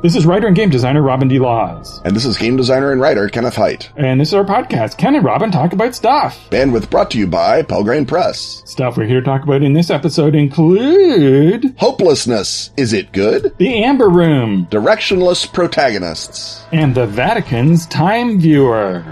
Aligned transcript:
This 0.00 0.14
is 0.14 0.26
writer 0.26 0.46
and 0.46 0.54
game 0.54 0.70
designer 0.70 1.02
Robin 1.02 1.26
D. 1.26 1.40
Laws. 1.40 2.00
And 2.04 2.14
this 2.14 2.24
is 2.24 2.38
game 2.38 2.56
designer 2.56 2.92
and 2.92 3.00
writer 3.00 3.28
Kenneth 3.28 3.56
Hite. 3.56 3.90
And 3.96 4.20
this 4.20 4.28
is 4.28 4.34
our 4.34 4.44
podcast, 4.44 4.96
Ken 4.96 5.16
and 5.16 5.24
Robin 5.24 5.50
Talk 5.50 5.72
About 5.72 5.92
Stuff. 5.92 6.38
Bandwidth 6.50 6.88
brought 6.88 7.10
to 7.10 7.18
you 7.18 7.26
by 7.26 7.62
Pelgrane 7.62 8.06
Press. 8.06 8.62
Stuff 8.64 8.96
we're 8.96 9.06
here 9.06 9.18
to 9.18 9.26
talk 9.26 9.42
about 9.42 9.64
in 9.64 9.72
this 9.72 9.90
episode 9.90 10.36
include 10.36 11.74
Hopelessness. 11.78 12.70
Is 12.76 12.92
it 12.92 13.10
good? 13.10 13.52
The 13.58 13.82
Amber 13.82 14.08
Room. 14.08 14.68
Directionless 14.70 15.52
protagonists. 15.52 16.64
And 16.70 16.94
the 16.94 17.06
Vatican's 17.06 17.84
Time 17.86 18.38
Viewer. 18.38 19.02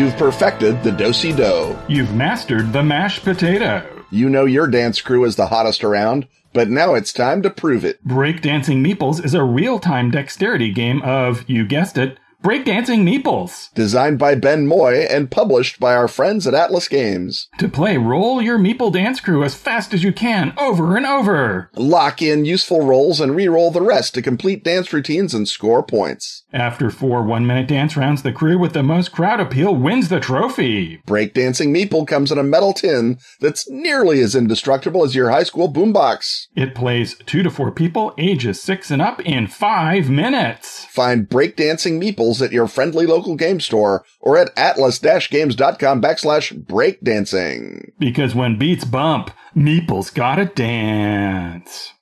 You've 0.00 0.16
perfected 0.16 0.82
the 0.82 0.92
dosey 0.92 1.30
dough. 1.30 1.78
You've 1.86 2.14
mastered 2.14 2.72
the 2.72 2.82
mashed 2.82 3.22
potato. 3.22 3.86
You 4.10 4.30
know 4.30 4.46
your 4.46 4.66
dance 4.66 5.02
crew 5.02 5.26
is 5.26 5.36
the 5.36 5.48
hottest 5.48 5.84
around, 5.84 6.26
but 6.54 6.70
now 6.70 6.94
it's 6.94 7.12
time 7.12 7.42
to 7.42 7.50
prove 7.50 7.84
it. 7.84 8.02
Breakdancing 8.08 8.82
Meeples 8.82 9.22
is 9.22 9.34
a 9.34 9.44
real-time 9.44 10.10
dexterity 10.10 10.72
game 10.72 11.02
of, 11.02 11.44
you 11.50 11.66
guessed 11.66 11.98
it, 11.98 12.16
Breakdancing 12.42 13.04
Meeples. 13.04 13.70
Designed 13.74 14.18
by 14.18 14.34
Ben 14.34 14.66
Moy 14.66 15.06
and 15.10 15.30
published 15.30 15.78
by 15.78 15.94
our 15.94 16.08
friends 16.08 16.46
at 16.46 16.54
Atlas 16.54 16.88
Games. 16.88 17.48
To 17.58 17.68
play, 17.68 17.98
roll 17.98 18.40
your 18.40 18.58
Meeple 18.58 18.90
dance 18.90 19.20
crew 19.20 19.44
as 19.44 19.54
fast 19.54 19.92
as 19.92 20.02
you 20.02 20.10
can, 20.10 20.54
over 20.56 20.96
and 20.96 21.04
over. 21.04 21.70
Lock 21.76 22.22
in 22.22 22.46
useful 22.46 22.86
rolls 22.86 23.20
and 23.20 23.36
re-roll 23.36 23.70
the 23.70 23.82
rest 23.82 24.14
to 24.14 24.22
complete 24.22 24.64
dance 24.64 24.90
routines 24.90 25.34
and 25.34 25.46
score 25.46 25.82
points. 25.82 26.44
After 26.50 26.90
four 26.90 27.22
one-minute 27.22 27.68
dance 27.68 27.94
rounds, 27.94 28.22
the 28.22 28.32
crew 28.32 28.58
with 28.58 28.72
the 28.72 28.82
most 28.82 29.12
crowd 29.12 29.38
appeal 29.38 29.76
wins 29.76 30.08
the 30.08 30.18
trophy. 30.18 31.02
Breakdancing 31.06 31.68
Meeple 31.76 32.08
comes 32.08 32.32
in 32.32 32.38
a 32.38 32.42
metal 32.42 32.72
tin 32.72 33.18
that's 33.40 33.68
nearly 33.68 34.22
as 34.22 34.34
indestructible 34.34 35.04
as 35.04 35.14
your 35.14 35.28
high 35.28 35.42
school 35.42 35.70
boombox. 35.70 36.46
It 36.56 36.74
plays 36.74 37.16
two 37.26 37.42
to 37.42 37.50
four 37.50 37.70
people, 37.70 38.14
ages 38.16 38.62
six 38.62 38.90
and 38.90 39.02
up, 39.02 39.20
in 39.20 39.46
five 39.46 40.08
minutes. 40.08 40.86
Find 40.86 41.28
Breakdancing 41.28 41.98
Meeples 42.30 42.44
at 42.44 42.52
your 42.52 42.66
friendly 42.66 43.06
local 43.06 43.36
game 43.36 43.60
store 43.60 44.04
or 44.20 44.36
at 44.36 44.50
atlas-games.com 44.56 46.00
backslash 46.02 46.64
breakdancing. 46.64 47.90
Because 47.98 48.34
when 48.34 48.58
beats 48.58 48.84
bump, 48.84 49.30
Meeple's 49.54 50.10
gotta 50.10 50.46
dance. 50.46 51.92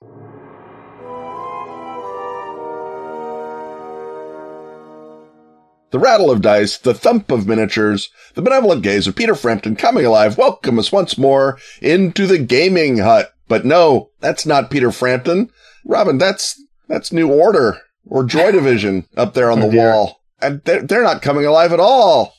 The 5.91 5.99
rattle 5.99 6.31
of 6.31 6.43
dice, 6.43 6.77
the 6.77 6.93
thump 6.93 7.31
of 7.31 7.47
miniatures, 7.47 8.11
the 8.35 8.43
benevolent 8.43 8.83
gaze 8.83 9.07
of 9.07 9.17
Peter 9.17 9.35
Frampton 9.35 9.75
coming 9.75 10.05
alive 10.05 10.37
welcome 10.37 10.79
us 10.79 10.93
once 10.93 11.17
more 11.17 11.59
into 11.81 12.27
the 12.27 12.37
gaming 12.39 12.99
hut. 12.99 13.33
But 13.49 13.65
no, 13.65 14.11
that's 14.21 14.45
not 14.45 14.71
Peter 14.71 14.93
Frampton. 14.93 15.51
Robin, 15.87 16.19
that's, 16.19 16.63
that's 16.89 17.11
New 17.11 17.33
Order 17.33 17.79
or 18.05 18.25
Joy 18.25 18.53
Division 18.53 19.07
up 19.17 19.33
there 19.33 19.51
on 19.51 19.61
Oh, 19.63 19.67
the 19.67 19.71
dear. 19.73 19.91
wall. 19.93 20.18
And 20.41 20.63
they're, 20.65 20.83
they're 20.83 21.03
not 21.03 21.23
coming 21.23 21.47
alive 21.47 21.73
at 21.73 21.81
all. 21.81 22.35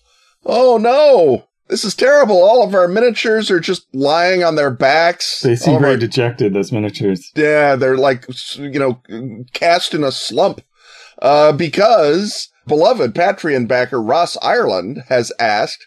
Oh 0.45 0.77
no. 0.77 1.45
This 1.67 1.83
is 1.83 1.93
terrible. 1.93 2.41
All 2.41 2.63
of 2.63 2.73
our 2.73 2.87
miniatures 2.87 3.51
are 3.51 3.59
just 3.59 3.85
lying 3.93 4.43
on 4.43 4.55
their 4.55 4.71
backs. 4.71 5.41
They 5.41 5.51
All 5.51 5.55
seem 5.57 5.79
very 5.81 5.91
our- 5.93 5.97
dejected, 5.99 6.53
those 6.53 6.71
miniatures. 6.71 7.31
yeah, 7.35 7.75
they're 7.75 7.97
like, 7.97 8.25
you 8.55 8.79
know, 8.79 9.01
cast 9.53 9.93
in 9.93 10.03
a 10.03 10.11
slump. 10.11 10.61
Uh, 11.21 11.51
because 11.51 12.49
beloved 12.65 13.13
Patreon 13.13 13.67
backer 13.67 14.01
Ross 14.01 14.35
Ireland 14.41 15.03
has 15.09 15.31
asked, 15.39 15.85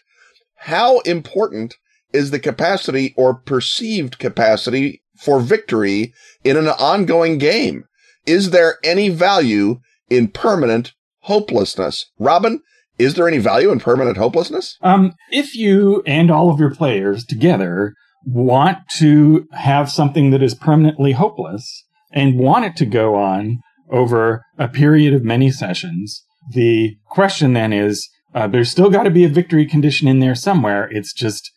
how 0.57 0.99
important 0.99 1.75
is 2.13 2.31
the 2.31 2.39
capacity 2.39 3.13
or 3.17 3.33
perceived 3.33 4.19
capacity 4.19 5.01
for 5.17 5.41
victory 5.41 6.13
in 6.45 6.55
an 6.55 6.67
ongoing 6.69 7.39
game? 7.39 7.83
Is 8.25 8.51
there 8.51 8.77
any 8.85 9.09
value 9.09 9.81
in 10.09 10.27
permanent 10.29 10.93
hopelessness? 11.23 12.05
Robin, 12.19 12.61
is 12.99 13.15
there 13.15 13.27
any 13.27 13.39
value 13.39 13.71
in 13.71 13.79
permanent 13.79 14.17
hopelessness? 14.17 14.77
Um, 14.81 15.13
if 15.31 15.55
you 15.55 16.03
and 16.05 16.29
all 16.29 16.49
of 16.49 16.59
your 16.59 16.73
players 16.73 17.25
together 17.25 17.93
want 18.25 18.77
to 18.97 19.47
have 19.51 19.91
something 19.91 20.29
that 20.29 20.43
is 20.43 20.55
permanently 20.55 21.13
hopeless 21.13 21.83
and 22.11 22.37
want 22.37 22.65
it 22.65 22.75
to 22.77 22.85
go 22.85 23.15
on 23.15 23.59
over 23.89 24.43
a 24.57 24.67
period 24.67 25.13
of 25.13 25.23
many 25.23 25.51
sessions, 25.51 26.23
the 26.51 26.95
question 27.09 27.53
then 27.53 27.73
is, 27.73 28.09
uh, 28.35 28.47
there's 28.47 28.71
still 28.71 28.89
got 28.89 29.03
to 29.03 29.11
be 29.11 29.23
a 29.23 29.29
victory 29.29 29.65
condition 29.65 30.07
in 30.07 30.19
there 30.19 30.35
somewhere. 30.35 30.87
It's 30.91 31.13
just 31.13 31.51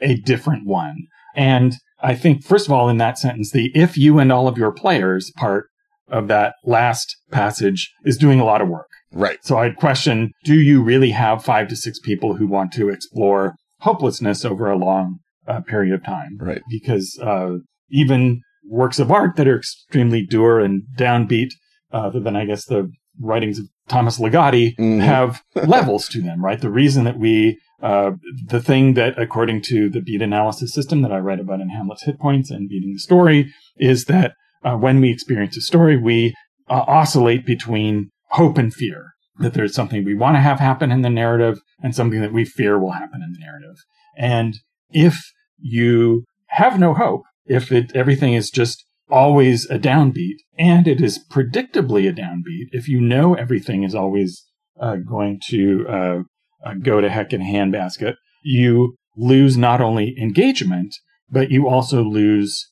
a 0.00 0.16
different 0.16 0.66
one. 0.66 1.06
And 1.34 1.74
I 2.02 2.14
think, 2.14 2.44
first 2.44 2.66
of 2.66 2.72
all, 2.72 2.88
in 2.88 2.98
that 2.98 3.18
sentence, 3.18 3.50
the 3.50 3.70
if 3.74 3.96
you 3.96 4.18
and 4.18 4.32
all 4.32 4.48
of 4.48 4.58
your 4.58 4.72
players 4.72 5.32
part 5.36 5.66
of 6.08 6.28
that 6.28 6.54
last 6.64 7.16
passage 7.30 7.92
is 8.04 8.16
doing 8.16 8.40
a 8.40 8.44
lot 8.44 8.62
of 8.62 8.68
work. 8.68 8.88
Right. 9.12 9.38
So 9.42 9.58
I'd 9.58 9.76
question, 9.76 10.32
do 10.44 10.54
you 10.60 10.82
really 10.82 11.10
have 11.10 11.44
five 11.44 11.68
to 11.68 11.76
six 11.76 11.98
people 11.98 12.34
who 12.36 12.46
want 12.46 12.72
to 12.72 12.88
explore 12.88 13.54
hopelessness 13.80 14.44
over 14.44 14.70
a 14.70 14.76
long 14.76 15.18
uh, 15.46 15.60
period 15.60 15.94
of 15.94 16.04
time? 16.04 16.36
Right. 16.38 16.62
Because 16.70 17.18
uh, 17.22 17.58
even 17.90 18.40
works 18.68 18.98
of 18.98 19.10
art 19.12 19.36
that 19.36 19.46
are 19.48 19.56
extremely 19.58 20.26
dour 20.26 20.60
and 20.60 20.82
downbeat, 20.98 21.50
uh, 21.92 22.08
other 22.08 22.20
than 22.20 22.34
I 22.36 22.44
guess 22.44 22.64
the 22.66 22.90
writings 23.20 23.58
of 23.58 23.66
Thomas 23.88 24.18
Ligotti, 24.18 24.74
Mhm. 24.76 25.00
have 25.00 25.42
levels 25.54 26.08
to 26.08 26.20
them, 26.20 26.44
right? 26.44 26.60
The 26.60 26.70
reason 26.70 27.04
that 27.04 27.18
we, 27.18 27.58
uh, 27.80 28.12
the 28.48 28.60
thing 28.60 28.94
that 28.94 29.18
according 29.18 29.62
to 29.62 29.88
the 29.88 30.00
beat 30.00 30.20
analysis 30.20 30.74
system 30.74 31.02
that 31.02 31.12
I 31.12 31.18
write 31.18 31.40
about 31.40 31.60
in 31.60 31.68
Hamlet's 31.70 32.02
Hit 32.02 32.18
Points 32.18 32.50
and 32.50 32.68
Beating 32.68 32.92
the 32.92 32.98
Story 32.98 33.52
is 33.78 34.06
that 34.06 34.32
uh, 34.64 34.76
when 34.76 35.00
we 35.00 35.10
experience 35.12 35.56
a 35.56 35.60
story, 35.60 35.96
we 35.96 36.34
uh, 36.68 36.84
oscillate 36.88 37.46
between 37.46 38.10
hope 38.36 38.58
and 38.58 38.72
fear. 38.72 39.12
That 39.38 39.52
there's 39.52 39.74
something 39.74 40.04
we 40.04 40.14
want 40.14 40.36
to 40.36 40.40
have 40.40 40.60
happen 40.60 40.90
in 40.90 41.02
the 41.02 41.10
narrative 41.10 41.60
and 41.82 41.94
something 41.94 42.22
that 42.22 42.32
we 42.32 42.44
fear 42.46 42.78
will 42.78 42.92
happen 42.92 43.22
in 43.22 43.32
the 43.32 43.38
narrative. 43.38 43.76
And 44.16 44.54
if 44.90 45.30
you 45.58 46.24
have 46.46 46.78
no 46.78 46.94
hope, 46.94 47.24
if 47.44 47.70
it, 47.70 47.94
everything 47.94 48.32
is 48.32 48.48
just 48.50 48.84
always 49.10 49.68
a 49.70 49.78
downbeat 49.78 50.36
and 50.58 50.88
it 50.88 51.02
is 51.02 51.22
predictably 51.30 52.08
a 52.08 52.12
downbeat, 52.12 52.68
if 52.72 52.88
you 52.88 53.00
know 53.00 53.34
everything 53.34 53.82
is 53.82 53.94
always 53.94 54.46
uh, 54.80 54.96
going 54.96 55.38
to 55.48 55.86
uh, 55.88 56.18
uh, 56.64 56.74
go 56.82 57.00
to 57.00 57.10
heck 57.10 57.34
in 57.34 57.42
a 57.42 57.44
handbasket, 57.44 58.14
you 58.42 58.96
lose 59.16 59.56
not 59.56 59.80
only 59.80 60.14
engagement, 60.18 60.94
but 61.30 61.50
you 61.50 61.68
also 61.68 62.02
lose 62.02 62.70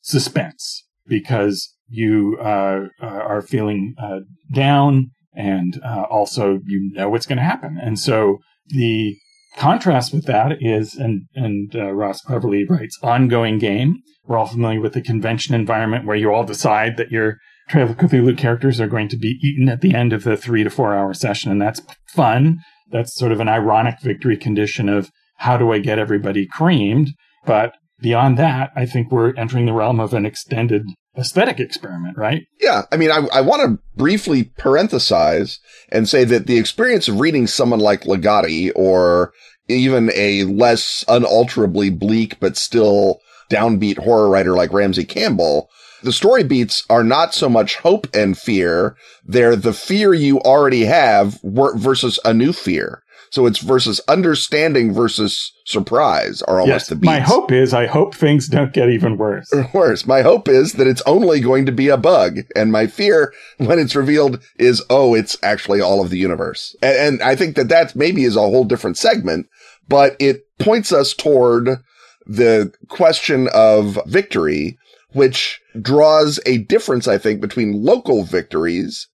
suspense 0.00 0.84
because 1.06 1.74
you 1.88 2.38
uh, 2.40 2.86
uh, 3.02 3.06
are 3.06 3.42
feeling 3.42 3.94
uh, 4.02 4.20
down 4.52 5.10
and 5.34 5.80
uh, 5.84 6.04
also 6.10 6.58
you 6.66 6.90
know 6.94 7.08
what's 7.08 7.26
going 7.26 7.38
to 7.38 7.44
happen. 7.44 7.78
And 7.80 7.98
so 7.98 8.38
the 8.68 9.16
contrast 9.56 10.12
with 10.12 10.26
that 10.26 10.58
is, 10.60 10.94
and, 10.94 11.22
and 11.34 11.74
uh, 11.74 11.92
Ross 11.92 12.20
cleverly 12.20 12.64
writes, 12.64 12.98
ongoing 13.02 13.58
game. 13.58 13.98
We're 14.24 14.38
all 14.38 14.46
familiar 14.46 14.80
with 14.80 14.92
the 14.92 15.02
convention 15.02 15.54
environment 15.54 16.06
where 16.06 16.16
you 16.16 16.32
all 16.32 16.44
decide 16.44 16.96
that 16.96 17.10
your 17.10 17.38
Trail 17.68 17.90
of 17.90 17.96
Cthulhu 17.98 18.36
characters 18.36 18.80
are 18.80 18.86
going 18.86 19.08
to 19.08 19.18
be 19.18 19.38
eaten 19.42 19.68
at 19.68 19.82
the 19.82 19.94
end 19.94 20.14
of 20.14 20.24
the 20.24 20.38
three 20.38 20.64
to 20.64 20.70
four 20.70 20.94
hour 20.94 21.12
session. 21.12 21.50
And 21.50 21.60
that's 21.60 21.82
fun. 22.06 22.60
That's 22.90 23.14
sort 23.14 23.30
of 23.30 23.40
an 23.40 23.48
ironic 23.48 24.00
victory 24.00 24.38
condition 24.38 24.88
of 24.88 25.10
how 25.36 25.58
do 25.58 25.70
I 25.70 25.78
get 25.78 25.98
everybody 25.98 26.46
creamed? 26.46 27.08
But 27.44 27.74
beyond 28.00 28.38
that, 28.38 28.70
I 28.74 28.86
think 28.86 29.12
we're 29.12 29.34
entering 29.34 29.66
the 29.66 29.74
realm 29.74 30.00
of 30.00 30.14
an 30.14 30.24
extended 30.24 30.84
aesthetic 31.16 31.58
experiment, 31.60 32.16
right? 32.16 32.46
Yeah, 32.60 32.82
I 32.92 32.96
mean, 32.96 33.10
I, 33.10 33.26
I 33.32 33.40
want 33.40 33.62
to 33.62 33.82
briefly 33.96 34.44
parenthesize 34.58 35.58
and 35.90 36.08
say 36.08 36.24
that 36.24 36.46
the 36.46 36.58
experience 36.58 37.08
of 37.08 37.20
reading 37.20 37.46
someone 37.46 37.80
like 37.80 38.02
Ligotti 38.02 38.70
or 38.74 39.32
even 39.68 40.10
a 40.14 40.44
less 40.44 41.04
unalterably 41.08 41.90
bleak 41.90 42.38
but 42.40 42.56
still 42.56 43.20
downbeat 43.50 43.98
horror 43.98 44.28
writer 44.28 44.54
like 44.54 44.72
Ramsey 44.72 45.04
Campbell, 45.04 45.68
the 46.02 46.12
story 46.12 46.44
beats 46.44 46.84
are 46.88 47.04
not 47.04 47.34
so 47.34 47.48
much 47.48 47.76
hope 47.76 48.06
and 48.14 48.38
fear. 48.38 48.96
They're 49.24 49.56
the 49.56 49.72
fear 49.72 50.14
you 50.14 50.40
already 50.40 50.84
have 50.84 51.40
versus 51.42 52.20
a 52.24 52.32
new 52.32 52.52
fear. 52.52 53.02
So 53.30 53.46
it's 53.46 53.58
versus 53.58 54.00
understanding 54.08 54.92
versus 54.92 55.52
surprise 55.64 56.42
are 56.42 56.60
almost 56.60 56.84
yes. 56.84 56.88
the 56.88 56.96
beats. 56.96 57.06
My 57.06 57.20
hope 57.20 57.52
is 57.52 57.74
I 57.74 57.86
hope 57.86 58.14
things 58.14 58.48
don't 58.48 58.72
get 58.72 58.88
even 58.88 59.16
worse. 59.16 59.52
Or 59.52 59.68
worse. 59.74 60.06
My 60.06 60.22
hope 60.22 60.48
is 60.48 60.74
that 60.74 60.86
it's 60.86 61.02
only 61.06 61.40
going 61.40 61.66
to 61.66 61.72
be 61.72 61.88
a 61.88 61.96
bug. 61.96 62.38
And 62.56 62.72
my 62.72 62.86
fear 62.86 63.32
when 63.58 63.78
it's 63.78 63.96
revealed 63.96 64.42
is, 64.58 64.82
oh, 64.90 65.14
it's 65.14 65.36
actually 65.42 65.80
all 65.80 66.00
of 66.00 66.10
the 66.10 66.18
universe. 66.18 66.74
And, 66.82 66.96
and 66.96 67.22
I 67.22 67.36
think 67.36 67.56
that 67.56 67.68
that 67.68 67.94
maybe 67.94 68.24
is 68.24 68.36
a 68.36 68.40
whole 68.40 68.64
different 68.64 68.96
segment, 68.96 69.46
but 69.88 70.16
it 70.18 70.42
points 70.58 70.92
us 70.92 71.14
toward 71.14 71.78
the 72.26 72.72
question 72.88 73.48
of 73.54 73.98
victory 74.06 74.78
which 75.12 75.60
draws 75.80 76.38
a 76.46 76.58
difference, 76.58 77.08
I 77.08 77.18
think, 77.18 77.40
between 77.40 77.82
local 77.82 78.24
victories 78.24 79.08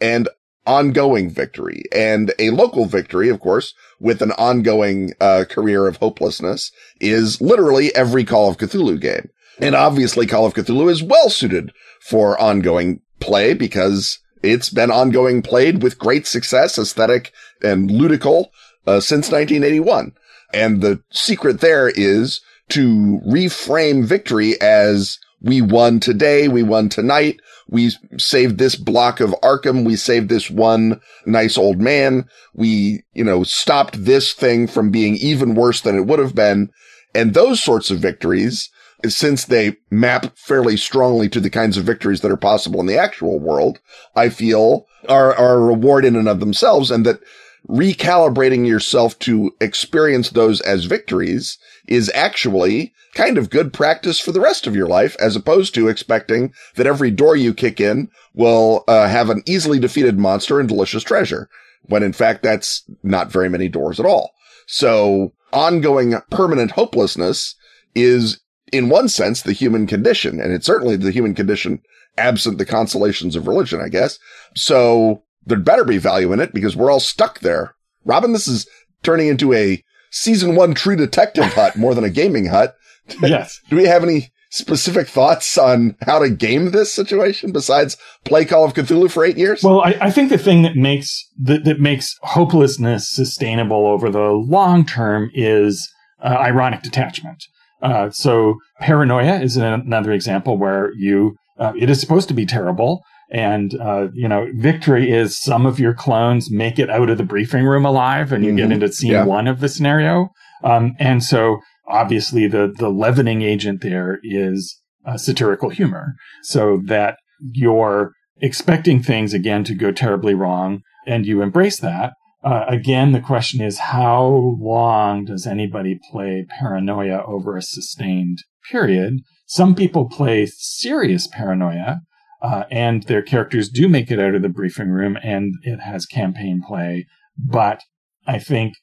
and 0.00 0.28
ongoing 0.68 1.30
victory. 1.30 1.82
And 1.90 2.32
a 2.38 2.50
local 2.50 2.84
victory, 2.84 3.30
of 3.30 3.40
course, 3.40 3.74
with 3.98 4.22
an 4.22 4.32
ongoing 4.32 5.14
uh, 5.20 5.46
career 5.48 5.88
of 5.88 5.96
hopelessness 5.96 6.70
is 7.00 7.40
literally 7.40 7.92
every 7.96 8.24
Call 8.24 8.50
of 8.50 8.58
Cthulhu 8.58 9.00
game. 9.00 9.30
And 9.58 9.74
obviously 9.74 10.26
Call 10.26 10.46
of 10.46 10.54
Cthulhu 10.54 10.90
is 10.90 11.02
well 11.02 11.30
suited 11.30 11.72
for 12.00 12.40
ongoing 12.40 13.00
play 13.18 13.54
because 13.54 14.20
it's 14.42 14.70
been 14.70 14.90
ongoing 14.90 15.42
played 15.42 15.82
with 15.82 15.98
great 15.98 16.26
success, 16.26 16.78
aesthetic 16.78 17.32
and 17.62 17.90
ludical 17.90 18.50
uh, 18.86 19.00
since 19.00 19.32
1981. 19.32 20.12
And 20.52 20.80
the 20.80 21.02
secret 21.10 21.60
there 21.60 21.88
is 21.88 22.40
to 22.70 23.20
reframe 23.26 24.04
victory 24.04 24.60
as 24.60 25.18
we 25.40 25.62
won 25.62 26.00
today. 26.00 26.48
We 26.48 26.62
won 26.62 26.88
tonight. 26.88 27.40
We 27.68 27.92
saved 28.16 28.58
this 28.58 28.76
block 28.76 29.20
of 29.20 29.30
Arkham. 29.42 29.84
We 29.84 29.96
saved 29.96 30.28
this 30.28 30.50
one 30.50 31.00
nice 31.26 31.56
old 31.56 31.80
man. 31.80 32.26
We, 32.54 33.02
you 33.12 33.24
know, 33.24 33.44
stopped 33.44 34.04
this 34.04 34.32
thing 34.32 34.66
from 34.66 34.90
being 34.90 35.16
even 35.16 35.54
worse 35.54 35.80
than 35.80 35.96
it 35.96 36.06
would 36.06 36.18
have 36.18 36.34
been. 36.34 36.70
And 37.14 37.34
those 37.34 37.62
sorts 37.62 37.90
of 37.90 38.00
victories, 38.00 38.70
since 39.06 39.44
they 39.44 39.76
map 39.90 40.36
fairly 40.36 40.76
strongly 40.76 41.28
to 41.28 41.40
the 41.40 41.50
kinds 41.50 41.76
of 41.76 41.84
victories 41.84 42.20
that 42.22 42.32
are 42.32 42.36
possible 42.36 42.80
in 42.80 42.86
the 42.86 42.98
actual 42.98 43.38
world, 43.38 43.78
I 44.16 44.30
feel 44.30 44.86
are, 45.08 45.34
are 45.34 45.54
a 45.54 45.64
reward 45.64 46.04
in 46.04 46.16
and 46.16 46.28
of 46.28 46.40
themselves 46.40 46.90
and 46.90 47.06
that 47.06 47.20
recalibrating 47.68 48.66
yourself 48.66 49.18
to 49.20 49.54
experience 49.60 50.30
those 50.30 50.60
as 50.62 50.86
victories 50.86 51.58
is 51.88 52.10
actually 52.14 52.92
kind 53.14 53.38
of 53.38 53.50
good 53.50 53.72
practice 53.72 54.20
for 54.20 54.30
the 54.30 54.40
rest 54.40 54.66
of 54.66 54.76
your 54.76 54.86
life, 54.86 55.16
as 55.20 55.34
opposed 55.34 55.74
to 55.74 55.88
expecting 55.88 56.52
that 56.76 56.86
every 56.86 57.10
door 57.10 57.34
you 57.34 57.52
kick 57.52 57.80
in 57.80 58.08
will 58.34 58.84
uh, 58.86 59.08
have 59.08 59.30
an 59.30 59.42
easily 59.46 59.78
defeated 59.78 60.18
monster 60.18 60.60
and 60.60 60.68
delicious 60.68 61.02
treasure, 61.02 61.48
when 61.82 62.02
in 62.02 62.12
fact 62.12 62.42
that's 62.42 62.84
not 63.02 63.32
very 63.32 63.48
many 63.48 63.68
doors 63.68 63.98
at 63.98 64.06
all. 64.06 64.32
So 64.66 65.32
ongoing 65.52 66.14
permanent 66.30 66.72
hopelessness 66.72 67.54
is 67.94 68.40
in 68.70 68.90
one 68.90 69.08
sense 69.08 69.42
the 69.42 69.52
human 69.52 69.86
condition, 69.86 70.40
and 70.40 70.52
it's 70.52 70.66
certainly 70.66 70.96
the 70.96 71.10
human 71.10 71.34
condition 71.34 71.80
absent 72.18 72.58
the 72.58 72.66
consolations 72.66 73.34
of 73.34 73.46
religion, 73.46 73.80
I 73.80 73.88
guess. 73.88 74.18
So 74.54 75.22
there'd 75.46 75.64
better 75.64 75.84
be 75.84 75.98
value 75.98 76.32
in 76.32 76.40
it 76.40 76.52
because 76.52 76.76
we're 76.76 76.90
all 76.90 77.00
stuck 77.00 77.40
there. 77.40 77.74
Robin, 78.04 78.32
this 78.32 78.48
is 78.48 78.68
turning 79.02 79.28
into 79.28 79.54
a 79.54 79.82
season 80.10 80.54
one 80.54 80.74
true 80.74 80.96
detective 80.96 81.52
hut 81.54 81.76
more 81.76 81.94
than 81.94 82.04
a 82.04 82.10
gaming 82.10 82.46
hut. 82.46 82.74
Yes. 83.22 83.58
Do 83.70 83.76
we 83.76 83.86
have 83.86 84.02
any 84.02 84.30
specific 84.50 85.08
thoughts 85.08 85.56
on 85.56 85.96
how 86.02 86.18
to 86.18 86.30
game 86.30 86.70
this 86.70 86.92
situation 86.92 87.52
besides 87.52 87.96
play 88.24 88.44
Call 88.44 88.64
of 88.64 88.74
Cthulhu 88.74 89.10
for 89.10 89.24
eight 89.24 89.38
years? 89.38 89.62
Well, 89.62 89.80
I, 89.80 89.96
I 90.00 90.10
think 90.10 90.28
the 90.28 90.36
thing 90.36 90.62
that 90.62 90.76
makes 90.76 91.26
that, 91.38 91.64
that 91.64 91.80
makes 91.80 92.14
hopelessness 92.22 93.08
sustainable 93.08 93.86
over 93.86 94.10
the 94.10 94.30
long 94.30 94.84
term 94.84 95.30
is 95.34 95.90
uh, 96.22 96.36
ironic 96.38 96.82
detachment. 96.82 97.44
Uh, 97.80 98.10
so 98.10 98.56
paranoia 98.80 99.40
is 99.40 99.56
another 99.56 100.12
example 100.12 100.58
where 100.58 100.92
you 100.96 101.36
uh, 101.58 101.72
it 101.78 101.88
is 101.90 102.00
supposed 102.00 102.28
to 102.28 102.34
be 102.34 102.46
terrible 102.46 103.02
and, 103.30 103.78
uh, 103.80 104.08
you 104.14 104.28
know, 104.28 104.48
victory 104.54 105.10
is 105.10 105.40
some 105.40 105.66
of 105.66 105.78
your 105.78 105.94
clones 105.94 106.50
make 106.50 106.78
it 106.78 106.90
out 106.90 107.10
of 107.10 107.18
the 107.18 107.24
briefing 107.24 107.64
room 107.64 107.84
alive 107.84 108.32
and 108.32 108.44
you 108.44 108.50
mm-hmm. 108.50 108.68
get 108.68 108.72
into 108.72 108.92
scene 108.92 109.12
yeah. 109.12 109.24
one 109.24 109.46
of 109.46 109.60
the 109.60 109.68
scenario. 109.68 110.30
Um, 110.64 110.94
and 110.98 111.22
so 111.22 111.58
obviously 111.86 112.46
the, 112.46 112.72
the 112.78 112.88
leavening 112.88 113.42
agent 113.42 113.82
there 113.82 114.18
is 114.22 114.80
uh, 115.06 115.16
satirical 115.16 115.68
humor 115.68 116.14
so 116.42 116.80
that 116.84 117.16
you're 117.40 118.12
expecting 118.40 119.02
things 119.02 119.34
again 119.34 119.64
to 119.64 119.74
go 119.74 119.92
terribly 119.92 120.34
wrong 120.34 120.80
and 121.06 121.26
you 121.26 121.42
embrace 121.42 121.78
that. 121.80 122.12
Uh, 122.44 122.64
again, 122.68 123.12
the 123.12 123.20
question 123.20 123.60
is 123.60 123.78
how 123.78 124.56
long 124.60 125.24
does 125.24 125.46
anybody 125.46 125.98
play 126.10 126.46
paranoia 126.48 127.22
over 127.26 127.56
a 127.56 127.62
sustained 127.62 128.38
period? 128.70 129.14
Some 129.46 129.74
people 129.74 130.08
play 130.08 130.46
serious 130.46 131.26
paranoia 131.26 132.00
uh, 132.40 132.64
and 132.70 133.04
their 133.04 133.22
characters 133.22 133.68
do 133.68 133.88
make 133.88 134.10
it 134.10 134.20
out 134.20 134.34
of 134.34 134.42
the 134.42 134.48
briefing 134.48 134.90
room 134.90 135.18
and 135.22 135.54
it 135.62 135.80
has 135.80 136.06
campaign 136.06 136.62
play. 136.66 137.06
But 137.36 137.82
I 138.26 138.38
think 138.38 138.74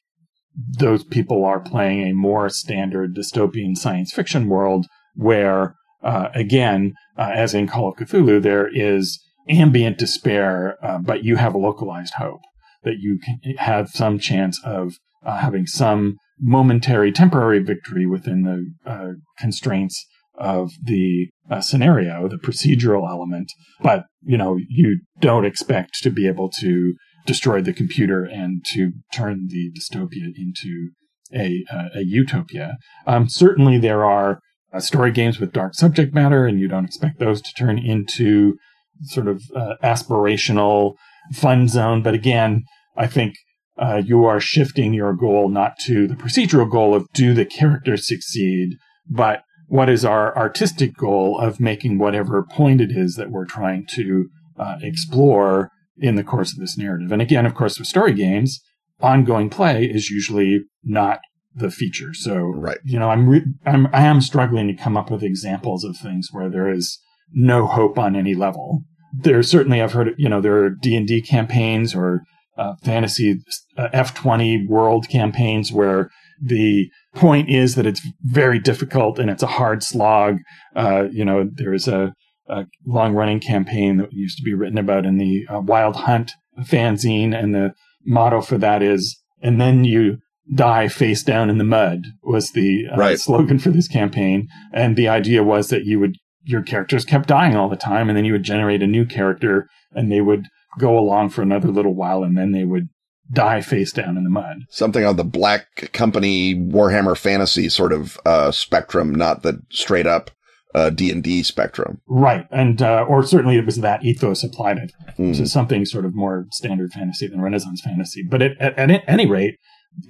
those 0.78 1.04
people 1.04 1.44
are 1.44 1.60
playing 1.60 2.08
a 2.08 2.14
more 2.14 2.48
standard 2.48 3.14
dystopian 3.14 3.76
science 3.76 4.12
fiction 4.12 4.48
world 4.48 4.86
where, 5.14 5.74
uh, 6.02 6.28
again, 6.34 6.94
uh, 7.18 7.30
as 7.34 7.54
in 7.54 7.66
Call 7.66 7.88
of 7.88 7.96
Cthulhu, 7.96 8.42
there 8.42 8.68
is 8.72 9.22
ambient 9.48 9.98
despair, 9.98 10.76
uh, 10.82 10.98
but 10.98 11.24
you 11.24 11.36
have 11.36 11.54
a 11.54 11.58
localized 11.58 12.14
hope 12.14 12.40
that 12.82 12.96
you 12.98 13.18
can 13.18 13.56
have 13.58 13.90
some 13.90 14.18
chance 14.18 14.60
of 14.64 14.94
uh, 15.24 15.38
having 15.38 15.66
some 15.66 16.16
momentary, 16.38 17.12
temporary 17.12 17.60
victory 17.60 18.06
within 18.06 18.42
the 18.42 18.90
uh, 18.90 19.12
constraints 19.38 20.06
of 20.38 20.70
the 20.82 21.28
uh, 21.50 21.60
scenario, 21.60 22.28
the 22.28 22.36
procedural 22.36 23.08
element, 23.08 23.50
but 23.80 24.04
you 24.22 24.36
know 24.36 24.58
you 24.68 25.00
don't 25.20 25.44
expect 25.44 26.02
to 26.02 26.10
be 26.10 26.26
able 26.26 26.50
to 26.60 26.94
destroy 27.26 27.60
the 27.60 27.72
computer 27.72 28.24
and 28.24 28.64
to 28.64 28.92
turn 29.12 29.48
the 29.48 29.70
dystopia 29.72 30.32
into 30.36 30.90
a 31.34 31.64
uh, 31.72 31.88
a 31.94 32.04
utopia. 32.04 32.76
Um, 33.06 33.28
certainly, 33.28 33.78
there 33.78 34.04
are 34.04 34.40
uh, 34.72 34.80
story 34.80 35.10
games 35.10 35.38
with 35.38 35.52
dark 35.52 35.74
subject 35.74 36.14
matter, 36.14 36.46
and 36.46 36.60
you 36.60 36.68
don't 36.68 36.84
expect 36.84 37.18
those 37.18 37.40
to 37.42 37.52
turn 37.54 37.78
into 37.78 38.56
sort 39.02 39.28
of 39.28 39.42
uh, 39.54 39.74
aspirational 39.82 40.94
fun 41.32 41.68
zone. 41.68 42.02
But 42.02 42.14
again, 42.14 42.64
I 42.96 43.06
think 43.06 43.34
uh, 43.78 44.02
you 44.04 44.24
are 44.24 44.40
shifting 44.40 44.94
your 44.94 45.12
goal 45.12 45.48
not 45.48 45.78
to 45.80 46.06
the 46.06 46.14
procedural 46.14 46.70
goal 46.70 46.94
of 46.94 47.06
do 47.12 47.34
the 47.34 47.44
characters 47.44 48.06
succeed, 48.06 48.76
but 49.08 49.42
what 49.68 49.88
is 49.88 50.04
our 50.04 50.36
artistic 50.36 50.96
goal 50.96 51.38
of 51.38 51.60
making 51.60 51.98
whatever 51.98 52.42
point 52.42 52.80
it 52.80 52.90
is 52.90 53.16
that 53.16 53.30
we're 53.30 53.46
trying 53.46 53.86
to 53.94 54.28
uh, 54.58 54.76
explore 54.80 55.70
in 55.98 56.14
the 56.16 56.24
course 56.24 56.52
of 56.52 56.58
this 56.58 56.76
narrative. 56.76 57.10
And 57.10 57.22
again, 57.22 57.46
of 57.46 57.54
course, 57.54 57.78
with 57.78 57.88
story 57.88 58.12
games, 58.12 58.60
ongoing 59.00 59.50
play 59.50 59.84
is 59.84 60.10
usually 60.10 60.60
not 60.84 61.20
the 61.54 61.70
feature. 61.70 62.12
So, 62.12 62.36
right. 62.36 62.78
you 62.84 62.98
know, 62.98 63.10
I'm, 63.10 63.28
re- 63.28 63.46
I'm 63.64 63.86
I 63.92 64.02
am 64.02 64.20
struggling 64.20 64.68
to 64.68 64.74
come 64.74 64.96
up 64.96 65.10
with 65.10 65.22
examples 65.22 65.84
of 65.84 65.96
things 65.96 66.28
where 66.30 66.50
there 66.50 66.70
is 66.70 66.98
no 67.32 67.66
hope 67.66 67.98
on 67.98 68.14
any 68.14 68.34
level. 68.34 68.82
There 69.12 69.42
certainly 69.42 69.80
I've 69.80 69.92
heard 69.92 70.14
you 70.18 70.28
know 70.28 70.40
there 70.40 70.64
are 70.64 70.70
D 70.70 70.94
and 70.94 71.06
D 71.06 71.22
campaigns 71.22 71.94
or 71.94 72.22
uh, 72.58 72.74
fantasy 72.82 73.40
uh, 73.76 73.88
F20 73.94 74.68
world 74.68 75.08
campaigns 75.08 75.72
where 75.72 76.10
the 76.42 76.90
point 77.14 77.48
is 77.48 77.74
that 77.74 77.86
it's 77.86 78.06
very 78.22 78.58
difficult 78.58 79.18
and 79.18 79.30
it's 79.30 79.42
a 79.42 79.48
hard 79.48 79.82
slog. 79.82 80.36
Uh, 80.74 81.04
you 81.10 81.24
know, 81.24 81.48
there's 81.52 81.88
a, 81.88 82.12
a 82.48 82.64
long 82.84 83.14
running 83.14 83.40
campaign 83.40 83.96
that 83.98 84.12
used 84.12 84.38
to 84.38 84.44
be 84.44 84.54
written 84.54 84.78
about 84.78 85.06
in 85.06 85.18
the 85.18 85.46
uh, 85.48 85.60
Wild 85.60 85.96
Hunt 85.96 86.32
fanzine, 86.60 87.34
and 87.34 87.54
the 87.54 87.72
motto 88.04 88.40
for 88.40 88.58
that 88.58 88.82
is, 88.82 89.20
and 89.42 89.60
then 89.60 89.84
you 89.84 90.18
die 90.54 90.88
face 90.88 91.22
down 91.22 91.50
in 91.50 91.58
the 91.58 91.64
mud 91.64 92.02
was 92.22 92.52
the 92.52 92.86
uh, 92.92 92.96
right. 92.96 93.18
slogan 93.18 93.58
for 93.58 93.70
this 93.70 93.88
campaign. 93.88 94.48
And 94.72 94.96
the 94.96 95.08
idea 95.08 95.42
was 95.42 95.68
that 95.68 95.84
you 95.84 95.98
would, 95.98 96.16
your 96.44 96.62
characters 96.62 97.04
kept 97.04 97.28
dying 97.28 97.56
all 97.56 97.68
the 97.68 97.76
time, 97.76 98.08
and 98.08 98.16
then 98.16 98.24
you 98.24 98.32
would 98.32 98.44
generate 98.44 98.82
a 98.82 98.86
new 98.86 99.04
character 99.04 99.68
and 99.92 100.10
they 100.10 100.20
would 100.20 100.46
go 100.78 100.98
along 100.98 101.30
for 101.30 101.42
another 101.42 101.68
little 101.68 101.94
while 101.94 102.22
and 102.22 102.36
then 102.36 102.52
they 102.52 102.64
would 102.64 102.88
die 103.32 103.60
face 103.60 103.92
down 103.92 104.16
in 104.16 104.24
the 104.24 104.30
mud. 104.30 104.58
Something 104.70 105.04
on 105.04 105.16
the 105.16 105.24
Black 105.24 105.92
Company 105.92 106.54
Warhammer 106.54 107.16
Fantasy 107.16 107.68
sort 107.68 107.92
of 107.92 108.18
uh, 108.24 108.50
spectrum, 108.50 109.14
not 109.14 109.42
the 109.42 109.62
straight 109.70 110.06
up 110.06 110.30
uh, 110.74 110.90
D 110.90 111.10
and 111.10 111.22
D 111.22 111.42
spectrum. 111.42 112.00
Right, 112.06 112.46
and 112.50 112.80
uh, 112.82 113.04
or 113.08 113.22
certainly 113.24 113.56
it 113.56 113.66
was 113.66 113.76
that 113.76 114.04
ethos 114.04 114.44
applied 114.44 114.78
it 114.78 114.92
mm. 115.18 115.36
to 115.36 115.46
something 115.46 115.84
sort 115.86 116.04
of 116.04 116.14
more 116.14 116.46
standard 116.52 116.92
fantasy 116.92 117.26
than 117.26 117.40
Renaissance 117.40 117.80
fantasy. 117.80 118.22
But 118.22 118.42
it, 118.42 118.56
at, 118.60 118.78
at 118.78 119.02
any 119.08 119.26
rate, 119.26 119.56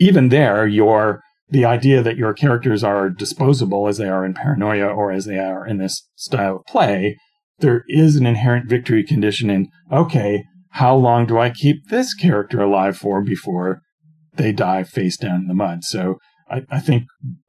even 0.01 0.29
there, 0.29 0.67
your 0.67 1.23
the 1.49 1.65
idea 1.65 2.03
that 2.03 2.17
your 2.17 2.35
characters 2.35 2.83
are 2.83 3.09
disposable 3.09 3.87
as 3.87 3.99
they 3.99 4.09
are 4.09 4.25
in 4.25 4.35
Paranoia 4.35 4.89
or 4.89 5.13
as 5.13 5.27
they 5.27 5.39
are 5.39 5.65
in 5.65 5.79
this 5.79 6.09
style 6.17 6.57
of 6.57 6.67
play, 6.67 7.17
there 7.61 7.85
is 7.87 8.17
an 8.17 8.27
inherent 8.27 8.69
victory 8.69 9.05
condition 9.05 9.49
in 9.49 9.69
okay 9.93 10.45
how 10.77 10.95
long 10.95 11.25
do 11.25 11.39
I 11.39 11.49
keep 11.49 11.89
this 11.89 12.13
character 12.13 12.61
alive 12.61 12.99
for 12.99 13.23
before 13.23 13.81
they 14.35 14.53
die 14.53 14.85
face 14.85 15.17
down 15.17 15.37
in 15.37 15.47
the 15.47 15.55
mud? 15.55 15.85
So 15.85 16.17
I, 16.51 16.65
I 16.71 16.81
think 16.81 17.05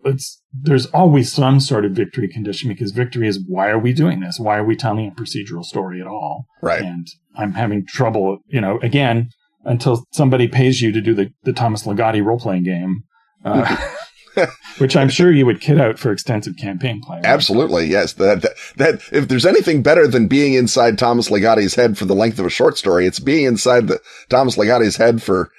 it's 0.05 0.41
there's 0.53 0.86
always 0.88 1.29
some 1.29 1.60
sort 1.60 1.84
of 1.84 1.91
victory 1.91 2.29
condition 2.29 2.69
because 2.69 2.91
victory 2.91 3.27
is 3.27 3.43
why 3.46 3.67
are 3.67 3.77
we 3.77 3.91
doing 3.91 4.22
this? 4.22 4.39
Why 4.39 4.57
are 4.57 4.63
we 4.63 4.77
telling 4.77 5.07
a 5.07 5.12
procedural 5.12 5.65
story 5.65 6.00
at 6.00 6.07
all? 6.07 6.46
Right. 6.62 6.81
And 6.81 7.05
I'm 7.36 7.51
having 7.51 7.86
trouble, 7.86 8.38
you 8.48 8.62
know, 8.62 8.79
again, 8.79 9.27
until 9.65 10.05
somebody 10.13 10.48
pays 10.48 10.81
you 10.81 10.93
to 10.93 11.01
do 11.01 11.13
the, 11.13 11.29
the 11.43 11.51
Thomas 11.51 11.84
Ligotti 11.84 12.24
role 12.24 12.39
playing 12.39 12.63
game. 12.63 13.01
Uh, 13.43 13.75
which 14.77 14.96
I'm 14.96 15.10
sure 15.10 15.32
you 15.32 15.46
would 15.46 15.62
kit 15.62 15.79
out 15.79 16.00
for 16.00 16.12
extensive 16.12 16.58
campaign 16.58 17.01
play. 17.01 17.17
Right? 17.17 17.25
Absolutely, 17.25 17.86
yes. 17.88 18.13
That, 18.13 18.41
that, 18.41 18.53
that 18.77 19.01
if 19.12 19.27
there's 19.27 19.46
anything 19.46 19.82
better 19.82 20.08
than 20.08 20.27
being 20.27 20.53
inside 20.53 20.98
Thomas 20.98 21.29
Ligotti's 21.29 21.75
head 21.75 21.98
for 21.98 22.06
the 22.06 22.15
length 22.15 22.39
of 22.39 22.46
a 22.46 22.50
short 22.50 22.77
story, 22.77 23.06
it's 23.06 23.20
being 23.20 23.46
inside 23.46 23.88
the 23.88 24.00
Thomas 24.29 24.56
Ligotti's 24.56 24.98
head 24.98 25.22
for 25.22 25.50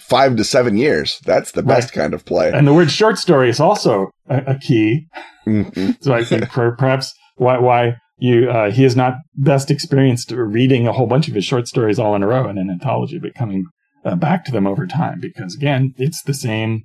five 0.00 0.36
to 0.36 0.44
seven 0.44 0.76
years. 0.76 1.20
That's 1.24 1.52
the 1.52 1.62
best 1.62 1.96
right. 1.96 2.02
kind 2.02 2.14
of 2.14 2.24
play. 2.24 2.50
And 2.52 2.66
the 2.66 2.74
word 2.74 2.90
short 2.90 3.18
story 3.18 3.48
is 3.48 3.60
also 3.60 4.10
a, 4.28 4.54
a 4.54 4.58
key. 4.58 5.06
Mm-hmm. 5.46 5.92
so 6.00 6.12
I 6.12 6.24
think 6.24 6.48
perhaps 6.50 7.14
why 7.36 7.58
why 7.58 7.96
you 8.18 8.50
uh, 8.50 8.70
he 8.70 8.84
is 8.84 8.96
not 8.96 9.14
best 9.34 9.70
experienced 9.70 10.30
reading 10.32 10.86
a 10.86 10.92
whole 10.92 11.06
bunch 11.06 11.28
of 11.28 11.34
his 11.34 11.44
short 11.44 11.68
stories 11.68 11.98
all 11.98 12.14
in 12.14 12.22
a 12.22 12.26
row 12.26 12.48
in 12.48 12.58
an 12.58 12.70
anthology, 12.70 13.18
but 13.18 13.34
coming 13.34 13.64
uh, 14.04 14.16
back 14.16 14.44
to 14.44 14.52
them 14.52 14.66
over 14.66 14.86
time 14.86 15.20
because 15.20 15.54
again, 15.54 15.94
it's 15.96 16.22
the 16.22 16.34
same 16.34 16.84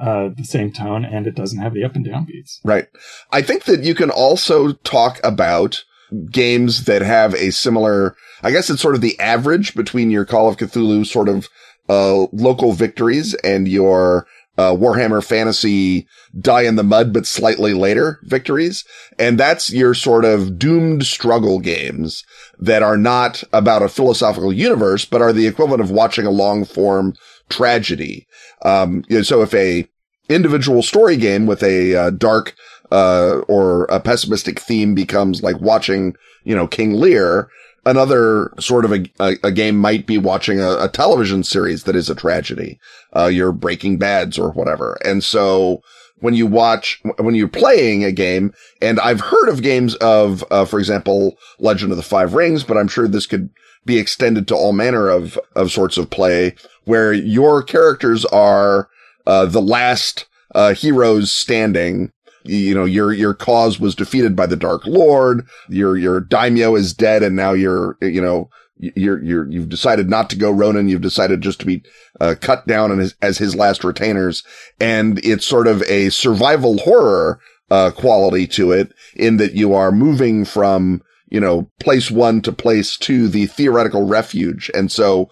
uh, 0.00 0.30
the 0.34 0.44
same 0.44 0.72
tone 0.72 1.04
and 1.04 1.26
it 1.26 1.34
doesn't 1.34 1.58
have 1.60 1.74
the 1.74 1.84
up 1.84 1.94
and 1.94 2.04
down 2.04 2.24
beats. 2.24 2.60
Right. 2.64 2.88
I 3.30 3.42
think 3.42 3.64
that 3.64 3.82
you 3.82 3.94
can 3.94 4.10
also 4.10 4.72
talk 4.72 5.20
about 5.22 5.84
games 6.30 6.84
that 6.84 7.02
have 7.02 7.34
a 7.34 7.50
similar, 7.50 8.16
I 8.42 8.50
guess 8.50 8.70
it's 8.70 8.82
sort 8.82 8.94
of 8.94 9.00
the 9.00 9.18
average 9.20 9.74
between 9.74 10.10
your 10.10 10.24
Call 10.24 10.48
of 10.48 10.56
Cthulhu 10.56 11.06
sort 11.06 11.28
of, 11.28 11.48
uh, 11.88 12.26
local 12.32 12.72
victories 12.72 13.34
and 13.34 13.68
your, 13.68 14.26
uh, 14.60 14.76
Warhammer 14.76 15.24
Fantasy 15.24 16.06
die 16.38 16.62
in 16.62 16.76
the 16.76 16.82
mud, 16.82 17.14
but 17.14 17.26
slightly 17.26 17.72
later 17.72 18.20
victories. 18.24 18.84
And 19.18 19.40
that's 19.40 19.72
your 19.72 19.94
sort 19.94 20.26
of 20.26 20.58
doomed 20.58 21.06
struggle 21.06 21.60
games 21.60 22.24
that 22.58 22.82
are 22.82 22.98
not 22.98 23.42
about 23.54 23.82
a 23.82 23.88
philosophical 23.88 24.52
universe, 24.52 25.06
but 25.06 25.22
are 25.22 25.32
the 25.32 25.46
equivalent 25.46 25.80
of 25.80 25.90
watching 25.90 26.26
a 26.26 26.30
long 26.30 26.66
form 26.66 27.14
tragedy. 27.48 28.26
Um, 28.62 29.02
you 29.08 29.16
know, 29.16 29.22
so 29.22 29.40
if 29.40 29.54
a 29.54 29.88
individual 30.28 30.82
story 30.82 31.16
game 31.16 31.46
with 31.46 31.62
a 31.62 31.94
uh, 31.94 32.10
dark, 32.10 32.54
uh, 32.92 33.38
or 33.48 33.84
a 33.84 34.00
pessimistic 34.00 34.58
theme 34.58 34.94
becomes 34.94 35.42
like 35.42 35.58
watching, 35.60 36.14
you 36.44 36.54
know, 36.54 36.66
King 36.66 36.94
Lear, 36.94 37.48
another 37.84 38.52
sort 38.58 38.84
of 38.84 38.92
a, 38.92 39.04
a, 39.18 39.36
a 39.44 39.52
game 39.52 39.76
might 39.76 40.06
be 40.06 40.18
watching 40.18 40.60
a, 40.60 40.76
a, 40.78 40.88
television 40.88 41.42
series 41.42 41.84
that 41.84 41.96
is 41.96 42.10
a 42.10 42.14
tragedy, 42.14 42.78
uh, 43.16 43.26
your 43.26 43.52
Breaking 43.52 43.98
Bads 43.98 44.38
or 44.38 44.50
whatever. 44.52 44.98
And 45.04 45.24
so 45.24 45.82
when 46.20 46.34
you 46.34 46.46
watch, 46.46 47.00
when 47.18 47.34
you're 47.34 47.48
playing 47.48 48.04
a 48.04 48.12
game, 48.12 48.52
and 48.82 49.00
I've 49.00 49.20
heard 49.20 49.48
of 49.48 49.62
games 49.62 49.94
of, 49.96 50.44
uh, 50.50 50.64
for 50.64 50.78
example, 50.78 51.36
Legend 51.58 51.90
of 51.90 51.96
the 51.96 52.02
Five 52.02 52.34
Rings, 52.34 52.64
but 52.64 52.76
I'm 52.76 52.88
sure 52.88 53.08
this 53.08 53.26
could 53.26 53.50
be 53.86 53.98
extended 53.98 54.46
to 54.48 54.54
all 54.54 54.72
manner 54.72 55.08
of, 55.08 55.38
of 55.56 55.72
sorts 55.72 55.96
of 55.96 56.10
play 56.10 56.54
where 56.84 57.12
your 57.12 57.62
characters 57.62 58.24
are, 58.26 58.88
uh, 59.26 59.46
the 59.46 59.62
last, 59.62 60.26
uh, 60.54 60.74
heroes 60.74 61.32
standing 61.32 62.12
you 62.44 62.74
know, 62.74 62.84
your, 62.84 63.12
your 63.12 63.34
cause 63.34 63.78
was 63.78 63.94
defeated 63.94 64.34
by 64.34 64.46
the 64.46 64.56
Dark 64.56 64.86
Lord. 64.86 65.46
Your, 65.68 65.96
your 65.96 66.20
daimyo 66.20 66.74
is 66.74 66.94
dead 66.94 67.22
and 67.22 67.36
now 67.36 67.52
you're, 67.52 67.96
you 68.00 68.20
know, 68.20 68.50
you're, 68.76 69.22
you're, 69.22 69.48
you've 69.50 69.68
decided 69.68 70.08
not 70.08 70.30
to 70.30 70.36
go 70.36 70.50
Ronin. 70.50 70.88
You've 70.88 71.02
decided 71.02 71.42
just 71.42 71.60
to 71.60 71.66
be, 71.66 71.82
uh, 72.20 72.34
cut 72.40 72.66
down 72.66 72.98
as, 72.98 73.14
as 73.20 73.38
his 73.38 73.54
last 73.54 73.84
retainers. 73.84 74.42
And 74.80 75.24
it's 75.24 75.46
sort 75.46 75.66
of 75.66 75.82
a 75.82 76.08
survival 76.10 76.78
horror, 76.78 77.40
uh, 77.70 77.90
quality 77.90 78.46
to 78.48 78.72
it 78.72 78.92
in 79.14 79.36
that 79.36 79.54
you 79.54 79.74
are 79.74 79.92
moving 79.92 80.44
from, 80.44 81.02
you 81.28 81.40
know, 81.40 81.70
place 81.78 82.10
one 82.10 82.40
to 82.42 82.52
place 82.52 82.96
two, 82.96 83.28
the 83.28 83.46
theoretical 83.46 84.06
refuge. 84.06 84.70
And 84.74 84.90
so 84.90 85.28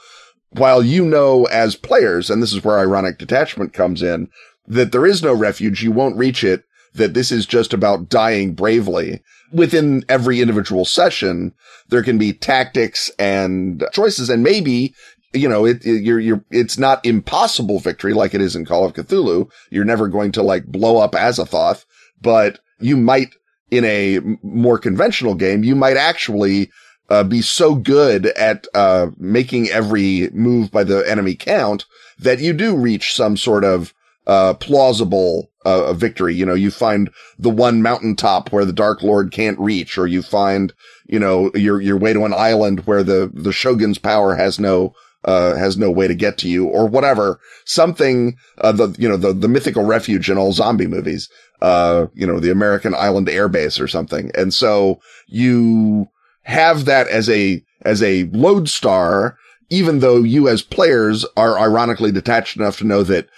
while 0.51 0.83
you 0.83 1.05
know 1.05 1.45
as 1.47 1.75
players, 1.75 2.31
and 2.31 2.43
this 2.43 2.53
is 2.53 2.65
where 2.65 2.79
ironic 2.79 3.19
detachment 3.19 3.73
comes 3.73 4.03
in, 4.03 4.29
that 4.67 4.93
there 4.93 5.07
is 5.07 5.23
no 5.23 5.35
refuge, 5.35 5.83
you 5.83 5.91
won't 5.91 6.17
reach 6.17 6.45
it 6.45 6.65
that 6.99 7.15
this 7.15 7.33
is 7.33 7.47
just 7.47 7.73
about 7.73 8.09
dying 8.09 8.55
bravely. 8.55 9.21
Within 9.53 10.05
every 10.09 10.41
individual 10.43 10.85
session, 10.85 11.55
there 11.89 12.03
can 12.03 12.19
be 12.19 12.35
tactics 12.35 13.11
and 13.19 13.83
choices 13.93 14.29
and 14.29 14.43
maybe 14.43 14.95
you 15.35 15.47
know, 15.47 15.67
it, 15.67 15.85
it, 15.85 16.03
you're, 16.03 16.19
you're, 16.19 16.43
it's 16.51 16.79
not 16.79 17.05
impossible 17.05 17.81
victory 17.81 18.15
like 18.15 18.33
it 18.33 18.41
is 18.41 18.57
in 18.57 18.65
Call 18.65 18.87
of 18.87 18.95
Cthulhu. 18.95 19.51
You're 19.71 19.85
never 19.85 20.09
going 20.09 20.33
to 20.33 20.43
like 20.43 20.65
blow 20.65 20.99
up 20.99 21.13
Azathoth, 21.13 21.85
but 22.23 22.61
you 22.81 22.97
might 22.97 23.35
in 23.71 23.85
a 23.85 24.21
more 24.43 24.79
conventional 24.79 25.35
game, 25.35 25.63
you 25.63 25.77
might 25.77 25.97
actually 25.97 26.71
uh, 27.11 27.25
be 27.25 27.43
so 27.43 27.75
good 27.75 28.27
at 28.27 28.67
uh, 28.75 29.09
making 29.19 29.69
every 29.69 30.31
move 30.31 30.71
by 30.71 30.85
the 30.85 31.09
enemy 31.09 31.35
count 31.35 31.85
that 32.19 32.41
you 32.41 32.53
do 32.53 32.77
reach 32.77 33.15
some 33.15 33.37
sort 33.37 33.65
of 33.65 33.95
uh, 34.29 34.55
plausible 34.55 35.51
uh, 35.65 35.93
victory. 35.95 36.35
You 36.35 36.47
know, 36.47 36.55
you 36.55 36.71
find 36.71 37.11
the 37.39 37.51
one 37.51 37.83
mountaintop 37.83 38.53
where 38.53 38.65
the 38.65 38.73
Dark 38.73 39.03
Lord 39.03 39.33
can't 39.33 39.59
reach, 39.59 39.99
or 39.99 40.07
you 40.07 40.23
find, 40.23 40.73
you 41.07 41.19
know, 41.19 41.51
your 41.55 41.81
your 41.81 41.97
way 41.97 42.13
to 42.13 42.25
an 42.25 42.35
island 42.35 42.81
where 42.87 43.03
the 43.03 43.31
the 43.35 43.53
Shogun's 43.53 43.99
power 43.99 44.37
has 44.37 44.61
no 44.61 44.95
uh, 45.25 45.57
has 45.57 45.77
no 45.77 45.91
way 45.91 46.07
to 46.07 46.15
get 46.15 46.39
to 46.39 46.49
you, 46.49 46.67
or 46.67 46.87
whatever. 46.87 47.41
Something 47.65 48.37
uh, 48.59 48.73
the 48.73 48.95
you 48.99 49.09
know 49.09 49.17
the 49.17 49.33
the 49.33 49.49
mythical 49.49 49.85
refuge 49.85 50.31
in 50.31 50.39
all 50.39 50.53
zombie 50.53 50.87
movies. 50.87 51.29
Uh, 51.61 52.07
you 52.15 52.25
know, 52.25 52.39
the 52.39 52.53
American 52.53 52.95
Island 52.95 53.29
Air 53.29 53.49
Base 53.49 53.81
or 53.81 53.89
something, 53.89 54.31
and 54.37 54.55
so 54.55 55.01
you 55.27 56.09
have 56.43 56.85
that 56.85 57.09
as 57.09 57.29
a 57.29 57.65
as 57.83 58.03
a 58.03 58.25
lodestar 58.33 59.37
even 59.71 59.99
though 59.99 60.23
you 60.23 60.49
as 60.49 60.63
players 60.63 61.27
are 61.37 61.59
ironically 61.59 62.11
detached 62.11 62.57
enough 62.57 62.79
to 62.79 62.87
know 62.87 63.03
that 63.03 63.29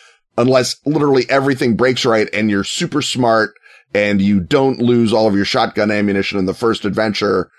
unless 0.41 0.77
literally 0.87 1.29
everything 1.29 1.77
breaks 1.77 2.05
right 2.05 2.29
and 2.33 2.51
you're 2.51 2.65
super 2.65 3.03
smart 3.03 3.55
and 3.95 4.23
you 4.23 4.41
don't 4.41 4.81
lose 4.81 5.13
all 5.13 5.27
of 5.27 5.35
your 5.35 5.45
shotgun 5.45 5.91
ammunition 5.91 6.39
in 6.39 6.47
the 6.47 6.55
first 6.55 6.85
adventure, 6.85 7.51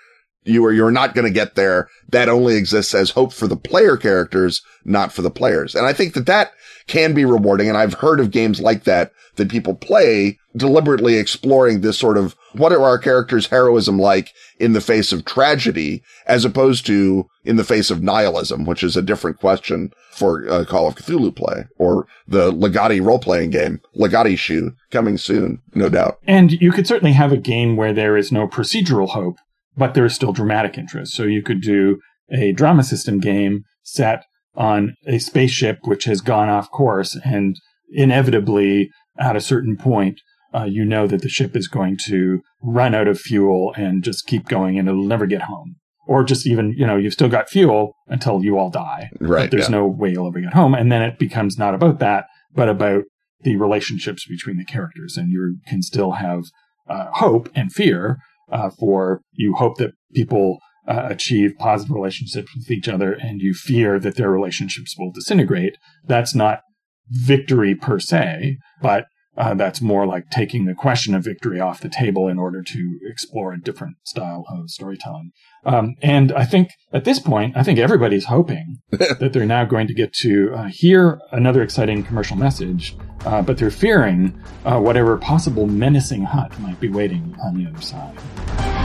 you 0.44 0.64
are, 0.64 0.72
you're 0.72 0.90
not 0.90 1.14
going 1.14 1.26
to 1.26 1.32
get 1.32 1.54
there. 1.54 1.88
That 2.08 2.28
only 2.28 2.56
exists 2.56 2.94
as 2.94 3.10
hope 3.10 3.32
for 3.32 3.46
the 3.46 3.56
player 3.56 3.96
characters, 3.96 4.62
not 4.84 5.12
for 5.12 5.22
the 5.22 5.30
players. 5.30 5.74
And 5.74 5.86
I 5.86 5.92
think 5.92 6.14
that 6.14 6.26
that 6.26 6.52
can 6.86 7.14
be 7.14 7.24
rewarding. 7.24 7.68
And 7.68 7.78
I've 7.78 7.94
heard 7.94 8.18
of 8.18 8.30
games 8.30 8.60
like 8.60 8.84
that 8.84 9.12
that 9.36 9.50
people 9.50 9.74
play 9.74 10.38
deliberately 10.56 11.16
exploring 11.16 11.80
this 11.80 11.98
sort 11.98 12.16
of 12.16 12.36
what 12.52 12.72
are 12.72 12.82
our 12.82 12.98
characters 12.98 13.46
heroism 13.46 13.98
like 13.98 14.32
in 14.58 14.72
the 14.72 14.80
face 14.80 15.12
of 15.12 15.24
tragedy 15.24 16.02
as 16.26 16.44
opposed 16.44 16.84
to 16.86 17.26
in 17.44 17.56
the 17.56 17.64
face 17.64 17.90
of 17.90 18.02
nihilism, 18.02 18.64
which 18.64 18.82
is 18.82 18.96
a 18.96 19.02
different 19.02 19.38
question 19.38 19.92
for 20.12 20.48
uh, 20.48 20.64
Call 20.64 20.86
of 20.86 20.94
Cthulhu 20.94 21.34
play 21.34 21.64
or 21.78 22.06
the 22.28 22.52
Ligotti 22.52 23.04
role 23.04 23.18
playing 23.18 23.50
game, 23.50 23.80
Ligotti-Shu 23.96 24.72
coming 24.90 25.16
soon, 25.16 25.60
no 25.74 25.88
doubt. 25.88 26.18
And 26.26 26.52
you 26.52 26.70
could 26.70 26.86
certainly 26.86 27.12
have 27.12 27.32
a 27.32 27.38
game 27.38 27.76
where 27.76 27.92
there 27.92 28.16
is 28.16 28.30
no 28.30 28.46
procedural 28.46 29.08
hope, 29.08 29.36
but 29.76 29.94
there 29.94 30.04
is 30.04 30.14
still 30.14 30.32
dramatic 30.32 30.76
interest. 30.76 31.14
So 31.14 31.24
you 31.24 31.42
could 31.42 31.62
do 31.62 31.98
a 32.30 32.52
drama 32.52 32.84
system 32.84 33.20
game 33.20 33.64
set 33.82 34.24
on 34.54 34.94
a 35.06 35.18
spaceship 35.18 35.78
which 35.84 36.04
has 36.04 36.20
gone 36.20 36.48
off 36.48 36.70
course 36.70 37.18
and 37.24 37.56
inevitably 37.90 38.90
at 39.18 39.36
a 39.36 39.40
certain 39.40 39.76
point 39.76 40.20
uh, 40.54 40.64
you 40.64 40.84
know 40.84 41.06
that 41.06 41.22
the 41.22 41.28
ship 41.28 41.56
is 41.56 41.68
going 41.68 41.96
to 42.06 42.40
run 42.62 42.94
out 42.94 43.08
of 43.08 43.18
fuel 43.18 43.72
and 43.76 44.02
just 44.02 44.26
keep 44.26 44.48
going 44.48 44.78
and 44.78 44.88
it'll 44.88 45.04
never 45.04 45.26
get 45.26 45.42
home. 45.42 45.76
Or 46.06 46.24
just 46.24 46.46
even, 46.46 46.74
you 46.76 46.86
know, 46.86 46.96
you've 46.96 47.12
still 47.12 47.28
got 47.28 47.48
fuel 47.48 47.94
until 48.08 48.42
you 48.42 48.58
all 48.58 48.70
die. 48.70 49.08
Right. 49.20 49.50
there's 49.50 49.68
yeah. 49.68 49.76
no 49.76 49.86
way 49.86 50.10
you'll 50.10 50.26
ever 50.26 50.40
get 50.40 50.52
home. 50.52 50.74
And 50.74 50.90
then 50.90 51.02
it 51.02 51.18
becomes 51.18 51.56
not 51.56 51.74
about 51.74 52.00
that, 52.00 52.26
but 52.54 52.68
about 52.68 53.04
the 53.42 53.56
relationships 53.56 54.26
between 54.26 54.58
the 54.58 54.64
characters. 54.64 55.16
And 55.16 55.30
you 55.30 55.58
can 55.66 55.82
still 55.82 56.12
have 56.12 56.44
uh, 56.88 57.06
hope 57.12 57.48
and 57.54 57.72
fear 57.72 58.18
uh, 58.50 58.70
for 58.70 59.22
you 59.32 59.54
hope 59.54 59.78
that 59.78 59.92
people 60.12 60.58
uh, 60.86 61.06
achieve 61.08 61.52
positive 61.58 61.94
relationships 61.94 62.50
with 62.56 62.70
each 62.70 62.88
other 62.88 63.12
and 63.12 63.40
you 63.40 63.54
fear 63.54 64.00
that 64.00 64.16
their 64.16 64.30
relationships 64.30 64.96
will 64.98 65.12
disintegrate. 65.12 65.76
That's 66.04 66.34
not 66.34 66.60
victory 67.08 67.74
per 67.74 67.98
se, 68.00 68.58
but 68.80 69.06
uh, 69.36 69.54
that's 69.54 69.80
more 69.80 70.06
like 70.06 70.28
taking 70.30 70.66
the 70.66 70.74
question 70.74 71.14
of 71.14 71.24
victory 71.24 71.58
off 71.58 71.80
the 71.80 71.88
table 71.88 72.28
in 72.28 72.38
order 72.38 72.62
to 72.62 72.98
explore 73.02 73.52
a 73.52 73.60
different 73.60 73.96
style 74.04 74.44
of 74.48 74.70
storytelling. 74.70 75.30
Um, 75.64 75.94
and 76.02 76.32
I 76.32 76.44
think 76.44 76.70
at 76.92 77.04
this 77.04 77.18
point, 77.18 77.56
I 77.56 77.62
think 77.62 77.78
everybody's 77.78 78.26
hoping 78.26 78.78
that 78.90 79.32
they're 79.32 79.46
now 79.46 79.64
going 79.64 79.86
to 79.86 79.94
get 79.94 80.12
to 80.14 80.52
uh, 80.54 80.64
hear 80.64 81.20
another 81.30 81.62
exciting 81.62 82.02
commercial 82.02 82.36
message, 82.36 82.96
uh, 83.24 83.40
but 83.40 83.56
they're 83.56 83.70
fearing 83.70 84.38
uh, 84.64 84.78
whatever 84.78 85.16
possible 85.16 85.66
menacing 85.66 86.24
hut 86.24 86.58
might 86.60 86.80
be 86.80 86.88
waiting 86.88 87.34
on 87.42 87.56
the 87.56 87.68
other 87.68 87.80
side. 87.80 88.81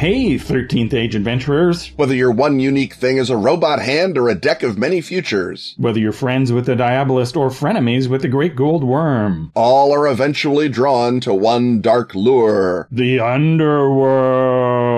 Hey, 0.00 0.36
13th 0.36 0.94
Age 0.94 1.14
adventurers! 1.14 1.92
Whether 1.96 2.14
your 2.14 2.30
one 2.30 2.58
unique 2.58 2.94
thing 2.94 3.18
is 3.18 3.28
a 3.28 3.36
robot 3.36 3.82
hand 3.82 4.16
or 4.16 4.30
a 4.30 4.34
deck 4.34 4.62
of 4.62 4.78
many 4.78 5.02
futures, 5.02 5.74
Whether 5.76 5.98
you're 6.00 6.10
friends 6.10 6.54
with 6.54 6.64
the 6.64 6.74
Diabolist 6.74 7.36
or 7.36 7.50
frenemies 7.50 8.08
with 8.08 8.22
the 8.22 8.28
Great 8.28 8.56
Gold 8.56 8.82
Worm, 8.82 9.52
all 9.54 9.92
are 9.92 10.08
eventually 10.08 10.70
drawn 10.70 11.20
to 11.20 11.34
one 11.34 11.82
dark 11.82 12.14
lure. 12.14 12.88
the 12.90 13.20
Underworld! 13.20 14.89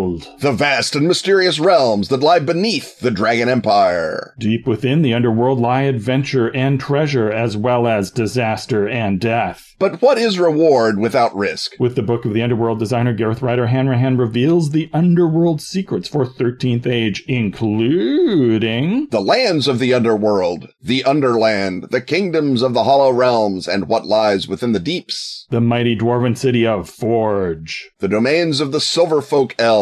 The 0.00 0.52
vast 0.52 0.96
and 0.96 1.06
mysterious 1.06 1.58
realms 1.60 2.08
that 2.08 2.20
lie 2.20 2.38
beneath 2.38 3.00
the 3.00 3.10
Dragon 3.10 3.48
Empire. 3.48 4.34
Deep 4.38 4.66
within 4.66 5.02
the 5.02 5.12
underworld 5.12 5.60
lie 5.60 5.82
adventure 5.82 6.48
and 6.54 6.80
treasure, 6.80 7.30
as 7.30 7.56
well 7.56 7.86
as 7.86 8.10
disaster 8.10 8.88
and 8.88 9.20
death. 9.20 9.74
But 9.78 10.02
what 10.02 10.18
is 10.18 10.38
reward 10.38 10.98
without 10.98 11.34
risk? 11.34 11.72
With 11.78 11.96
the 11.96 12.02
book 12.02 12.24
of 12.26 12.34
the 12.34 12.42
underworld 12.42 12.78
designer 12.78 13.14
Gareth 13.14 13.40
Ryder 13.40 13.66
Hanrahan 13.68 14.18
reveals 14.18 14.70
the 14.70 14.90
underworld 14.92 15.62
secrets 15.62 16.06
for 16.08 16.26
13th 16.26 16.86
Age, 16.86 17.24
including 17.26 19.08
The 19.10 19.20
lands 19.22 19.68
of 19.68 19.78
the 19.78 19.94
underworld, 19.94 20.68
the 20.82 21.02
underland, 21.04 21.86
the 21.90 22.00
kingdoms 22.02 22.62
of 22.62 22.74
the 22.74 22.84
hollow 22.84 23.10
realms, 23.10 23.66
and 23.66 23.88
what 23.88 24.06
lies 24.06 24.46
within 24.48 24.72
the 24.72 24.78
deeps. 24.80 25.46
the 25.50 25.60
mighty 25.60 25.96
dwarven 25.96 26.36
city 26.36 26.66
of 26.66 26.88
Forge, 26.88 27.90
The 28.00 28.08
domains 28.08 28.60
of 28.60 28.72
the 28.72 28.78
silverfolk 28.80 29.54
elves, 29.58 29.80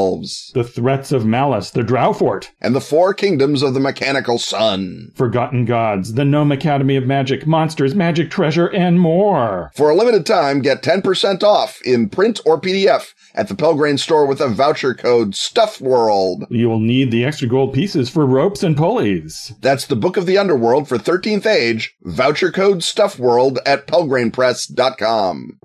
the 0.54 0.64
threats 0.64 1.12
of 1.12 1.26
Malice, 1.26 1.70
the 1.70 1.82
Drowfort, 1.82 2.48
and 2.60 2.74
the 2.74 2.80
four 2.80 3.12
kingdoms 3.14 3.62
of 3.62 3.74
the 3.74 3.80
mechanical 3.80 4.38
sun. 4.38 5.12
Forgotten 5.14 5.64
Gods, 5.64 6.14
the 6.14 6.24
Gnome 6.24 6.52
Academy 6.52 6.96
of 6.96 7.06
Magic, 7.06 7.46
Monsters, 7.46 7.94
Magic 7.94 8.30
Treasure, 8.30 8.66
and 8.66 9.00
more. 9.00 9.70
For 9.74 9.90
a 9.90 9.94
limited 9.94 10.24
time, 10.24 10.60
get 10.60 10.82
10% 10.82 11.42
off 11.42 11.80
in 11.82 12.08
print 12.08 12.40
or 12.46 12.60
PDF 12.60 13.12
at 13.34 13.48
the 13.48 13.54
Pelgrane 13.54 13.98
store 13.98 14.26
with 14.26 14.40
a 14.40 14.48
voucher 14.48 14.94
code 14.94 15.34
STUFFWORLD. 15.34 16.46
You 16.50 16.68
will 16.68 16.80
need 16.80 17.10
the 17.10 17.24
extra 17.24 17.48
gold 17.48 17.74
pieces 17.74 18.08
for 18.08 18.26
ropes 18.26 18.62
and 18.62 18.76
pulleys. 18.76 19.52
That's 19.60 19.86
the 19.86 19.96
Book 19.96 20.16
of 20.16 20.26
the 20.26 20.38
Underworld 20.38 20.88
for 20.88 20.98
13th 20.98 21.46
Age, 21.46 21.94
voucher 22.02 22.50
code 22.50 22.82
STUFFWORLD 22.82 23.58
at 23.66 23.86
pelgranepress.com. 23.86 25.58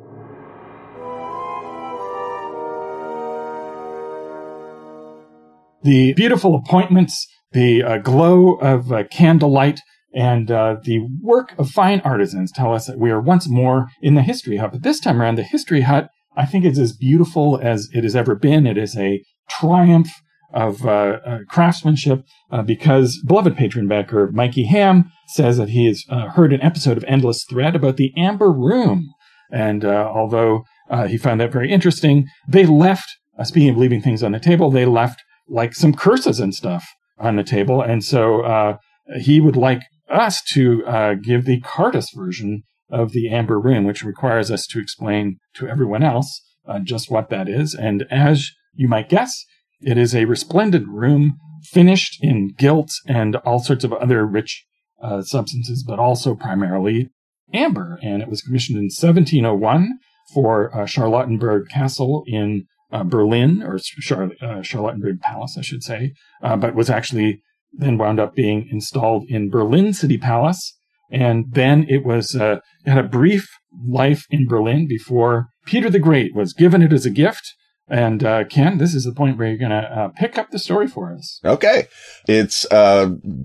The 5.84 6.14
beautiful 6.14 6.56
appointments, 6.56 7.28
the 7.52 7.84
uh, 7.84 7.98
glow 7.98 8.54
of 8.56 8.92
uh, 8.92 9.04
candlelight, 9.12 9.82
and 10.16 10.50
uh, 10.50 10.78
the 10.84 11.00
work 11.22 11.54
of 11.58 11.72
fine 11.72 12.00
artisans 12.06 12.52
tell 12.52 12.74
us 12.74 12.86
that 12.88 13.00
we 13.00 13.12
are 13.12 13.20
once 13.20 13.50
more 13.50 13.88
in 14.02 14.16
the 14.16 14.22
History 14.22 14.58
Hut. 14.58 14.72
But 14.72 14.84
this 14.84 15.02
time 15.02 15.22
around, 15.22 15.36
the 15.36 15.44
History 15.44 15.82
Hut, 15.82 16.08
I 16.38 16.46
think, 16.46 16.64
is 16.64 16.80
as 16.80 16.96
beautiful 16.96 17.60
as 17.62 17.90
it 17.94 18.04
has 18.04 18.16
ever 18.16 18.34
been. 18.34 18.66
It 18.66 18.78
is 18.78 18.96
a 18.96 19.24
triumph 19.50 20.10
of 20.54 20.86
uh, 20.86 21.20
uh, 21.26 21.40
craftsmanship 21.50 22.24
uh, 22.52 22.62
because 22.62 23.20
beloved 23.26 23.58
patron 23.58 23.88
backer 23.88 24.32
Mikey 24.32 24.66
Ham 24.66 25.12
says 25.30 25.58
that 25.58 25.70
he 25.70 25.88
has 25.88 26.06
uh, 26.10 26.30
heard 26.30 26.54
an 26.54 26.62
episode 26.62 26.96
of 26.96 27.04
Endless 27.06 27.44
Thread 27.50 27.76
about 27.76 27.98
the 27.98 28.14
Amber 28.16 28.52
Room. 28.52 29.10
And 29.52 29.84
uh, 29.84 30.12
although 30.14 30.64
uh, 30.90 31.08
he 31.08 31.18
found 31.18 31.42
that 31.42 31.52
very 31.52 31.72
interesting, 31.72 32.28
they 32.48 32.66
left, 32.66 33.10
speaking 33.44 33.72
of 33.72 33.78
leaving 33.78 34.02
things 34.02 34.24
on 34.24 34.32
the 34.32 34.40
table, 34.40 34.70
they 34.70 34.86
left 34.86 35.24
like 35.48 35.74
some 35.74 35.94
curses 35.94 36.40
and 36.40 36.54
stuff 36.54 36.86
on 37.20 37.36
the 37.36 37.44
table. 37.44 37.82
And 37.82 38.04
so 38.04 38.42
uh, 38.42 38.78
he 39.20 39.40
would 39.40 39.56
like 39.56 39.82
us 40.10 40.42
to 40.50 40.86
uh, 40.86 41.14
give 41.16 41.46
the 41.46 41.62
Cardus 41.62 42.08
version 42.16 42.64
of 42.90 43.12
the 43.12 43.30
Amber 43.30 43.60
Room, 43.60 43.86
which 43.86 44.04
requires 44.04 44.52
us 44.52 44.68
to 44.68 44.80
explain 44.80 45.38
to 45.56 45.68
everyone 45.68 46.04
else 46.04 46.42
uh, 46.68 46.80
just 46.80 47.10
what 47.10 47.30
that 47.30 47.50
is. 47.50 47.74
And 47.74 48.06
as 48.10 48.52
you 48.74 48.88
might 48.88 49.10
guess, 49.10 49.46
it 49.82 49.98
is 49.98 50.16
a 50.16 50.26
resplendent 50.26 50.88
room 50.88 51.38
finished 51.64 52.18
in 52.22 52.54
gilt 52.58 52.92
and 53.08 53.36
all 53.38 53.60
sorts 53.60 53.84
of 53.84 53.94
other 53.94 54.26
rich 54.26 54.66
uh, 55.02 55.22
substances, 55.22 55.84
but 55.86 56.00
also 56.00 56.36
primarily 56.36 57.10
amber. 57.54 58.00
And 58.02 58.22
it 58.22 58.30
was 58.30 58.42
commissioned 58.42 58.78
in 58.78 58.86
1701 58.86 60.00
for 60.34 60.76
uh, 60.76 60.86
Charlottenburg 60.86 61.70
Castle 61.70 62.24
in 62.28 62.66
uh, 62.94 63.04
Berlin, 63.04 63.64
or 63.64 63.80
Char- 63.80 64.32
uh, 64.42 64.62
Charlottenburg 64.62 65.20
Palace, 65.20 65.58
I 65.58 65.62
should 65.62 65.84
say, 65.84 66.14
uh, 66.44 66.56
but 66.56 66.76
was 66.76 66.90
actually 66.90 67.42
then 67.74 67.98
wound 67.98 68.20
up 68.20 68.36
being 68.36 68.70
installed 68.72 69.26
in 69.28 69.50
Berlin 69.50 69.94
City 69.94 70.18
Palace. 70.18 70.78
And 71.12 71.46
then 71.52 71.86
it 71.90 72.06
was 72.06 72.36
uh, 72.36 72.60
had 72.86 73.00
a 73.00 73.04
brief 73.04 73.50
life 73.88 74.26
in 74.30 74.48
Berlin 74.48 74.88
before 74.88 75.48
Peter 75.66 75.90
the 75.90 76.00
Great 76.00 76.36
was 76.36 76.54
given 76.54 76.82
it 76.84 76.94
as 76.94 77.06
a 77.06 77.10
gift. 77.10 77.54
And 77.88 78.24
uh, 78.24 78.46
Ken, 78.46 78.78
this 78.78 78.94
is 78.94 79.04
the 79.04 79.12
point 79.12 79.38
where 79.38 79.50
you're 79.50 79.58
going 79.58 79.72
to 79.72 80.00
uh, 80.00 80.08
pick 80.10 80.38
up 80.38 80.52
the 80.52 80.60
story 80.60 80.88
for 80.88 81.14
us. 81.14 81.40
Okay. 81.44 81.88
It's 82.28 82.66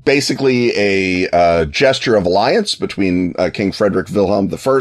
basically 0.05 0.73
a 0.77 1.67
gesture 1.67 2.17
of 2.17 2.27
alliance 2.27 2.75
between 2.75 3.35
King 3.53 3.73
Frederick 3.73 4.09
Wilhelm 4.11 4.51
I 4.53 4.81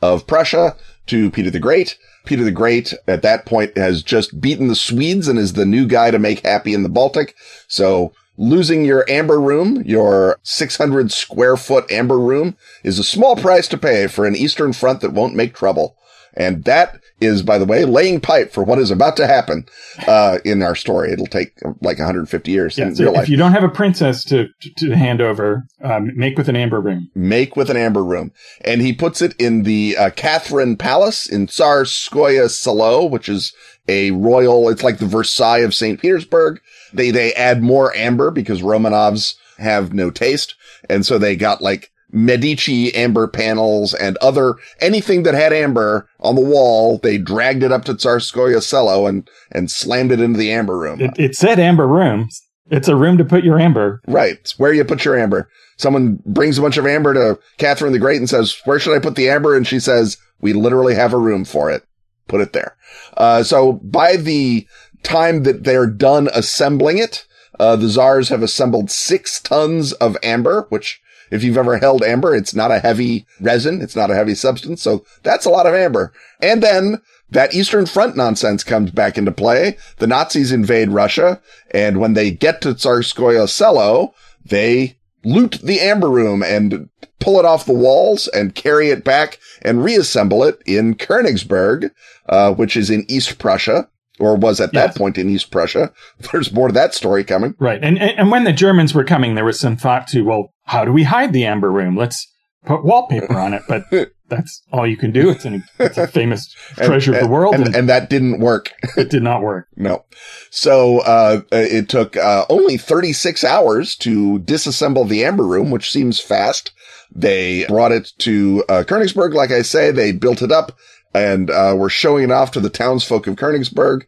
of 0.00 0.26
Prussia 0.26 0.76
to 1.06 1.30
Peter 1.30 1.50
the 1.50 1.60
Great. 1.60 1.98
Peter 2.24 2.44
the 2.44 2.50
Great 2.50 2.94
at 3.06 3.22
that 3.22 3.46
point 3.46 3.76
has 3.76 4.02
just 4.02 4.40
beaten 4.40 4.68
the 4.68 4.74
Swedes 4.74 5.28
and 5.28 5.38
is 5.38 5.52
the 5.52 5.66
new 5.66 5.86
guy 5.86 6.10
to 6.10 6.18
make 6.18 6.44
happy 6.44 6.74
in 6.74 6.82
the 6.82 6.88
Baltic. 6.88 7.34
So 7.68 8.12
losing 8.36 8.84
your 8.84 9.04
amber 9.08 9.40
room, 9.40 9.82
your 9.84 10.38
600 10.42 11.12
square 11.12 11.56
foot 11.56 11.90
amber 11.90 12.18
room 12.18 12.56
is 12.82 12.98
a 12.98 13.04
small 13.04 13.36
price 13.36 13.68
to 13.68 13.78
pay 13.78 14.06
for 14.06 14.26
an 14.26 14.36
Eastern 14.36 14.72
front 14.72 15.00
that 15.00 15.12
won't 15.12 15.36
make 15.36 15.54
trouble. 15.54 15.96
And 16.34 16.64
that 16.64 17.00
is, 17.20 17.42
by 17.42 17.58
the 17.58 17.64
way, 17.64 17.84
laying 17.84 18.20
pipe 18.20 18.52
for 18.52 18.62
what 18.64 18.78
is 18.78 18.90
about 18.90 19.16
to 19.16 19.26
happen 19.26 19.66
uh, 20.06 20.38
in 20.44 20.62
our 20.62 20.74
story. 20.74 21.12
It'll 21.12 21.26
take 21.26 21.52
like 21.80 21.98
150 21.98 22.50
years 22.50 22.76
Yeah, 22.76 22.86
in 22.88 22.96
so 22.96 23.04
real 23.04 23.12
if 23.12 23.18
life. 23.18 23.28
you 23.28 23.36
don't 23.36 23.52
have 23.52 23.62
a 23.64 23.68
princess 23.68 24.24
to, 24.24 24.48
to, 24.60 24.70
to 24.78 24.96
hand 24.96 25.20
over, 25.20 25.64
um, 25.82 26.10
make 26.16 26.36
with 26.36 26.48
an 26.48 26.56
amber 26.56 26.80
ring. 26.80 27.08
Make 27.14 27.56
with 27.56 27.70
an 27.70 27.76
amber 27.76 28.04
room. 28.04 28.32
And 28.64 28.80
he 28.82 28.92
puts 28.92 29.22
it 29.22 29.34
in 29.38 29.62
the 29.62 29.96
uh, 29.96 30.10
Catherine 30.10 30.76
Palace 30.76 31.26
in 31.26 31.46
Tsarskoye 31.46 32.50
Selo, 32.50 33.04
which 33.04 33.28
is 33.28 33.54
a 33.88 34.10
royal, 34.12 34.68
it's 34.68 34.82
like 34.82 34.98
the 34.98 35.06
Versailles 35.06 35.58
of 35.58 35.74
St. 35.74 36.00
Petersburg. 36.00 36.60
They, 36.92 37.10
they 37.10 37.32
add 37.34 37.62
more 37.62 37.94
amber 37.96 38.30
because 38.30 38.62
Romanovs 38.62 39.34
have 39.58 39.92
no 39.92 40.10
taste. 40.10 40.54
And 40.90 41.06
so 41.06 41.18
they 41.18 41.36
got 41.36 41.60
like 41.62 41.90
Medici 42.14 42.94
amber 42.94 43.26
panels 43.26 43.92
and 43.92 44.16
other, 44.18 44.54
anything 44.80 45.24
that 45.24 45.34
had 45.34 45.52
amber 45.52 46.08
on 46.20 46.36
the 46.36 46.40
wall. 46.40 46.98
They 46.98 47.18
dragged 47.18 47.62
it 47.62 47.72
up 47.72 47.84
to 47.86 47.94
Tsarskoye 47.94 48.62
Selo 48.62 49.06
and, 49.06 49.28
and 49.50 49.70
slammed 49.70 50.12
it 50.12 50.20
into 50.20 50.38
the 50.38 50.52
amber 50.52 50.78
room. 50.78 51.00
It, 51.00 51.10
it 51.18 51.34
said 51.34 51.58
amber 51.58 51.86
room. 51.86 52.28
It's 52.70 52.88
a 52.88 52.96
room 52.96 53.18
to 53.18 53.24
put 53.24 53.44
your 53.44 53.58
amber. 53.60 54.00
Right. 54.06 54.38
It's 54.40 54.58
where 54.58 54.72
you 54.72 54.84
put 54.84 55.04
your 55.04 55.18
amber. 55.18 55.50
Someone 55.76 56.20
brings 56.24 56.56
a 56.56 56.62
bunch 56.62 56.76
of 56.76 56.86
amber 56.86 57.12
to 57.12 57.38
Catherine 57.58 57.92
the 57.92 57.98
Great 57.98 58.18
and 58.18 58.30
says, 58.30 58.56
where 58.64 58.78
should 58.78 58.96
I 58.96 59.00
put 59.00 59.16
the 59.16 59.28
amber? 59.28 59.56
And 59.56 59.66
she 59.66 59.80
says, 59.80 60.16
we 60.40 60.52
literally 60.52 60.94
have 60.94 61.12
a 61.12 61.18
room 61.18 61.44
for 61.44 61.70
it. 61.70 61.84
Put 62.28 62.40
it 62.40 62.52
there. 62.52 62.76
Uh, 63.16 63.42
so 63.42 63.74
by 63.74 64.16
the 64.16 64.66
time 65.02 65.42
that 65.42 65.64
they're 65.64 65.86
done 65.86 66.28
assembling 66.32 66.98
it, 66.98 67.26
uh, 67.60 67.76
the 67.76 67.88
czars 67.88 68.30
have 68.30 68.42
assembled 68.42 68.90
six 68.90 69.40
tons 69.40 69.92
of 69.94 70.16
amber, 70.22 70.66
which 70.70 71.00
if 71.34 71.42
you've 71.42 71.56
ever 71.58 71.78
held 71.78 72.02
amber, 72.02 72.34
it's 72.34 72.54
not 72.54 72.70
a 72.70 72.78
heavy 72.78 73.26
resin. 73.40 73.82
It's 73.82 73.96
not 73.96 74.10
a 74.10 74.14
heavy 74.14 74.34
substance. 74.34 74.80
So 74.82 75.04
that's 75.22 75.44
a 75.44 75.50
lot 75.50 75.66
of 75.66 75.74
amber. 75.74 76.12
And 76.40 76.62
then 76.62 77.00
that 77.30 77.54
Eastern 77.54 77.86
Front 77.86 78.16
nonsense 78.16 78.62
comes 78.62 78.90
back 78.90 79.18
into 79.18 79.32
play. 79.32 79.76
The 79.96 80.06
Nazis 80.06 80.52
invade 80.52 80.90
Russia. 80.90 81.40
And 81.72 81.98
when 81.98 82.14
they 82.14 82.30
get 82.30 82.60
to 82.62 82.68
Tsarskoye 82.74 83.48
Selo, 83.48 84.14
they 84.44 84.96
loot 85.24 85.58
the 85.62 85.80
amber 85.80 86.10
room 86.10 86.42
and 86.42 86.88
pull 87.18 87.38
it 87.38 87.44
off 87.46 87.64
the 87.66 87.72
walls 87.72 88.28
and 88.28 88.54
carry 88.54 88.90
it 88.90 89.02
back 89.02 89.38
and 89.62 89.82
reassemble 89.82 90.44
it 90.44 90.62
in 90.66 90.94
Königsberg, 90.94 91.90
uh, 92.28 92.52
which 92.54 92.76
is 92.76 92.90
in 92.90 93.04
East 93.08 93.38
Prussia 93.38 93.88
or 94.20 94.36
was 94.36 94.60
at 94.60 94.70
Yes. 94.72 94.92
that 94.92 94.98
point 94.98 95.18
in 95.18 95.28
East 95.28 95.50
Prussia. 95.50 95.92
There's 96.32 96.52
more 96.52 96.68
to 96.68 96.74
that 96.74 96.94
story 96.94 97.24
coming. 97.24 97.54
Right. 97.58 97.82
And, 97.82 97.98
and 97.98 98.16
and 98.18 98.30
when 98.30 98.44
the 98.44 98.52
Germans 98.52 98.94
were 98.94 99.02
coming, 99.02 99.34
there 99.34 99.44
was 99.44 99.58
some 99.58 99.76
thought 99.76 100.06
to, 100.08 100.22
well, 100.22 100.53
how 100.64 100.84
do 100.84 100.92
we 100.92 101.04
hide 101.04 101.32
the 101.32 101.44
amber 101.44 101.70
room? 101.70 101.96
Let's 101.96 102.26
put 102.64 102.84
wallpaper 102.84 103.38
on 103.38 103.54
it. 103.54 103.62
But 103.68 103.84
that's 104.28 104.62
all 104.72 104.86
you 104.86 104.96
can 104.96 105.12
do. 105.12 105.30
It's, 105.30 105.44
an, 105.44 105.64
it's 105.78 105.98
a 105.98 106.06
famous 106.06 106.54
And- 106.78 106.86
treasure 106.86 107.14
of 107.14 107.20
the 107.20 107.28
world, 107.28 107.54
And, 107.54 107.66
and, 107.66 107.76
and 107.76 107.88
that 107.88 108.08
didn't 108.10 108.40
work. 108.40 108.72
it 108.96 109.10
did 109.10 109.22
not 109.22 109.42
work. 109.42 109.68
No. 109.76 110.04
So, 110.50 111.00
uh, 111.00 111.42
it 111.52 111.88
took, 111.88 112.16
uh, 112.16 112.46
only 112.48 112.76
36 112.76 113.44
hours 113.44 113.96
to 113.96 114.38
disassemble 114.40 115.08
the 115.08 115.24
amber 115.24 115.44
room, 115.44 115.70
which 115.70 115.90
seems 115.92 116.20
fast. 116.20 116.72
They 117.14 117.64
brought 117.66 117.92
it 117.92 118.12
to, 118.20 118.64
uh, 118.68 118.84
Königsberg. 118.86 119.34
Like 119.34 119.50
I 119.50 119.62
say, 119.62 119.90
they 119.90 120.12
built 120.12 120.42
it 120.42 120.50
up 120.50 120.76
and, 121.12 121.50
uh, 121.50 121.74
were 121.76 121.90
showing 121.90 122.24
it 122.24 122.30
off 122.32 122.50
to 122.52 122.60
the 122.60 122.70
townsfolk 122.70 123.26
of 123.26 123.36
Königsberg. 123.36 124.02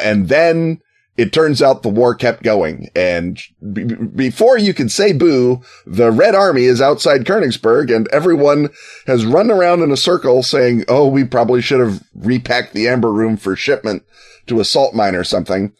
And 0.00 0.28
then 0.28 0.80
it 1.16 1.32
turns 1.32 1.60
out 1.60 1.82
the 1.82 1.88
war 1.88 2.14
kept 2.14 2.42
going. 2.42 2.88
And 2.96 3.40
b- 3.72 3.84
before 3.84 4.58
you 4.58 4.72
can 4.72 4.88
say 4.88 5.12
boo, 5.12 5.60
the 5.86 6.10
Red 6.10 6.34
Army 6.34 6.64
is 6.64 6.80
outside 6.80 7.24
Königsberg 7.24 7.94
and 7.94 8.08
everyone 8.08 8.70
has 9.06 9.26
run 9.26 9.50
around 9.50 9.82
in 9.82 9.90
a 9.90 9.96
circle 9.96 10.42
saying, 10.42 10.84
Oh, 10.88 11.06
we 11.06 11.24
probably 11.24 11.60
should 11.60 11.80
have 11.80 12.02
repacked 12.14 12.72
the 12.72 12.88
amber 12.88 13.12
room 13.12 13.36
for 13.36 13.54
shipment 13.56 14.04
to 14.46 14.60
a 14.60 14.64
salt 14.64 14.94
mine 14.94 15.14
or 15.14 15.24
something. 15.24 15.72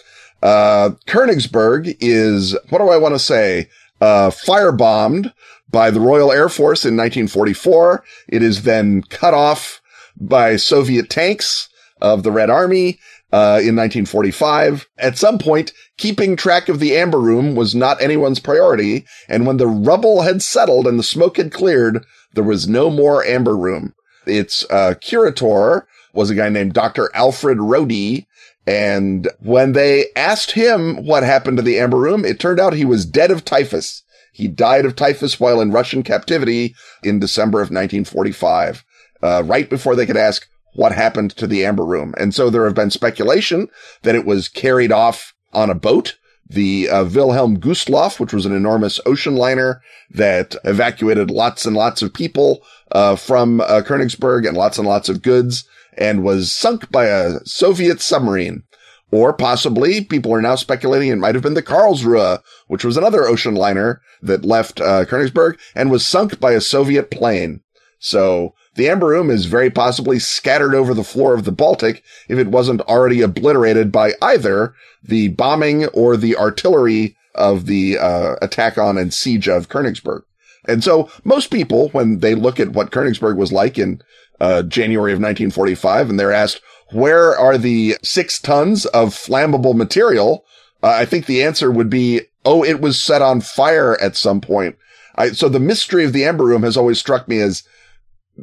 Uh, 0.42 0.90
Königsberg 1.06 1.96
is, 2.00 2.56
what 2.68 2.78
do 2.78 2.88
I 2.88 2.98
want 2.98 3.14
to 3.14 3.18
say? 3.18 3.70
Uh, 4.00 4.30
firebombed 4.30 5.32
by 5.70 5.90
the 5.90 6.00
Royal 6.00 6.32
Air 6.32 6.48
Force 6.48 6.84
in 6.84 6.96
1944. 6.96 8.04
It 8.28 8.42
is 8.42 8.64
then 8.64 9.02
cut 9.04 9.32
off 9.32 9.80
by 10.16 10.56
Soviet 10.56 11.08
tanks 11.08 11.68
of 12.02 12.24
the 12.24 12.32
Red 12.32 12.50
Army 12.50 12.98
uh, 13.32 13.58
in 13.60 13.76
1945. 13.76 14.88
At 14.98 15.16
some 15.16 15.38
point, 15.38 15.72
keeping 15.96 16.36
track 16.36 16.68
of 16.68 16.80
the 16.80 16.96
amber 16.96 17.18
room 17.18 17.54
was 17.54 17.74
not 17.74 18.00
anyone's 18.00 18.38
priority, 18.40 19.06
and 19.28 19.46
when 19.46 19.56
the 19.56 19.66
rubble 19.66 20.22
had 20.22 20.42
settled 20.42 20.86
and 20.86 20.98
the 20.98 21.04
smoke 21.04 21.38
had 21.38 21.52
cleared, 21.52 22.04
there 22.34 22.44
was 22.44 22.68
no 22.68 22.90
more 22.90 23.24
amber 23.24 23.56
room. 23.56 23.94
Its 24.26 24.64
uh, 24.70 24.94
curator 25.00 25.86
was 26.12 26.30
a 26.30 26.34
guy 26.34 26.48
named 26.48 26.74
Dr. 26.74 27.10
Alfred 27.14 27.58
Rohde, 27.58 28.26
and 28.66 29.28
when 29.40 29.72
they 29.72 30.06
asked 30.14 30.52
him 30.52 31.04
what 31.04 31.22
happened 31.22 31.56
to 31.56 31.62
the 31.62 31.78
amber 31.78 31.96
room, 31.96 32.24
it 32.24 32.38
turned 32.38 32.60
out 32.60 32.74
he 32.74 32.84
was 32.84 33.06
dead 33.06 33.30
of 33.30 33.44
typhus. 33.44 34.02
He 34.32 34.46
died 34.46 34.84
of 34.84 34.94
typhus 34.94 35.40
while 35.40 35.60
in 35.60 35.72
Russian 35.72 36.02
captivity 36.02 36.74
in 37.02 37.18
December 37.18 37.58
of 37.58 37.66
1945, 37.66 38.84
uh, 39.22 39.42
right 39.44 39.68
before 39.68 39.96
they 39.96 40.06
could 40.06 40.16
ask, 40.16 40.48
what 40.74 40.92
happened 40.92 41.36
to 41.36 41.46
the 41.46 41.64
Amber 41.64 41.84
Room. 41.84 42.14
And 42.18 42.34
so 42.34 42.50
there 42.50 42.64
have 42.64 42.74
been 42.74 42.90
speculation 42.90 43.68
that 44.02 44.14
it 44.14 44.24
was 44.24 44.48
carried 44.48 44.92
off 44.92 45.34
on 45.52 45.70
a 45.70 45.74
boat. 45.74 46.16
The 46.48 46.88
uh, 46.88 47.04
Wilhelm 47.04 47.58
Gustloff, 47.58 48.20
which 48.20 48.32
was 48.32 48.44
an 48.44 48.52
enormous 48.52 49.00
ocean 49.06 49.36
liner 49.36 49.80
that 50.10 50.54
evacuated 50.64 51.30
lots 51.30 51.64
and 51.64 51.74
lots 51.74 52.02
of 52.02 52.12
people 52.12 52.62
uh, 52.90 53.16
from 53.16 53.60
uh, 53.60 53.82
Königsberg 53.86 54.46
and 54.46 54.56
lots 54.56 54.76
and 54.76 54.86
lots 54.86 55.08
of 55.08 55.22
goods, 55.22 55.66
and 55.96 56.22
was 56.22 56.54
sunk 56.54 56.90
by 56.90 57.06
a 57.06 57.38
Soviet 57.44 58.00
submarine. 58.00 58.64
Or 59.10 59.34
possibly, 59.34 60.02
people 60.04 60.32
are 60.32 60.40
now 60.40 60.54
speculating 60.54 61.10
it 61.10 61.16
might 61.16 61.34
have 61.34 61.42
been 61.42 61.54
the 61.54 61.62
Karlsruhe, 61.62 62.42
which 62.66 62.84
was 62.84 62.96
another 62.96 63.26
ocean 63.26 63.54
liner 63.54 64.00
that 64.22 64.44
left 64.44 64.80
uh, 64.80 65.04
Königsberg 65.04 65.58
and 65.74 65.90
was 65.90 66.04
sunk 66.04 66.40
by 66.40 66.52
a 66.52 66.62
Soviet 66.62 67.10
plane. 67.10 67.60
So 67.98 68.54
the 68.74 68.88
Amber 68.88 69.08
Room 69.08 69.30
is 69.30 69.46
very 69.46 69.70
possibly 69.70 70.18
scattered 70.18 70.74
over 70.74 70.94
the 70.94 71.04
floor 71.04 71.34
of 71.34 71.44
the 71.44 71.52
Baltic 71.52 72.02
if 72.28 72.38
it 72.38 72.48
wasn't 72.48 72.80
already 72.82 73.20
obliterated 73.20 73.92
by 73.92 74.12
either 74.22 74.74
the 75.02 75.28
bombing 75.28 75.86
or 75.88 76.16
the 76.16 76.36
artillery 76.36 77.16
of 77.34 77.66
the 77.66 77.98
uh, 77.98 78.36
attack 78.40 78.78
on 78.78 78.96
and 78.96 79.12
siege 79.12 79.48
of 79.48 79.68
Königsberg. 79.68 80.22
And 80.66 80.82
so 80.82 81.10
most 81.24 81.50
people, 81.50 81.88
when 81.90 82.20
they 82.20 82.34
look 82.34 82.60
at 82.60 82.70
what 82.70 82.90
Königsberg 82.90 83.36
was 83.36 83.52
like 83.52 83.78
in 83.78 84.00
uh, 84.40 84.62
January 84.62 85.12
of 85.12 85.18
1945, 85.18 86.10
and 86.10 86.20
they're 86.20 86.32
asked, 86.32 86.60
where 86.92 87.36
are 87.36 87.58
the 87.58 87.96
six 88.02 88.40
tons 88.40 88.86
of 88.86 89.10
flammable 89.10 89.74
material? 89.74 90.44
Uh, 90.82 90.88
I 90.88 91.04
think 91.04 91.26
the 91.26 91.42
answer 91.42 91.70
would 91.70 91.90
be, 91.90 92.22
oh, 92.44 92.64
it 92.64 92.80
was 92.80 93.02
set 93.02 93.22
on 93.22 93.40
fire 93.40 94.00
at 94.00 94.16
some 94.16 94.40
point. 94.40 94.76
I, 95.16 95.32
so 95.32 95.48
the 95.48 95.60
mystery 95.60 96.04
of 96.04 96.12
the 96.12 96.24
Amber 96.24 96.44
Room 96.44 96.62
has 96.62 96.76
always 96.76 96.98
struck 96.98 97.28
me 97.28 97.38
as 97.40 97.64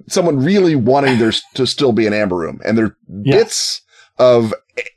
someone 0.08 0.43
really 0.43 0.75
wanting 0.75 1.17
there 1.17 1.34
to 1.54 1.65
still 1.65 1.91
be 1.91 2.08
an 2.08 2.13
amber 2.13 2.36
room 2.36 2.60
and 2.65 2.78
there 2.78 2.86
are 2.86 2.97
yeah. 3.23 3.38
bits 3.38 3.82
of 4.17 4.54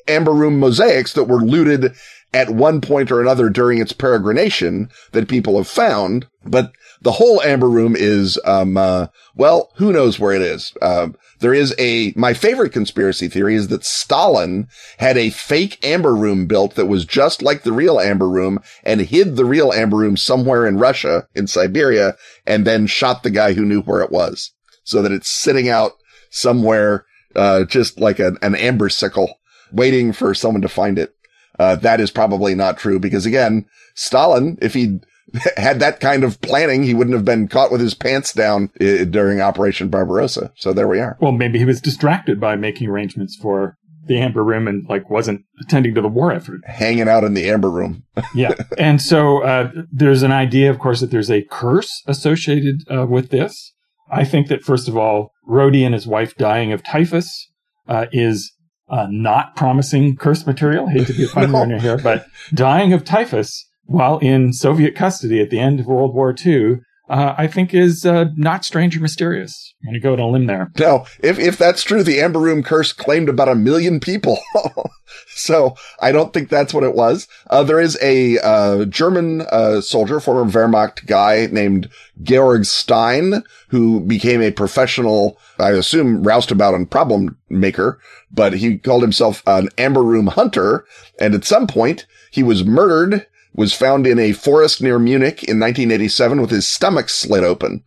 amber 0.09 0.33
room 0.33 0.59
mosaics 0.59 1.13
that 1.15 1.25
were 1.25 1.41
looted 1.41 1.95
at 2.35 2.51
one 2.51 2.81
point 2.81 3.11
or 3.11 3.21
another 3.21 3.51
during 3.51 3.79
its 3.79 3.93
peregrination 3.93 4.91
that 5.13 5.29
people 5.29 5.57
have 5.59 5.69
found, 5.69 6.27
but 6.45 6.73
the 7.03 7.13
whole 7.13 7.43
amber 7.43 7.69
room 7.69 7.95
is, 7.97 8.41
um, 8.45 8.77
uh, 8.77 9.09
well, 9.35 9.71
who 9.77 9.93
knows 9.93 10.19
where 10.19 10.33
it 10.33 10.41
is? 10.41 10.73
Uh, 10.81 11.09
there 11.41 11.53
is 11.53 11.75
a, 11.79 12.13
my 12.17 12.33
favorite 12.33 12.73
conspiracy 12.73 13.29
theory 13.29 13.55
is 13.55 13.69
that 13.69 13.85
Stalin 13.85 14.67
had 14.99 15.19
a 15.19 15.31
fake 15.31 15.85
amber 15.85 16.15
room 16.15 16.47
built 16.47 16.75
that 16.77 16.87
was 16.87 17.05
just 17.05 17.43
like 17.43 17.65
the 17.65 17.73
real 17.73 18.01
amber 18.01 18.29
room 18.29 18.61
and 18.85 19.01
hid 19.03 19.37
the 19.37 19.45
real 19.45 19.73
amber 19.73 19.97
room 19.97 20.17
somewhere 20.17 20.67
in 20.67 20.79
Russia, 20.79 21.27
in 21.35 21.47
Siberia, 21.47 22.17
and 22.47 22.65
then 22.65 22.87
shot 22.87 23.25
the 23.25 23.31
guy 23.31 23.53
who 23.53 23.65
knew 23.65 23.83
where 23.83 24.01
it 24.01 24.13
was 24.13 24.53
so 24.85 25.03
that 25.03 25.13
it's 25.13 25.29
sitting 25.29 25.69
out 25.69 25.93
somewhere, 26.31 27.05
uh, 27.37 27.65
just 27.65 28.01
like 28.01 28.19
an, 28.19 28.39
an 28.43 28.55
amber 28.55 28.89
sickle 28.89 29.39
waiting 29.73 30.13
for 30.13 30.35
someone 30.35 30.63
to 30.63 30.69
find 30.69 30.99
it. 30.99 31.15
Uh, 31.59 31.77
that 31.77 32.01
is 32.01 32.11
probably 32.11 32.55
not 32.55 32.79
true 32.79 32.99
because 32.99 33.27
again, 33.27 33.67
Stalin, 33.95 34.59
if 34.61 34.75
he 34.75 35.01
had 35.57 35.81
that 35.81 36.01
kind 36.01 36.25
of 36.25 36.41
planning, 36.41 36.83
he 36.83 36.95
wouldn't 36.95 37.15
have 37.15 37.25
been 37.25 37.49
caught 37.49 37.71
with 37.71 37.81
his 37.81 37.95
pants 37.95 38.33
down 38.33 38.71
uh, 38.81 39.05
during 39.05 39.41
Operation 39.41 39.89
Barbarossa. 39.89 40.53
So 40.57 40.73
there 40.73 40.89
we 40.89 41.01
are. 41.01 41.17
Well, 41.21 41.33
maybe 41.33 41.59
he 41.59 41.65
was 41.65 41.81
distracted 41.81 42.41
by 42.41 42.57
making 42.57 42.89
arrangements 42.89 43.37
for 43.37 43.77
the 44.07 44.19
Amber 44.19 44.43
Room 44.43 44.67
and 44.67 44.89
like 44.89 45.09
wasn't 45.11 45.45
attending 45.61 45.95
to 45.95 46.01
the 46.01 46.09
war 46.09 46.33
effort. 46.33 46.61
Hanging 46.67 47.09
out 47.09 47.25
in 47.25 47.35
the 47.35 47.49
Amber 47.49 47.71
Room. 47.71 48.05
yeah. 48.35 48.55
And 48.77 49.01
so 49.01 49.43
uh, 49.43 49.71
there's 49.93 50.23
an 50.23 50.33
idea, 50.33 50.71
of 50.71 50.79
course, 50.79 51.01
that 51.01 51.11
there's 51.11 51.31
a 51.31 51.43
curse 51.43 52.03
associated 52.07 52.83
uh, 52.91 53.07
with 53.07 53.31
this. 53.31 53.75
I 54.13 54.25
think 54.25 54.49
that 54.49 54.63
first 54.63 54.89
of 54.89 54.97
all, 54.97 55.33
Rohde 55.49 55.85
and 55.85 55.95
his 55.95 56.07
wife 56.07 56.37
dying 56.37 56.73
of 56.73 56.85
typhus 56.85 57.51
uh, 57.89 58.07
is 58.13 58.53
uh, 58.89 59.07
not 59.11 59.57
promising 59.57 60.17
curse 60.17 60.47
material. 60.47 60.87
Hate 60.87 61.07
to 61.07 61.15
be 61.15 61.25
a 61.25 61.29
fun 61.51 61.51
no. 61.51 61.79
here, 61.79 61.97
but 61.97 62.27
dying 62.53 62.93
of 62.93 63.05
typhus 63.05 63.67
while 63.87 64.19
in 64.19 64.53
Soviet 64.53 64.95
custody 64.95 65.41
at 65.41 65.51
the 65.51 65.59
end 65.59 65.81
of 65.81 65.87
World 65.87 66.15
War 66.15 66.35
II 66.45 66.77
uh, 67.09 67.35
I 67.37 67.47
think 67.47 67.75
is 67.75 68.07
uh, 68.07 68.27
not 68.37 68.65
strange 68.65 68.97
or 68.97 69.01
mysterious. 69.01 69.75
I'm 69.83 69.91
going 69.91 70.01
to 70.01 70.01
go 70.01 70.13
on 70.13 70.21
a 70.21 70.29
limb 70.29 70.47
there. 70.47 70.71
No, 70.79 71.07
if, 71.21 71.39
if 71.39 71.59
that's 71.59 71.83
true, 71.83 72.03
the 72.03 72.21
Amber 72.21 72.39
Room 72.39 72.63
curse 72.63 72.93
claimed 72.93 73.29
about 73.29 73.49
a 73.49 73.55
million 73.55 73.99
people. 73.99 74.39
so 75.35 75.75
I 76.01 76.13
don't 76.13 76.33
think 76.33 76.49
that's 76.49 76.73
what 76.73 76.85
it 76.85 76.95
was. 76.95 77.27
Uh, 77.51 77.65
there 77.65 77.81
is 77.81 77.99
a 78.01 78.39
uh, 78.39 78.85
German 78.85 79.43
uh, 79.51 79.81
soldier, 79.81 80.21
former 80.21 80.51
Wehrmacht 80.51 81.07
guy 81.07 81.49
named 81.51 81.91
Georg 82.23 82.65
Stein, 82.65 83.43
who 83.69 84.01
became 84.01 84.41
a 84.41 84.53
professional, 84.53 85.39
I 85.59 85.71
assume, 85.71 86.23
roustabout 86.23 86.75
and 86.75 86.91
problem 86.91 87.37
maker, 87.49 87.99
but 88.31 88.53
he 88.53 88.79
called 88.79 89.03
himself 89.03 89.43
an 89.47 89.69
Amber 89.77 90.03
Room 90.03 90.29
hunter. 90.29 90.87
And 91.19 91.35
at 91.35 91.45
some 91.45 91.67
point, 91.67 92.07
he 92.31 92.45
was 92.45 92.65
murdered 92.65 93.27
was 93.55 93.73
found 93.73 94.07
in 94.07 94.19
a 94.19 94.33
forest 94.33 94.83
near 94.83 94.99
Munich 94.99 95.43
in 95.45 95.61
1987 95.61 96.41
with 96.41 96.51
his 96.51 96.69
stomach 96.69 97.09
slit 97.09 97.45
open. 97.45 97.85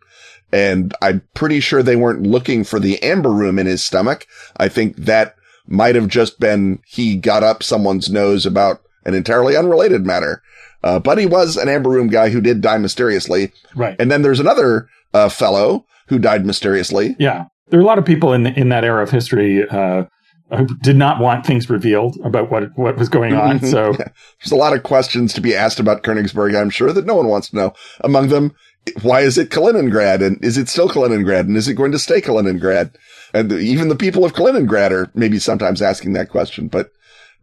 And 0.52 0.94
I'm 1.02 1.22
pretty 1.34 1.60
sure 1.60 1.82
they 1.82 1.96
weren't 1.96 2.24
looking 2.24 2.64
for 2.64 2.80
the 2.80 3.02
amber 3.02 3.32
room 3.32 3.58
in 3.60 3.66
his 3.66 3.84
stomach. 3.84 4.28
I 4.58 4.70
think 4.70 4.96
that 4.98 5.36
might 5.68 5.96
have 5.96 6.08
just 6.08 6.40
been 6.40 6.80
he 6.86 7.16
got 7.16 7.44
up 7.44 7.64
someone's 7.64 8.10
nose 8.10 8.46
about 8.46 8.82
an 9.06 9.14
entirely 9.14 9.58
unrelated 9.58 10.06
matter. 10.06 10.42
Uh, 10.84 11.00
but 11.00 11.18
he 11.18 11.26
was 11.26 11.58
an 11.58 11.68
amber 11.68 11.90
room 11.90 12.08
guy 12.08 12.30
who 12.30 12.40
did 12.40 12.62
die 12.62 12.78
mysteriously. 12.78 13.52
Right. 13.76 13.96
And 14.00 14.12
then 14.12 14.22
there's 14.22 14.40
another 14.40 14.88
uh, 15.14 15.30
fellow 15.30 15.86
who 16.08 16.20
died 16.20 16.46
mysteriously. 16.46 17.16
Yeah. 17.18 17.46
There 17.70 17.80
are 17.80 17.84
a 17.84 17.86
lot 17.86 17.98
of 17.98 18.06
people 18.06 18.34
in 18.34 18.46
in 18.46 18.70
that 18.70 18.86
era 18.86 19.02
of 19.02 19.10
history 19.10 19.68
uh, 19.68 20.04
who 20.50 20.68
did 20.78 20.96
not 20.96 21.20
want 21.20 21.46
things 21.46 21.70
revealed 21.70 22.18
about 22.24 22.52
what 22.52 22.78
what 22.78 22.98
was 22.98 23.10
going 23.10 23.34
on. 23.34 23.58
Mm-hmm. 23.58 23.68
So 23.68 23.94
there's 24.40 24.52
a 24.52 24.56
lot 24.56 24.76
of 24.76 24.84
questions 24.84 25.34
to 25.34 25.42
be 25.42 25.56
asked 25.56 25.80
about 25.80 26.04
Königsberg. 26.04 26.60
I'm 26.60 26.70
sure 26.70 26.94
that 26.94 27.06
no 27.06 27.16
one 27.16 27.28
wants 27.28 27.50
to 27.50 27.56
know. 27.56 27.74
Among 28.02 28.30
them, 28.30 28.56
why 29.02 29.22
is 29.22 29.38
it 29.38 29.50
Kaliningrad, 29.50 30.26
and 30.26 30.44
is 30.44 30.58
it 30.58 30.70
still 30.70 30.90
Kaliningrad, 30.90 31.42
and 31.42 31.58
is 31.58 31.68
it 31.68 31.74
going 31.74 31.92
to 31.92 32.00
stay 32.00 32.22
Kaliningrad? 32.22 32.96
And 33.34 33.52
even 33.52 33.90
the 33.90 33.96
people 33.96 34.24
of 34.24 34.34
Kaliningrad 34.34 34.92
are 34.92 35.12
maybe 35.16 35.40
sometimes 35.40 35.82
asking 35.82 36.14
that 36.14 36.30
question, 36.30 36.68
but. 36.68 36.92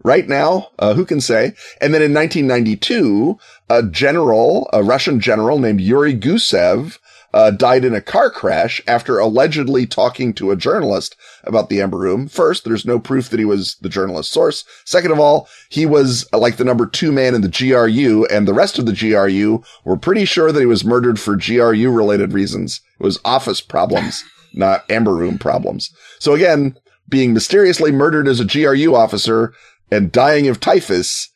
Right 0.05 0.27
now, 0.27 0.71
uh, 0.81 0.95
who 0.95 1.05
can 1.05 1.21
say? 1.21 1.55
And 1.81 1.95
then 1.95 2.03
in 2.03 2.13
1992, 2.13 3.39
a 3.71 3.85
general, 3.85 4.69
a 4.73 4.83
Russian 4.83 5.21
general 5.21 5.61
named 5.61 5.81
Yuri 5.81 6.13
Gusev, 6.19 6.99
uh, 7.35 7.51
died 7.51 7.85
in 7.85 7.95
a 7.95 8.01
car 8.01 8.31
crash 8.31 8.81
after 8.87 9.19
allegedly 9.19 9.87
talking 9.87 10.33
to 10.35 10.51
a 10.51 10.57
journalist 10.57 11.17
about 11.45 11.69
the 11.69 11.81
Amber 11.81 11.99
Room. 11.99 12.29
First, 12.29 12.65
there's 12.65 12.85
no 12.85 12.99
proof 12.99 13.31
that 13.31 13.39
he 13.39 13.45
was 13.45 13.77
the 13.81 13.89
journalist's 13.89 14.33
source. 14.33 14.65
Second 14.85 15.13
of 15.13 15.21
all, 15.21 15.49
he 15.69 15.87
was 15.87 16.29
uh, 16.33 16.39
like 16.39 16.57
the 16.57 16.65
number 16.65 16.87
two 16.87 17.13
man 17.13 17.35
in 17.35 17.41
the 17.41 17.49
GRU 17.49 18.27
and 18.27 18.47
the 18.47 18.55
rest 18.55 18.79
of 18.79 18.87
the 18.87 18.93
GRU 18.93 19.63
were 19.85 19.97
pretty 19.97 20.25
sure 20.25 20.53
that 20.53 20.61
he 20.61 20.67
was 20.67 20.85
murdered 20.85 21.19
for 21.19 21.37
GRU 21.37 21.91
related 21.91 22.33
reasons. 22.33 22.81
It 23.01 23.05
was 23.05 23.19
office 23.25 23.61
problems, 23.61 24.23
not 24.55 24.89
Amber 24.91 25.15
Room 25.15 25.39
problems. 25.39 25.95
So 26.19 26.35
again, 26.35 26.77
being 27.09 27.33
mysteriously 27.33 27.93
murdered 27.93 28.29
as 28.29 28.41
a 28.41 28.45
GRU 28.45 28.95
officer 28.95 29.53
and 29.91 30.13
dying 30.13 30.49
of 30.49 30.61
typhus 30.61 31.29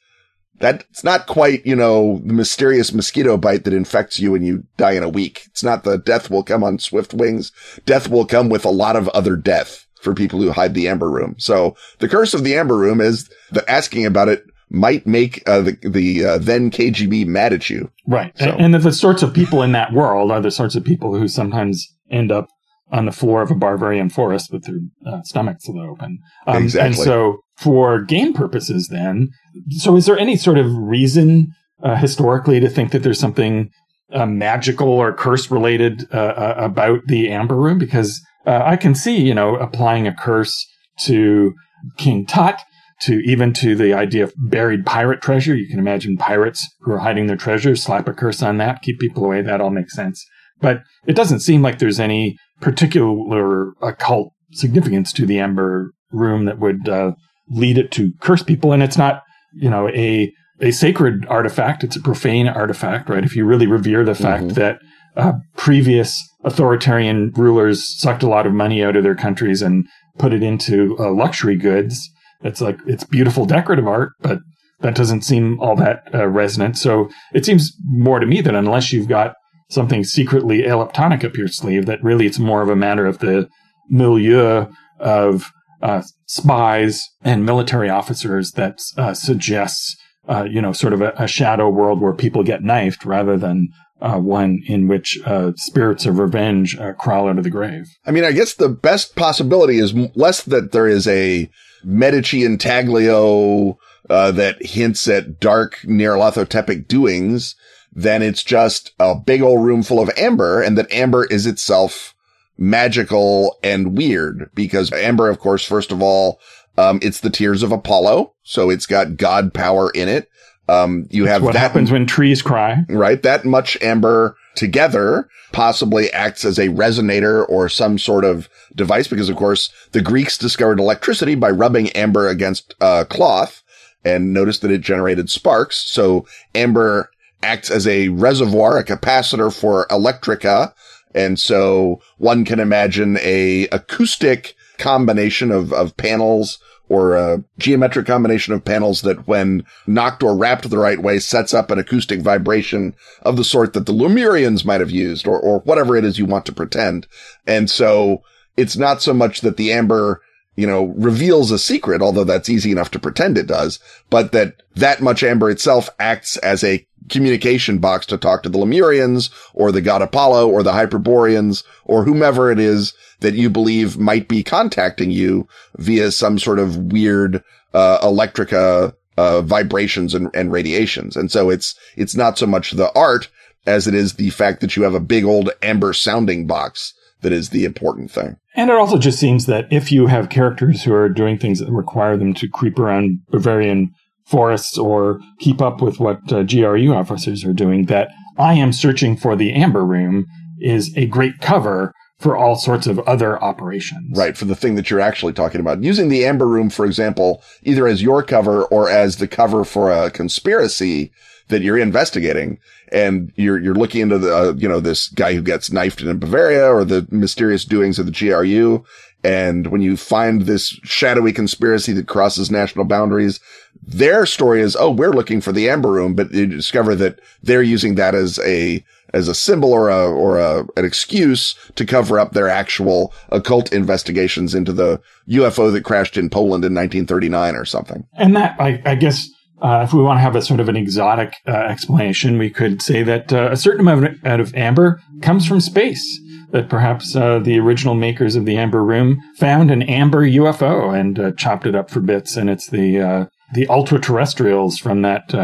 that's 0.58 1.04
not 1.04 1.26
quite, 1.26 1.64
you 1.66 1.76
know, 1.76 2.20
the 2.24 2.32
mysterious 2.32 2.92
mosquito 2.92 3.36
bite 3.36 3.64
that 3.64 3.74
infects 3.74 4.18
you 4.18 4.34
and 4.34 4.46
you 4.46 4.64
die 4.76 4.92
in 4.92 5.02
a 5.02 5.08
week. 5.08 5.42
It's 5.46 5.62
not 5.62 5.84
the 5.84 5.98
death 5.98 6.30
will 6.30 6.42
come 6.42 6.64
on 6.64 6.78
swift 6.78 7.14
wings. 7.14 7.52
Death 7.84 8.08
will 8.08 8.24
come 8.24 8.48
with 8.48 8.64
a 8.64 8.70
lot 8.70 8.96
of 8.96 9.08
other 9.10 9.36
death 9.36 9.86
for 10.00 10.14
people 10.14 10.40
who 10.40 10.52
hide 10.52 10.74
the 10.74 10.88
amber 10.88 11.10
room. 11.10 11.34
So 11.38 11.76
the 11.98 12.08
curse 12.08 12.34
of 12.34 12.44
the 12.44 12.56
amber 12.56 12.76
room 12.76 13.00
is 13.00 13.28
that 13.52 13.68
asking 13.68 14.06
about 14.06 14.28
it 14.28 14.44
might 14.70 15.06
make 15.06 15.48
uh, 15.48 15.60
the 15.60 15.78
the 15.82 16.24
uh, 16.24 16.38
then 16.38 16.70
KGB 16.70 17.26
mad 17.26 17.52
at 17.52 17.70
you. 17.70 17.90
Right, 18.06 18.36
so. 18.36 18.50
and, 18.50 18.74
and 18.74 18.84
the 18.84 18.92
sorts 18.92 19.22
of 19.22 19.32
people 19.32 19.62
in 19.62 19.72
that 19.72 19.92
world 19.92 20.32
are 20.32 20.40
the 20.40 20.50
sorts 20.50 20.74
of 20.74 20.84
people 20.84 21.16
who 21.16 21.28
sometimes 21.28 21.86
end 22.10 22.32
up 22.32 22.48
on 22.90 23.06
the 23.06 23.12
floor 23.12 23.42
of 23.42 23.50
a 23.50 23.54
Bavarian 23.54 24.10
forest 24.10 24.52
with 24.52 24.64
their 24.64 24.78
uh, 25.06 25.22
stomachs 25.22 25.68
open. 25.68 26.20
Um, 26.46 26.62
exactly. 26.62 26.86
And 26.86 26.96
so, 26.96 27.38
for 27.56 28.02
game 28.02 28.32
purposes, 28.32 28.88
then, 28.88 29.30
so 29.70 29.96
is 29.96 30.06
there 30.06 30.18
any 30.18 30.36
sort 30.36 30.58
of 30.58 30.66
reason 30.76 31.52
uh, 31.82 31.96
historically 31.96 32.60
to 32.60 32.68
think 32.68 32.92
that 32.92 33.02
there's 33.02 33.20
something 33.20 33.70
uh, 34.12 34.26
magical 34.26 34.88
or 34.88 35.12
curse 35.12 35.50
related 35.50 36.06
uh, 36.12 36.16
uh, 36.16 36.54
about 36.58 37.00
the 37.06 37.30
Amber 37.30 37.56
Room? 37.56 37.78
Because 37.78 38.20
uh, 38.46 38.62
I 38.64 38.76
can 38.76 38.94
see, 38.94 39.16
you 39.16 39.34
know, 39.34 39.56
applying 39.56 40.06
a 40.06 40.14
curse 40.14 40.66
to 41.00 41.54
King 41.96 42.26
Tut, 42.26 42.60
to 43.00 43.20
even 43.26 43.52
to 43.52 43.76
the 43.76 43.92
idea 43.92 44.24
of 44.24 44.32
buried 44.36 44.86
pirate 44.86 45.20
treasure. 45.20 45.54
You 45.54 45.68
can 45.68 45.78
imagine 45.78 46.16
pirates 46.16 46.66
who 46.80 46.92
are 46.92 46.98
hiding 46.98 47.26
their 47.26 47.36
treasures, 47.36 47.82
slap 47.82 48.08
a 48.08 48.12
curse 48.12 48.42
on 48.42 48.56
that, 48.58 48.82
keep 48.82 48.98
people 48.98 49.24
away. 49.24 49.42
That 49.42 49.60
all 49.60 49.70
makes 49.70 49.94
sense. 49.94 50.24
But 50.60 50.82
it 51.06 51.14
doesn't 51.14 51.40
seem 51.40 51.60
like 51.60 51.78
there's 51.78 52.00
any 52.00 52.36
particular 52.60 53.72
occult 53.82 54.32
significance 54.52 55.12
to 55.12 55.26
the 55.26 55.38
Amber 55.38 55.92
Room 56.10 56.46
that 56.46 56.58
would 56.58 56.88
uh, 56.88 57.12
lead 57.48 57.78
it 57.78 57.90
to 57.92 58.12
curse 58.20 58.42
people. 58.42 58.72
And 58.72 58.82
it's 58.82 58.98
not, 58.98 59.22
you 59.54 59.70
know, 59.70 59.88
a 59.90 60.32
a 60.60 60.70
sacred 60.70 61.26
artifact. 61.28 61.84
It's 61.84 61.96
a 61.96 62.00
profane 62.00 62.48
artifact, 62.48 63.10
right? 63.10 63.24
If 63.24 63.36
you 63.36 63.44
really 63.44 63.66
revere 63.66 64.04
the 64.04 64.14
fact 64.14 64.44
mm-hmm. 64.44 64.54
that 64.54 64.78
uh, 65.16 65.34
previous 65.56 66.22
authoritarian 66.44 67.32
rulers 67.36 67.98
sucked 68.00 68.22
a 68.22 68.28
lot 68.28 68.46
of 68.46 68.54
money 68.54 68.82
out 68.82 68.96
of 68.96 69.02
their 69.02 69.14
countries 69.14 69.60
and 69.60 69.86
put 70.18 70.32
it 70.32 70.42
into 70.42 70.96
uh, 70.98 71.10
luxury 71.10 71.56
goods, 71.56 72.10
it's 72.42 72.60
like 72.60 72.78
it's 72.86 73.04
beautiful 73.04 73.44
decorative 73.44 73.86
art, 73.86 74.12
but 74.20 74.38
that 74.80 74.94
doesn't 74.94 75.22
seem 75.22 75.58
all 75.60 75.76
that 75.76 76.02
uh, 76.14 76.26
resonant. 76.26 76.76
So 76.76 77.08
it 77.32 77.44
seems 77.44 77.72
more 77.84 78.20
to 78.20 78.26
me 78.26 78.40
that 78.40 78.54
unless 78.54 78.92
you've 78.92 79.08
got 79.08 79.34
something 79.70 80.04
secretly 80.04 80.62
elliptonic 80.62 81.24
up 81.24 81.36
your 81.36 81.48
sleeve, 81.48 81.86
that 81.86 82.02
really 82.02 82.26
it's 82.26 82.38
more 82.38 82.62
of 82.62 82.68
a 82.68 82.76
matter 82.76 83.06
of 83.06 83.18
the 83.18 83.48
milieu 83.88 84.66
of 84.98 85.50
uh, 85.82 86.02
spies 86.26 87.08
and 87.22 87.44
military 87.44 87.90
officers 87.90 88.52
that 88.52 88.80
uh, 88.96 89.14
suggests, 89.14 89.96
uh, 90.28 90.46
you 90.48 90.60
know, 90.60 90.72
sort 90.72 90.92
of 90.92 91.02
a, 91.02 91.12
a, 91.16 91.26
shadow 91.26 91.68
world 91.68 92.00
where 92.00 92.12
people 92.12 92.42
get 92.42 92.62
knifed 92.62 93.04
rather 93.04 93.36
than 93.36 93.68
uh, 94.00 94.18
one 94.18 94.60
in 94.66 94.88
which 94.88 95.18
uh, 95.24 95.52
spirits 95.56 96.06
of 96.06 96.18
revenge 96.18 96.76
uh, 96.78 96.92
crawl 96.94 97.28
out 97.28 97.38
of 97.38 97.44
the 97.44 97.50
grave. 97.50 97.86
I 98.04 98.10
mean, 98.10 98.24
I 98.24 98.32
guess 98.32 98.54
the 98.54 98.68
best 98.68 99.16
possibility 99.16 99.78
is 99.78 99.94
less 100.14 100.42
that 100.42 100.72
there 100.72 100.88
is 100.88 101.06
a 101.06 101.50
Medici 101.84 102.44
intaglio 102.44 103.78
that 104.08 104.56
hints 104.60 105.06
at 105.08 105.40
dark 105.40 105.78
Nyarlathotepic 105.84 106.88
doings 106.88 107.54
than 107.92 108.22
it's 108.22 108.44
just 108.44 108.92
a 108.98 109.14
big 109.14 109.40
old 109.40 109.64
room 109.64 109.82
full 109.82 110.00
of 110.00 110.10
amber 110.16 110.60
and 110.60 110.76
that 110.76 110.90
amber 110.92 111.24
is 111.24 111.46
itself 111.46 112.14
magical 112.58 113.58
and 113.62 113.96
weird 113.96 114.50
because 114.54 114.92
amber, 114.92 115.28
of 115.28 115.38
course, 115.38 115.64
first 115.64 115.92
of 115.92 116.02
all, 116.02 116.40
um, 116.78 116.98
it's 117.02 117.20
the 117.20 117.30
tears 117.30 117.62
of 117.62 117.72
Apollo. 117.72 118.32
So 118.42 118.70
it's 118.70 118.86
got 118.86 119.16
God 119.16 119.54
power 119.54 119.90
in 119.90 120.08
it. 120.08 120.28
Um, 120.68 121.06
you 121.10 121.24
That's 121.24 121.34
have 121.34 121.42
what 121.42 121.52
that, 121.52 121.60
happens 121.60 121.92
when 121.92 122.06
trees 122.06 122.42
cry, 122.42 122.84
right? 122.88 123.22
That 123.22 123.44
much 123.44 123.80
amber 123.80 124.36
together 124.56 125.28
possibly 125.52 126.12
acts 126.12 126.44
as 126.44 126.58
a 126.58 126.68
resonator 126.68 127.48
or 127.48 127.68
some 127.68 127.98
sort 127.98 128.24
of 128.24 128.48
device 128.74 129.06
because, 129.06 129.28
of 129.28 129.36
course, 129.36 129.72
the 129.92 130.02
Greeks 130.02 130.36
discovered 130.36 130.80
electricity 130.80 131.36
by 131.36 131.50
rubbing 131.50 131.90
amber 131.90 132.28
against 132.28 132.74
uh, 132.80 133.04
cloth 133.04 133.62
and 134.04 134.32
noticed 134.32 134.62
that 134.62 134.70
it 134.70 134.80
generated 134.80 135.30
sparks. 135.30 135.76
So 135.76 136.26
amber 136.54 137.10
acts 137.42 137.70
as 137.70 137.86
a 137.86 138.08
reservoir, 138.08 138.78
a 138.78 138.84
capacitor 138.84 139.54
for 139.54 139.86
electrica. 139.88 140.72
And 141.16 141.40
so 141.40 142.00
one 142.18 142.44
can 142.44 142.60
imagine 142.60 143.18
a 143.22 143.66
acoustic 143.72 144.54
combination 144.78 145.50
of, 145.50 145.72
of 145.72 145.96
panels 145.96 146.58
or 146.88 147.16
a 147.16 147.42
geometric 147.58 148.06
combination 148.06 148.52
of 148.54 148.64
panels 148.64 149.02
that 149.02 149.26
when 149.26 149.64
knocked 149.86 150.22
or 150.22 150.36
wrapped 150.36 150.68
the 150.70 150.78
right 150.78 151.00
way 151.00 151.18
sets 151.18 151.52
up 151.52 151.70
an 151.70 151.78
acoustic 151.78 152.20
vibration 152.20 152.94
of 153.22 153.36
the 153.36 153.42
sort 153.42 153.72
that 153.72 153.86
the 153.86 153.94
Lemurians 153.94 154.64
might 154.64 154.80
have 154.80 154.90
used 154.90 155.26
or, 155.26 155.40
or 155.40 155.60
whatever 155.60 155.96
it 155.96 156.04
is 156.04 156.18
you 156.18 156.26
want 156.26 156.46
to 156.46 156.52
pretend. 156.52 157.08
And 157.46 157.68
so 157.68 158.22
it's 158.56 158.76
not 158.76 159.02
so 159.02 159.12
much 159.12 159.40
that 159.40 159.56
the 159.56 159.72
amber 159.72 160.20
you 160.56 160.66
know, 160.66 160.86
reveals 160.96 161.50
a 161.50 161.58
secret, 161.58 162.00
although 162.00 162.24
that's 162.24 162.48
easy 162.48 162.72
enough 162.72 162.90
to 162.90 162.98
pretend 162.98 163.36
it 163.36 163.46
does, 163.46 163.78
but 164.08 164.32
that 164.32 164.62
that 164.74 165.02
much 165.02 165.22
amber 165.22 165.50
itself 165.50 165.90
acts 166.00 166.38
as 166.38 166.64
a 166.64 166.86
communication 167.08 167.78
box 167.78 168.06
to 168.06 168.18
talk 168.18 168.42
to 168.42 168.48
the 168.48 168.58
Lemurians 168.58 169.30
or 169.54 169.72
the 169.72 169.80
god 169.80 170.02
Apollo 170.02 170.48
or 170.48 170.62
the 170.62 170.72
Hyperboreans 170.72 171.64
or 171.84 172.04
whomever 172.04 172.50
it 172.50 172.58
is 172.58 172.94
that 173.20 173.34
you 173.34 173.48
believe 173.48 173.98
might 173.98 174.28
be 174.28 174.42
contacting 174.42 175.10
you 175.10 175.48
via 175.78 176.10
some 176.10 176.38
sort 176.38 176.58
of 176.58 176.76
weird, 176.76 177.42
uh, 177.72 177.98
electrica, 178.06 178.94
uh, 179.16 179.40
vibrations 179.42 180.14
and, 180.14 180.28
and 180.34 180.52
radiations. 180.52 181.16
And 181.16 181.30
so 181.30 181.48
it's, 181.48 181.74
it's 181.96 182.14
not 182.14 182.38
so 182.38 182.46
much 182.46 182.72
the 182.72 182.92
art 182.98 183.28
as 183.66 183.86
it 183.86 183.94
is 183.94 184.14
the 184.14 184.30
fact 184.30 184.60
that 184.60 184.76
you 184.76 184.82
have 184.82 184.94
a 184.94 185.00
big 185.00 185.24
old 185.24 185.50
amber 185.62 185.92
sounding 185.92 186.46
box 186.46 186.94
that 187.22 187.32
is 187.32 187.50
the 187.50 187.64
important 187.64 188.10
thing. 188.10 188.36
And 188.54 188.70
it 188.70 188.76
also 188.76 188.98
just 188.98 189.18
seems 189.18 189.46
that 189.46 189.66
if 189.72 189.90
you 189.90 190.06
have 190.06 190.28
characters 190.28 190.84
who 190.84 190.92
are 190.92 191.08
doing 191.08 191.38
things 191.38 191.58
that 191.58 191.70
require 191.70 192.16
them 192.16 192.34
to 192.34 192.48
creep 192.48 192.78
around 192.78 193.20
Bavarian 193.30 193.94
forests 194.26 194.76
or 194.76 195.20
keep 195.38 195.62
up 195.62 195.80
with 195.80 196.00
what 196.00 196.20
uh, 196.32 196.42
GRU 196.42 196.92
officers 196.92 197.44
are 197.44 197.52
doing, 197.52 197.86
that 197.86 198.10
I 198.38 198.54
am 198.54 198.72
searching 198.72 199.16
for 199.16 199.36
the 199.36 199.52
Amber 199.52 199.84
Room 199.84 200.26
is 200.60 200.94
a 200.96 201.06
great 201.06 201.40
cover 201.40 201.92
for 202.18 202.36
all 202.36 202.56
sorts 202.56 202.86
of 202.86 202.98
other 203.00 203.42
operations. 203.42 204.16
Right, 204.16 204.36
for 204.36 204.46
the 204.46 204.56
thing 204.56 204.74
that 204.76 204.90
you're 204.90 205.00
actually 205.00 205.34
talking 205.34 205.60
about. 205.60 205.82
Using 205.82 206.08
the 206.08 206.24
Amber 206.24 206.46
Room, 206.46 206.70
for 206.70 206.86
example, 206.86 207.42
either 207.62 207.86
as 207.86 208.02
your 208.02 208.22
cover 208.22 208.64
or 208.64 208.88
as 208.88 209.16
the 209.16 209.28
cover 209.28 209.64
for 209.64 209.90
a 209.90 210.10
conspiracy 210.10 211.12
that 211.48 211.62
you're 211.62 211.78
investigating 211.78 212.58
and 212.90 213.32
you're, 213.36 213.60
you're 213.60 213.74
looking 213.74 214.00
into 214.00 214.18
the, 214.18 214.34
uh, 214.34 214.52
you 214.54 214.68
know, 214.68 214.80
this 214.80 215.08
guy 215.08 215.34
who 215.34 215.42
gets 215.42 215.70
knifed 215.70 216.00
in 216.00 216.18
Bavaria 216.18 216.66
or 216.66 216.84
the 216.84 217.06
mysterious 217.10 217.64
doings 217.64 217.98
of 217.98 218.06
the 218.06 218.12
GRU. 218.12 218.82
And 219.26 219.66
when 219.72 219.80
you 219.80 219.96
find 219.96 220.42
this 220.42 220.78
shadowy 220.84 221.32
conspiracy 221.32 221.92
that 221.94 222.06
crosses 222.06 222.48
national 222.48 222.84
boundaries, 222.84 223.40
their 223.82 224.24
story 224.24 224.60
is, 224.60 224.76
oh, 224.76 224.92
we're 224.92 225.10
looking 225.10 225.40
for 225.40 225.50
the 225.50 225.68
Amber 225.68 225.90
Room, 225.90 226.14
but 226.14 226.30
you 226.30 226.46
discover 226.46 226.94
that 226.94 227.18
they're 227.42 227.60
using 227.60 227.96
that 227.96 228.14
as 228.14 228.38
a, 228.46 228.84
as 229.14 229.26
a 229.26 229.34
symbol 229.34 229.72
or 229.72 229.88
a, 229.90 230.08
or 230.08 230.38
a, 230.38 230.64
an 230.76 230.84
excuse 230.84 231.56
to 231.74 231.84
cover 231.84 232.20
up 232.20 232.34
their 232.34 232.48
actual 232.48 233.12
occult 233.30 233.72
investigations 233.72 234.54
into 234.54 234.72
the 234.72 235.00
UFO 235.28 235.72
that 235.72 235.82
crashed 235.82 236.16
in 236.16 236.30
Poland 236.30 236.64
in 236.64 236.72
1939 236.72 237.56
or 237.56 237.64
something. 237.64 238.06
And 238.12 238.36
that, 238.36 238.54
I, 238.60 238.80
I 238.84 238.94
guess, 238.94 239.28
uh, 239.60 239.82
if 239.82 239.92
we 239.92 240.04
want 240.04 240.18
to 240.18 240.22
have 240.22 240.36
a 240.36 240.42
sort 240.42 240.60
of 240.60 240.68
an 240.68 240.76
exotic 240.76 241.34
uh, 241.48 241.50
explanation, 241.50 242.38
we 242.38 242.50
could 242.50 242.80
say 242.80 243.02
that 243.02 243.32
uh, 243.32 243.48
a 243.50 243.56
certain 243.56 243.80
amount 243.80 244.24
of 244.24 244.54
amber 244.54 245.02
comes 245.20 245.48
from 245.48 245.60
space. 245.60 246.20
That 246.56 246.70
perhaps 246.70 247.14
uh, 247.14 247.38
the 247.38 247.58
original 247.58 247.94
makers 247.94 248.34
of 248.34 248.46
the 248.46 248.56
Amber 248.56 248.82
Room 248.82 249.20
found 249.36 249.70
an 249.70 249.82
amber 249.82 250.26
UFO 250.26 250.98
and 250.98 251.18
uh, 251.18 251.32
chopped 251.32 251.66
it 251.66 251.74
up 251.74 251.90
for 251.90 252.00
bits, 252.00 252.34
and 252.34 252.48
it's 252.48 252.68
the 252.68 252.98
uh, 252.98 253.26
the 253.52 253.66
ultra 253.66 254.00
terrestrials 254.00 254.78
from 254.78 255.02
that 255.02 255.34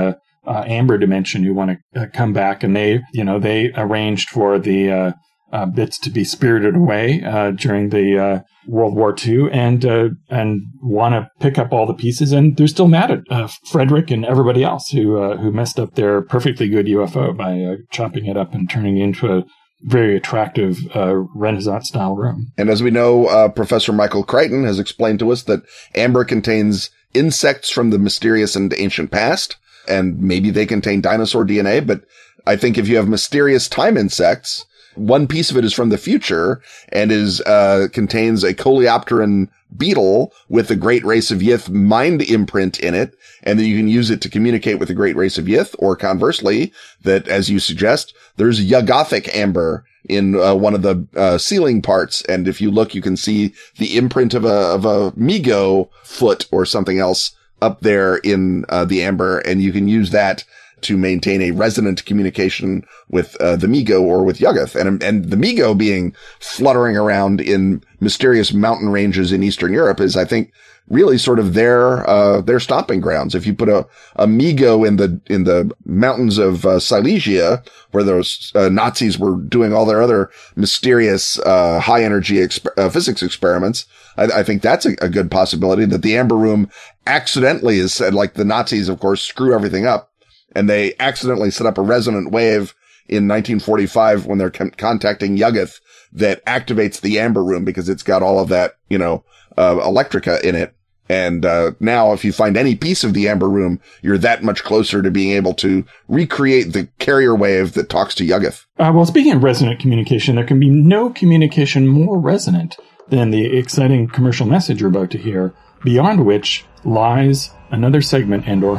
amber 0.46 0.96
dimension 0.96 1.44
who 1.44 1.53
want 1.53 1.79
to 1.94 2.09
come 2.09 2.33
back, 2.33 2.62
and 2.62 2.75
they 2.75 3.03
you 3.12 3.25
know 3.25 3.38
they 3.38 3.72
arranged 3.77 4.31
for 4.31 4.59
the 4.59 5.14
uh, 5.53 5.66
bits 5.66 5.98
to 5.98 6.11
be 6.11 6.25
spirited 6.25 6.75
away 6.75 7.22
uh, 7.22 7.51
during 7.51 7.90
the 7.90 8.18
uh, 8.18 8.40
World 8.66 8.96
War 8.96 9.14
II 9.25 9.51
and 9.53 9.85
uh, 9.85 10.09
and 10.31 10.62
want 10.83 11.14
to 11.14 11.29
pick 11.40 11.59
up 11.59 11.72
all 11.72 11.87
the 11.87 11.94
pieces. 11.94 12.33
And 12.33 12.57
they're 12.57 12.66
still 12.66 12.88
mad 12.88 13.11
at 13.11 13.20
uh, 13.31 13.48
Frederick 13.66 14.11
and 14.11 14.25
everybody 14.25 14.64
else 14.64 14.88
who 14.88 15.18
uh, 15.18 15.37
who 15.37 15.53
messed 15.53 15.79
up 15.79 15.94
their 15.94 16.22
perfectly 16.22 16.68
good 16.68 16.87
UFO 16.87 17.37
by 17.37 17.77
chopping 17.90 18.27
it 18.27 18.37
up 18.37 18.55
and 18.55 18.68
turning 18.68 18.96
it 18.96 19.05
into 19.05 19.33
a 19.33 19.44
very 19.83 20.16
attractive 20.16 20.79
uh, 20.95 21.16
Renaissance 21.35 21.88
style 21.88 22.14
room. 22.16 22.53
And 22.57 22.71
as 22.71 22.83
we 22.83 22.90
know, 22.90 23.27
uh, 23.27 23.49
Professor 23.49 23.92
Michael 23.92 24.25
Crichton 24.25 24.64
has 24.64 24.79
explained 24.79 25.18
to 25.21 25.33
us 25.33 25.42
that 25.45 25.62
amber 25.95 26.25
contains 26.25 26.90
insects 27.14 27.71
from 27.71 27.90
the 27.90 27.99
mysterious 27.99 28.57
and 28.57 28.73
ancient 28.77 29.11
past. 29.11 29.57
And 29.88 30.21
maybe 30.21 30.51
they 30.51 30.66
contain 30.66 31.01
dinosaur 31.01 31.45
DNA, 31.45 31.85
but 31.85 32.03
I 32.47 32.57
think 32.57 32.79
if 32.79 32.88
you 32.88 32.97
have 32.97 33.09
mysterious 33.09 33.68
time 33.68 33.97
insects, 33.97 34.64
one 34.94 35.26
piece 35.26 35.50
of 35.50 35.57
it 35.57 35.64
is 35.64 35.72
from 35.72 35.88
the 35.88 35.98
future 35.98 36.61
and 36.90 37.11
is, 37.11 37.40
uh, 37.42 37.88
contains 37.92 38.44
a 38.44 38.55
coleopteran 38.55 39.48
beetle 39.76 40.33
with 40.48 40.68
the 40.68 40.76
great 40.76 41.05
race 41.05 41.31
of 41.31 41.38
Yith 41.38 41.70
mind 41.70 42.22
imprint 42.22 42.78
in 42.81 42.94
it. 42.94 43.14
And 43.42 43.59
then 43.59 43.66
you 43.66 43.76
can 43.76 43.88
use 43.88 44.11
it 44.11 44.20
to 44.22 44.31
communicate 44.31 44.78
with 44.78 44.88
the 44.88 44.94
great 44.94 45.16
race 45.16 45.38
of 45.38 45.46
Yith 45.46 45.74
or 45.78 45.96
conversely 45.96 46.72
that, 47.02 47.26
as 47.28 47.48
you 47.48 47.59
suggest, 47.59 48.14
there's 48.37 48.64
Yuggothic 48.64 49.35
amber 49.35 49.85
in 50.09 50.38
uh, 50.38 50.55
one 50.55 50.74
of 50.74 50.83
the 50.83 51.07
uh, 51.16 51.38
ceiling 51.38 51.81
parts. 51.81 52.22
And 52.22 52.48
if 52.48 52.61
you 52.61 52.70
look, 52.70 52.94
you 52.94 53.02
can 53.02 53.16
see 53.16 53.55
the 53.78 53.96
imprint 53.96 54.35
of 54.35 54.44
a, 54.44 54.48
of 54.48 54.85
a 54.85 55.12
Mi-Go 55.16 55.90
foot 56.02 56.46
or 56.50 56.66
something 56.66 56.98
else 56.98 57.35
up 57.62 57.81
there 57.81 58.16
in 58.16 58.64
uh, 58.68 58.85
the 58.85 59.02
amber 59.02 59.38
and 59.38 59.62
you 59.62 59.72
can 59.72 59.87
use 59.87 60.11
that 60.11 60.44
to 60.83 60.97
maintain 60.97 61.40
a 61.42 61.51
resonant 61.53 62.05
communication 62.05 62.85
with 63.09 63.37
uh, 63.37 63.57
the 63.57 63.68
Mi-Go 63.68 64.05
or 64.05 64.25
with 64.25 64.38
Yuggoth. 64.38 64.75
And, 64.75 65.03
and 65.03 65.27
the 65.27 65.37
Mi-Go 65.37 65.75
being 65.75 66.14
fluttering 66.40 66.97
around 66.97 67.40
in 67.40 67.83
mysterious 68.01 68.53
mountain 68.53 68.88
ranges 68.88 69.33
in 69.33 69.42
Eastern 69.42 69.73
Europe 69.73 70.01
is, 70.01 70.16
I 70.16 70.25
think, 70.25 70.53
really 70.88 71.16
sort 71.16 71.38
of 71.38 71.55
their, 71.55 72.09
uh, 72.09 72.40
their 72.40 72.61
stomping 72.61 73.01
grounds. 73.01 73.35
If 73.35 73.47
you 73.47 73.55
put 73.55 73.68
a, 73.68 73.87
a 74.16 74.27
Mi-Go 74.27 74.85
in 74.85 74.97
the, 74.97 75.21
in 75.27 75.45
the 75.45 75.73
mountains 75.85 76.38
of 76.38 76.66
uh, 76.66 76.81
Silesia, 76.81 77.62
where 77.92 78.05
those 78.05 78.53
uh, 78.55 78.68
Nazis 78.68 79.18
were 79.18 79.37
doing 79.37 79.73
all 79.73 79.87
their 79.87 80.03
other 80.03 80.31
mysterious, 80.57 81.38
uh, 81.40 81.81
high 81.81 82.03
energy 82.03 82.37
exp- 82.37 82.77
uh, 82.77 82.90
physics 82.90 83.23
experiments, 83.23 83.87
I, 84.16 84.25
I 84.25 84.42
think 84.42 84.62
that's 84.62 84.87
a, 84.87 84.95
a, 85.01 85.09
good 85.09 85.31
possibility 85.31 85.85
that 85.87 86.03
the 86.03 86.16
Amber 86.16 86.37
Room 86.37 86.71
accidentally 87.07 87.79
is 87.79 87.95
said, 87.95 88.14
like 88.14 88.35
the 88.35 88.45
Nazis, 88.45 88.88
of 88.88 89.01
course, 89.01 89.23
screw 89.23 89.55
everything 89.55 89.87
up 89.87 90.12
and 90.55 90.69
they 90.69 90.95
accidentally 90.99 91.51
set 91.51 91.67
up 91.67 91.79
a 91.79 91.83
resonant 91.83 92.31
wave 92.31 92.75
in 93.09 93.29
1945 93.29 94.27
when 94.27 94.38
they're 94.38 94.51
con- 94.51 94.71
contacting 94.71 95.37
Yuggoth 95.37 95.81
that 96.12 96.45
activates 96.45 97.01
the 97.01 97.19
Amber 97.19 97.43
Room 97.43 97.65
because 97.65 97.88
it's 97.88 98.03
got 98.03 98.23
all 98.23 98.38
of 98.38 98.49
that, 98.49 98.77
you 98.88 98.99
know, 98.99 99.25
uh, 99.57 99.75
electrica 99.77 100.41
in 100.43 100.55
it. 100.55 100.75
And 101.09 101.45
uh, 101.45 101.73
now, 101.81 102.12
if 102.12 102.25
you 102.25 102.33
find 102.33 102.57
any 102.57 102.75
piece 102.75 103.05
of 103.05 103.12
the 103.12 103.29
Amber 103.29 103.49
Room, 103.49 103.81
you're 104.03 104.19
that 104.19 104.43
much 104.43 104.62
closer 104.62 105.03
to 105.03 105.11
being 105.11 105.33
able 105.33 105.53
to 105.55 105.85
recreate 106.09 106.73
the 106.73 106.88
carrier 106.99 107.35
wave 107.35 107.75
that 107.75 107.91
talks 107.91 108.15
to 108.15 108.27
Yuggoth. 108.27 108.65
Uh, 108.79 108.93
well, 108.95 109.05
speaking 109.05 109.33
of 109.33 109.43
resonant 109.43 109.81
communication, 109.81 110.37
there 110.37 110.47
can 110.47 110.61
be 110.61 110.71
no 110.71 111.11
communication 111.11 111.87
more 111.88 112.19
resonant 112.19 112.77
than 113.09 113.31
the 113.31 113.59
exciting 113.59 114.09
commercial 114.09 114.47
message 114.47 114.81
you're 114.81 114.88
about 114.88 115.11
to 115.11 115.19
hear, 115.19 115.53
beyond 115.85 116.25
which 116.25 116.65
lies 116.85 117.51
another 117.71 118.01
segment 118.01 118.47
and 118.47 118.65
or 118.65 118.79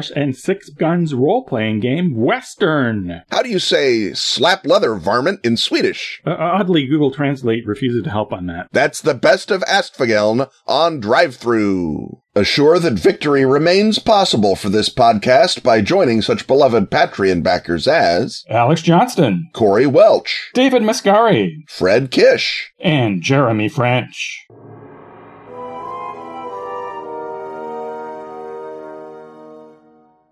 and 0.09 0.35
Six 0.35 0.69
Guns 0.69 1.13
role 1.13 1.45
playing 1.45 1.81
game, 1.81 2.15
Western. 2.15 3.21
How 3.29 3.43
do 3.43 3.49
you 3.49 3.59
say 3.59 4.13
slap 4.13 4.65
leather 4.65 4.95
varmint 4.95 5.41
in 5.43 5.57
Swedish? 5.57 6.21
Uh, 6.25 6.35
oddly, 6.37 6.87
Google 6.87 7.11
Translate 7.11 7.67
refuses 7.67 8.03
to 8.03 8.09
help 8.09 8.33
on 8.33 8.47
that. 8.47 8.67
That's 8.71 9.01
the 9.01 9.13
best 9.13 9.51
of 9.51 9.61
Åskfågeln 9.63 10.49
on 10.67 11.01
DriveThru. 11.01 12.21
Assure 12.33 12.79
that 12.79 12.93
victory 12.93 13.45
remains 13.45 13.99
possible 13.99 14.55
for 14.55 14.69
this 14.69 14.87
podcast 14.87 15.63
by 15.63 15.81
joining 15.81 16.21
such 16.21 16.47
beloved 16.47 16.89
Patreon 16.89 17.43
backers 17.43 17.89
as 17.89 18.45
Alex 18.49 18.81
Johnston, 18.81 19.49
Corey 19.53 19.85
Welch, 19.85 20.49
David 20.53 20.81
Mascari, 20.81 21.69
Fred 21.69 22.09
Kish, 22.09 22.71
and 22.79 23.21
Jeremy 23.21 23.67
French. 23.67 24.47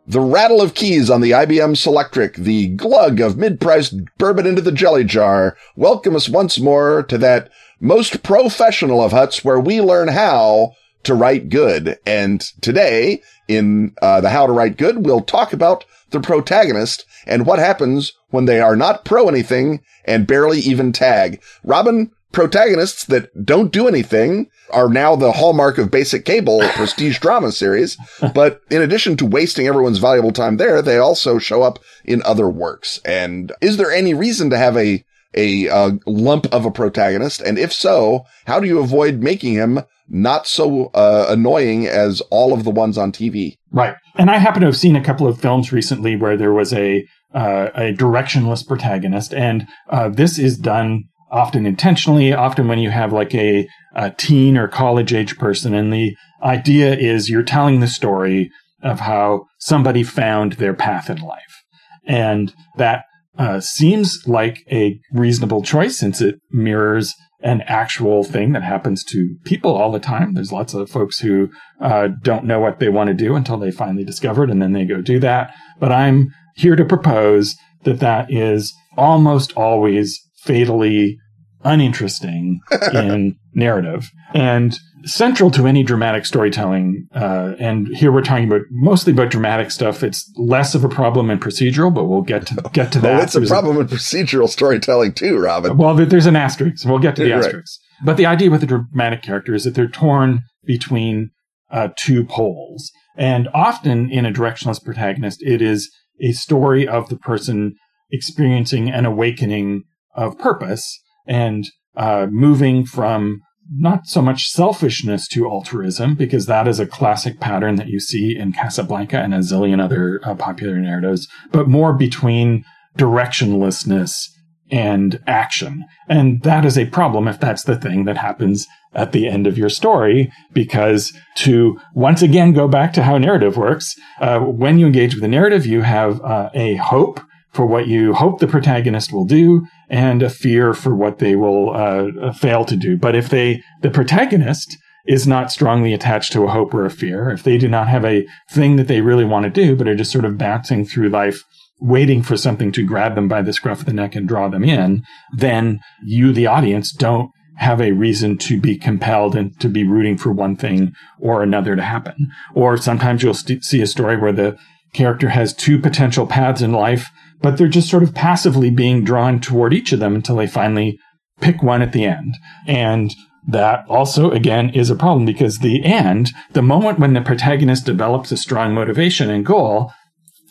The 0.09 0.19
rattle 0.21 0.59
of 0.59 0.73
keys 0.73 1.11
on 1.11 1.21
the 1.21 1.29
IBM 1.29 1.75
Selectric, 1.75 2.33
the 2.37 2.69
glug 2.69 3.21
of 3.21 3.37
mid-priced 3.37 3.93
bourbon 4.17 4.47
into 4.47 4.59
the 4.59 4.71
jelly 4.71 5.03
jar 5.03 5.55
welcome 5.75 6.15
us 6.15 6.27
once 6.27 6.59
more 6.59 7.03
to 7.03 7.17
that 7.19 7.51
most 7.79 8.23
professional 8.23 9.03
of 9.03 9.11
huts 9.11 9.45
where 9.45 9.59
we 9.59 9.79
learn 9.81 10.07
how 10.07 10.71
to 11.03 11.13
write 11.13 11.49
good. 11.49 11.99
And 12.07 12.41
today 12.59 13.21
in 13.47 13.93
uh, 14.01 14.19
the 14.21 14.31
How 14.31 14.47
to 14.47 14.51
Write 14.51 14.77
Good, 14.77 15.05
we'll 15.05 15.21
talk 15.21 15.53
about 15.53 15.85
the 16.09 16.19
protagonist 16.19 17.05
and 17.27 17.45
what 17.45 17.59
happens 17.59 18.13
when 18.31 18.45
they 18.45 18.59
are 18.59 18.75
not 18.75 19.05
pro 19.05 19.29
anything 19.29 19.83
and 20.05 20.25
barely 20.25 20.57
even 20.57 20.91
tag. 20.91 21.39
Robin, 21.63 22.09
protagonists 22.31 23.05
that 23.05 23.45
don't 23.45 23.71
do 23.71 23.87
anything 23.87 24.47
are 24.71 24.89
now 24.89 25.15
the 25.15 25.31
hallmark 25.31 25.77
of 25.77 25.91
basic 25.91 26.25
cable 26.25 26.59
prestige 26.75 27.19
drama 27.19 27.51
series. 27.51 27.97
But 28.33 28.61
in 28.69 28.81
addition 28.81 29.17
to 29.17 29.25
wasting 29.25 29.67
everyone's 29.67 29.97
valuable 29.97 30.31
time 30.31 30.57
there, 30.57 30.81
they 30.81 30.97
also 30.97 31.39
show 31.39 31.63
up 31.63 31.79
in 32.05 32.21
other 32.23 32.49
works. 32.49 32.99
And 33.05 33.51
is 33.61 33.77
there 33.77 33.91
any 33.91 34.13
reason 34.13 34.49
to 34.51 34.57
have 34.57 34.77
a 34.77 35.03
a 35.35 35.69
uh, 35.69 35.91
lump 36.07 36.47
of 36.51 36.65
a 36.65 36.71
protagonist? 36.71 37.41
And 37.41 37.59
if 37.59 37.71
so, 37.71 38.25
how 38.45 38.59
do 38.59 38.67
you 38.67 38.79
avoid 38.79 39.21
making 39.21 39.53
him 39.53 39.81
not 40.07 40.47
so 40.47 40.87
uh, 40.95 41.27
annoying 41.29 41.85
as 41.85 42.19
all 42.31 42.51
of 42.51 42.63
the 42.63 42.71
ones 42.71 42.97
on 42.97 43.11
TV? 43.11 43.57
Right. 43.71 43.95
And 44.15 44.31
I 44.31 44.37
happen 44.37 44.61
to 44.61 44.67
have 44.67 44.77
seen 44.77 44.95
a 44.95 45.03
couple 45.03 45.27
of 45.27 45.39
films 45.39 45.71
recently 45.71 46.15
where 46.15 46.35
there 46.35 46.53
was 46.53 46.73
a 46.73 47.05
uh, 47.31 47.69
a 47.75 47.93
directionless 47.93 48.67
protagonist, 48.67 49.35
and 49.35 49.67
uh, 49.89 50.09
this 50.09 50.39
is 50.39 50.57
done 50.57 51.03
often 51.31 51.65
intentionally, 51.65 52.33
often 52.33 52.67
when 52.67 52.79
you 52.79 52.89
have 52.89 53.13
like 53.13 53.33
a, 53.35 53.67
a 53.95 54.11
teen 54.11 54.57
or 54.57 54.67
college 54.67 55.13
age 55.13 55.37
person. 55.37 55.73
And 55.73 55.93
the 55.93 56.15
idea 56.43 56.95
is 56.95 57.29
you're 57.29 57.43
telling 57.43 57.79
the 57.79 57.87
story 57.87 58.49
of 58.81 59.01
how 59.01 59.45
somebody 59.59 60.03
found 60.03 60.53
their 60.53 60.73
path 60.73 61.09
in 61.09 61.17
life. 61.17 61.63
And 62.05 62.53
that 62.77 63.03
uh, 63.37 63.59
seems 63.59 64.23
like 64.25 64.59
a 64.71 64.99
reasonable 65.11 65.63
choice 65.63 65.97
since 65.97 66.21
it 66.21 66.35
mirrors 66.51 67.13
an 67.41 67.61
actual 67.61 68.23
thing 68.23 68.51
that 68.51 68.63
happens 68.63 69.03
to 69.05 69.35
people 69.45 69.75
all 69.75 69.91
the 69.91 69.99
time. 69.99 70.33
There's 70.33 70.51
lots 70.51 70.73
of 70.73 70.89
folks 70.89 71.19
who 71.19 71.49
uh, 71.79 72.09
don't 72.21 72.43
know 72.43 72.59
what 72.59 72.79
they 72.79 72.89
want 72.89 73.07
to 73.07 73.13
do 73.13 73.35
until 73.35 73.57
they 73.57 73.71
finally 73.71 74.03
discover 74.03 74.43
it 74.43 74.49
and 74.49 74.61
then 74.61 74.73
they 74.73 74.85
go 74.85 75.01
do 75.01 75.19
that. 75.19 75.53
But 75.79 75.91
I'm 75.91 76.29
here 76.55 76.75
to 76.75 76.83
propose 76.83 77.55
that 77.83 78.01
that 78.01 78.31
is 78.31 78.73
almost 78.97 79.53
always 79.53 80.19
fatally 80.43 81.17
uninteresting 81.63 82.59
in 82.93 83.35
narrative 83.53 84.09
and 84.33 84.79
central 85.03 85.49
to 85.51 85.65
any 85.67 85.83
dramatic 85.83 86.25
storytelling. 86.25 87.07
Uh, 87.13 87.53
and 87.59 87.87
here 87.95 88.11
we're 88.11 88.21
talking 88.21 88.45
about 88.45 88.61
mostly 88.69 89.13
about 89.13 89.29
dramatic 89.29 89.71
stuff. 89.71 90.03
It's 90.03 90.31
less 90.35 90.75
of 90.75 90.83
a 90.83 90.89
problem 90.89 91.29
in 91.29 91.39
procedural, 91.39 91.93
but 91.93 92.05
we'll 92.05 92.21
get 92.21 92.47
to 92.47 92.55
get 92.73 92.91
to 92.93 92.99
that. 92.99 93.13
well, 93.13 93.23
it's 93.23 93.35
a 93.35 93.41
problem 93.41 93.77
a, 93.77 93.81
in 93.81 93.87
procedural 93.87 94.49
storytelling 94.49 95.13
too, 95.13 95.37
Robin. 95.37 95.77
Well, 95.77 95.95
there's 95.95 96.25
an 96.25 96.35
asterisk. 96.35 96.85
We'll 96.85 96.99
get 96.99 97.15
to 97.17 97.23
the 97.23 97.33
asterisk. 97.33 97.79
Right. 97.81 98.05
But 98.05 98.17
the 98.17 98.25
idea 98.25 98.49
with 98.49 98.61
the 98.61 98.67
dramatic 98.67 99.21
character 99.21 99.53
is 99.53 99.65
that 99.65 99.75
they're 99.75 99.87
torn 99.87 100.43
between 100.65 101.31
uh, 101.71 101.89
two 101.97 102.23
poles, 102.23 102.91
and 103.17 103.47
often 103.53 104.09
in 104.09 104.25
a 104.25 104.31
directionless 104.31 104.83
protagonist, 104.83 105.41
it 105.43 105.61
is 105.61 105.91
a 106.21 106.31
story 106.31 106.87
of 106.87 107.09
the 107.09 107.17
person 107.17 107.75
experiencing 108.11 108.89
an 108.89 109.05
awakening 109.05 109.83
of 110.15 110.37
purpose 110.37 110.99
and 111.27 111.65
uh, 111.95 112.27
moving 112.29 112.85
from 112.85 113.41
not 113.71 114.07
so 114.07 114.21
much 114.21 114.49
selfishness 114.49 115.27
to 115.27 115.47
altruism, 115.47 116.15
because 116.15 116.47
that 116.47 116.67
is 116.67 116.79
a 116.79 116.87
classic 116.87 117.39
pattern 117.39 117.75
that 117.75 117.87
you 117.87 117.99
see 117.99 118.35
in 118.35 118.51
Casablanca 118.51 119.19
and 119.19 119.33
a 119.33 119.39
zillion 119.39 119.79
other 119.79 120.19
uh, 120.23 120.33
popular 120.33 120.77
narratives, 120.77 121.27
but 121.51 121.67
more 121.67 121.93
between 121.93 122.65
directionlessness 122.97 124.29
and 124.71 125.19
action. 125.27 125.85
And 126.07 126.41
that 126.43 126.65
is 126.65 126.77
a 126.77 126.85
problem 126.87 127.27
if 127.27 127.39
that's 127.39 127.63
the 127.63 127.75
thing 127.75 128.05
that 128.05 128.17
happens 128.17 128.67
at 128.93 129.11
the 129.11 129.27
end 129.27 129.45
of 129.45 129.57
your 129.57 129.69
story, 129.69 130.31
because 130.51 131.13
to 131.35 131.79
once 131.93 132.23
again 132.23 132.53
go 132.53 132.67
back 132.67 132.91
to 132.93 133.03
how 133.03 133.19
narrative 133.19 133.55
works, 133.55 133.93
uh, 134.19 134.39
when 134.39 134.79
you 134.79 134.87
engage 134.87 135.13
with 135.13 135.21
the 135.21 135.27
narrative, 135.27 135.65
you 135.65 135.81
have 135.81 136.19
uh, 136.21 136.49
a 136.55 136.75
hope 136.75 137.19
for 137.51 137.65
what 137.65 137.87
you 137.87 138.13
hope 138.13 138.39
the 138.39 138.47
protagonist 138.47 139.11
will 139.13 139.25
do 139.25 139.65
and 139.89 140.21
a 140.21 140.29
fear 140.29 140.73
for 140.73 140.95
what 140.95 141.19
they 141.19 141.35
will 141.35 141.75
uh, 141.75 142.31
fail 142.33 142.65
to 142.65 142.75
do. 142.75 142.97
But 142.97 143.15
if 143.15 143.29
they, 143.29 143.63
the 143.81 143.89
protagonist 143.89 144.77
is 145.07 145.25
not 145.25 145.51
strongly 145.51 145.93
attached 145.93 146.31
to 146.33 146.43
a 146.43 146.49
hope 146.49 146.73
or 146.73 146.85
a 146.85 146.91
fear, 146.91 147.29
if 147.29 147.43
they 147.43 147.57
do 147.57 147.67
not 147.67 147.87
have 147.87 148.05
a 148.05 148.27
thing 148.51 148.75
that 148.75 148.87
they 148.87 149.01
really 149.01 149.25
want 149.25 149.45
to 149.45 149.49
do, 149.49 149.75
but 149.75 149.87
are 149.87 149.95
just 149.95 150.11
sort 150.11 150.25
of 150.25 150.37
bouncing 150.37 150.85
through 150.85 151.09
life 151.09 151.43
waiting 151.81 152.21
for 152.21 152.37
something 152.37 152.71
to 152.73 152.85
grab 152.85 153.15
them 153.15 153.27
by 153.27 153.41
the 153.41 153.53
scruff 153.53 153.79
of 153.79 153.85
the 153.85 153.93
neck 153.93 154.15
and 154.15 154.27
draw 154.27 154.49
them 154.49 154.63
in, 154.63 155.03
then 155.35 155.79
you, 156.03 156.33
the 156.33 156.47
audience, 156.47 156.91
don't 156.91 157.31
have 157.57 157.81
a 157.81 157.91
reason 157.91 158.37
to 158.37 158.59
be 158.59 158.77
compelled 158.77 159.35
and 159.35 159.57
to 159.59 159.67
be 159.67 159.83
rooting 159.83 160.17
for 160.17 160.31
one 160.31 160.55
thing 160.55 160.93
or 161.19 161.41
another 161.41 161.75
to 161.75 161.81
happen. 161.81 162.31
Or 162.53 162.77
sometimes 162.77 163.21
you'll 163.21 163.33
st- 163.33 163.63
see 163.63 163.81
a 163.81 163.87
story 163.87 164.17
where 164.17 164.31
the 164.31 164.57
character 164.93 165.29
has 165.29 165.53
two 165.53 165.77
potential 165.77 166.25
paths 166.25 166.61
in 166.61 166.71
life, 166.71 167.09
but 167.41 167.57
they're 167.57 167.67
just 167.67 167.89
sort 167.89 168.03
of 168.03 168.13
passively 168.13 168.69
being 168.69 169.03
drawn 169.03 169.39
toward 169.39 169.73
each 169.73 169.91
of 169.91 169.99
them 169.99 170.15
until 170.15 170.35
they 170.35 170.47
finally 170.47 170.99
pick 171.39 171.63
one 171.63 171.81
at 171.81 171.93
the 171.93 172.05
end. 172.05 172.35
And 172.67 173.13
that 173.47 173.85
also, 173.87 174.31
again, 174.31 174.69
is 174.71 174.89
a 174.89 174.95
problem 174.95 175.25
because 175.25 175.59
the 175.59 175.83
end, 175.83 176.29
the 176.51 176.61
moment 176.61 176.99
when 176.99 177.13
the 177.13 177.21
protagonist 177.21 177.85
develops 177.85 178.31
a 178.31 178.37
strong 178.37 178.73
motivation 178.73 179.29
and 179.29 179.45
goal, 179.45 179.91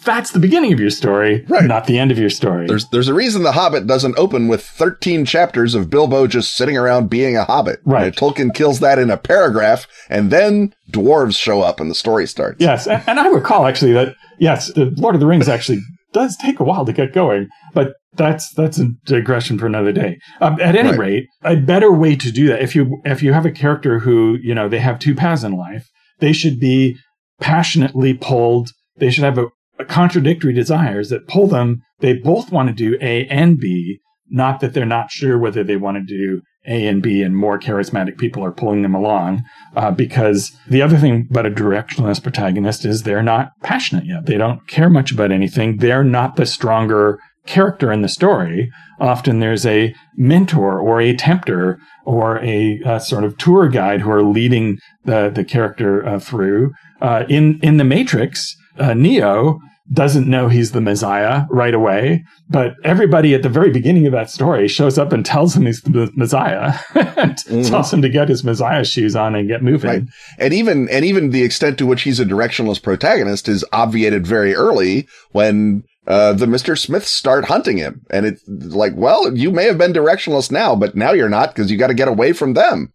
that's 0.04 0.30
the 0.30 0.38
beginning 0.38 0.72
of 0.72 0.80
your 0.80 0.90
story, 0.90 1.44
right. 1.48 1.64
not 1.64 1.86
the 1.86 1.98
end 1.98 2.10
of 2.10 2.18
your 2.18 2.30
story. 2.30 2.66
There's 2.66 2.88
there's 2.88 3.08
a 3.08 3.14
reason 3.14 3.42
The 3.42 3.52
Hobbit 3.52 3.86
doesn't 3.86 4.18
open 4.18 4.48
with 4.48 4.64
13 4.64 5.24
chapters 5.24 5.74
of 5.74 5.90
Bilbo 5.90 6.26
just 6.26 6.56
sitting 6.56 6.76
around 6.76 7.10
being 7.10 7.36
a 7.36 7.44
hobbit. 7.44 7.80
Right. 7.84 8.14
Tolkien 8.14 8.54
kills 8.54 8.80
that 8.80 8.98
in 8.98 9.10
a 9.10 9.16
paragraph, 9.16 9.86
and 10.08 10.30
then 10.30 10.74
dwarves 10.90 11.36
show 11.36 11.62
up 11.62 11.80
and 11.80 11.90
the 11.90 11.96
story 11.96 12.26
starts. 12.26 12.60
Yes, 12.60 12.86
and, 12.86 13.02
and 13.06 13.20
I 13.20 13.28
recall 13.28 13.66
actually 13.66 13.92
that 13.92 14.14
yes, 14.38 14.72
the 14.72 14.94
Lord 14.96 15.14
of 15.14 15.20
the 15.20 15.26
Rings 15.26 15.48
actually 15.48 15.80
does 16.12 16.36
take 16.36 16.60
a 16.60 16.64
while 16.64 16.84
to 16.84 16.92
get 16.92 17.12
going, 17.12 17.48
but 17.74 17.94
that's 18.14 18.52
that's 18.54 18.78
a 18.78 18.88
digression 19.04 19.58
for 19.58 19.66
another 19.66 19.92
day. 19.92 20.18
Um, 20.40 20.60
at 20.60 20.76
any 20.76 20.90
right. 20.90 20.98
rate, 20.98 21.26
a 21.42 21.56
better 21.56 21.92
way 21.92 22.16
to 22.16 22.32
do 22.32 22.48
that 22.48 22.62
if 22.62 22.74
you 22.74 23.00
if 23.04 23.22
you 23.22 23.32
have 23.32 23.46
a 23.46 23.52
character 23.52 24.00
who 24.00 24.38
you 24.42 24.54
know 24.54 24.68
they 24.68 24.80
have 24.80 24.98
two 24.98 25.14
paths 25.14 25.44
in 25.44 25.52
life, 25.52 25.88
they 26.18 26.32
should 26.32 26.58
be 26.58 26.96
passionately 27.40 28.14
pulled. 28.14 28.70
They 28.96 29.10
should 29.10 29.24
have 29.24 29.38
a 29.38 29.84
contradictory 29.84 30.52
desires 30.52 31.10
that 31.10 31.28
pull 31.28 31.46
them. 31.46 31.82
They 32.00 32.14
both 32.14 32.50
want 32.50 32.68
to 32.68 32.74
do 32.74 32.98
A 33.00 33.26
and 33.26 33.58
B, 33.58 34.00
not 34.28 34.60
that 34.60 34.74
they're 34.74 34.86
not 34.86 35.10
sure 35.10 35.38
whether 35.38 35.62
they 35.62 35.76
want 35.76 35.96
to 35.96 36.02
do 36.04 36.42
A 36.68 36.86
and 36.86 37.02
B 37.02 37.22
and 37.22 37.36
more 37.36 37.58
charismatic 37.58 38.18
people 38.18 38.44
are 38.44 38.52
pulling 38.52 38.82
them 38.82 38.94
along. 38.94 39.42
Uh, 39.74 39.90
because 39.90 40.52
the 40.68 40.82
other 40.82 40.98
thing 40.98 41.26
about 41.30 41.46
a 41.46 41.50
directionless 41.50 42.22
protagonist 42.22 42.84
is 42.84 43.02
they're 43.02 43.22
not 43.22 43.52
passionate 43.62 44.06
yet. 44.06 44.26
They 44.26 44.36
don't 44.36 44.66
care 44.68 44.90
much 44.90 45.10
about 45.10 45.32
anything. 45.32 45.78
They're 45.78 46.04
not 46.04 46.36
the 46.36 46.46
stronger 46.46 47.18
character 47.46 47.90
in 47.90 48.02
the 48.02 48.08
story. 48.08 48.70
Often 49.00 49.40
there's 49.40 49.64
a 49.64 49.94
mentor 50.16 50.78
or 50.78 51.00
a 51.00 51.16
tempter 51.16 51.78
or 52.04 52.38
a, 52.44 52.80
a 52.84 53.00
sort 53.00 53.24
of 53.24 53.38
tour 53.38 53.68
guide 53.68 54.02
who 54.02 54.10
are 54.10 54.22
leading 54.22 54.78
the, 55.04 55.30
the 55.34 55.44
character 55.44 56.06
uh, 56.06 56.20
through. 56.20 56.72
Uh, 57.00 57.24
in, 57.28 57.58
in 57.62 57.78
the 57.78 57.84
Matrix, 57.84 58.54
uh, 58.78 58.92
Neo 58.92 59.58
doesn't 59.92 60.28
know 60.28 60.48
he's 60.48 60.72
the 60.72 60.80
Messiah 60.80 61.44
right 61.50 61.74
away, 61.74 62.24
but 62.48 62.74
everybody 62.84 63.34
at 63.34 63.42
the 63.42 63.48
very 63.48 63.70
beginning 63.70 64.06
of 64.06 64.12
that 64.12 64.30
story 64.30 64.68
shows 64.68 64.98
up 64.98 65.12
and 65.12 65.24
tells 65.24 65.56
him 65.56 65.64
he's 65.66 65.80
the 65.82 66.10
Messiah 66.14 66.78
and 66.94 67.36
mm-hmm. 67.36 67.62
tells 67.62 67.92
him 67.92 68.02
to 68.02 68.08
get 68.08 68.28
his 68.28 68.44
Messiah 68.44 68.84
shoes 68.84 69.16
on 69.16 69.34
and 69.34 69.48
get 69.48 69.62
moving. 69.62 69.90
Right. 69.90 70.02
And 70.38 70.52
even 70.52 70.88
and 70.90 71.04
even 71.04 71.30
the 71.30 71.42
extent 71.42 71.78
to 71.78 71.86
which 71.86 72.02
he's 72.02 72.20
a 72.20 72.24
directionless 72.24 72.82
protagonist 72.82 73.48
is 73.48 73.64
obviated 73.72 74.26
very 74.26 74.54
early 74.54 75.08
when 75.32 75.84
uh, 76.06 76.32
the 76.32 76.46
Mr. 76.46 76.76
Smiths 76.78 77.10
start 77.10 77.44
hunting 77.44 77.76
him. 77.76 78.04
And 78.10 78.26
it's 78.26 78.46
like, 78.48 78.92
well, 78.96 79.36
you 79.36 79.50
may 79.50 79.64
have 79.64 79.78
been 79.78 79.92
directionless 79.92 80.50
now, 80.50 80.74
but 80.74 80.96
now 80.96 81.12
you're 81.12 81.28
not 81.28 81.54
because 81.54 81.70
you 81.70 81.76
got 81.76 81.88
to 81.88 81.94
get 81.94 82.08
away 82.08 82.32
from 82.32 82.54
them. 82.54 82.92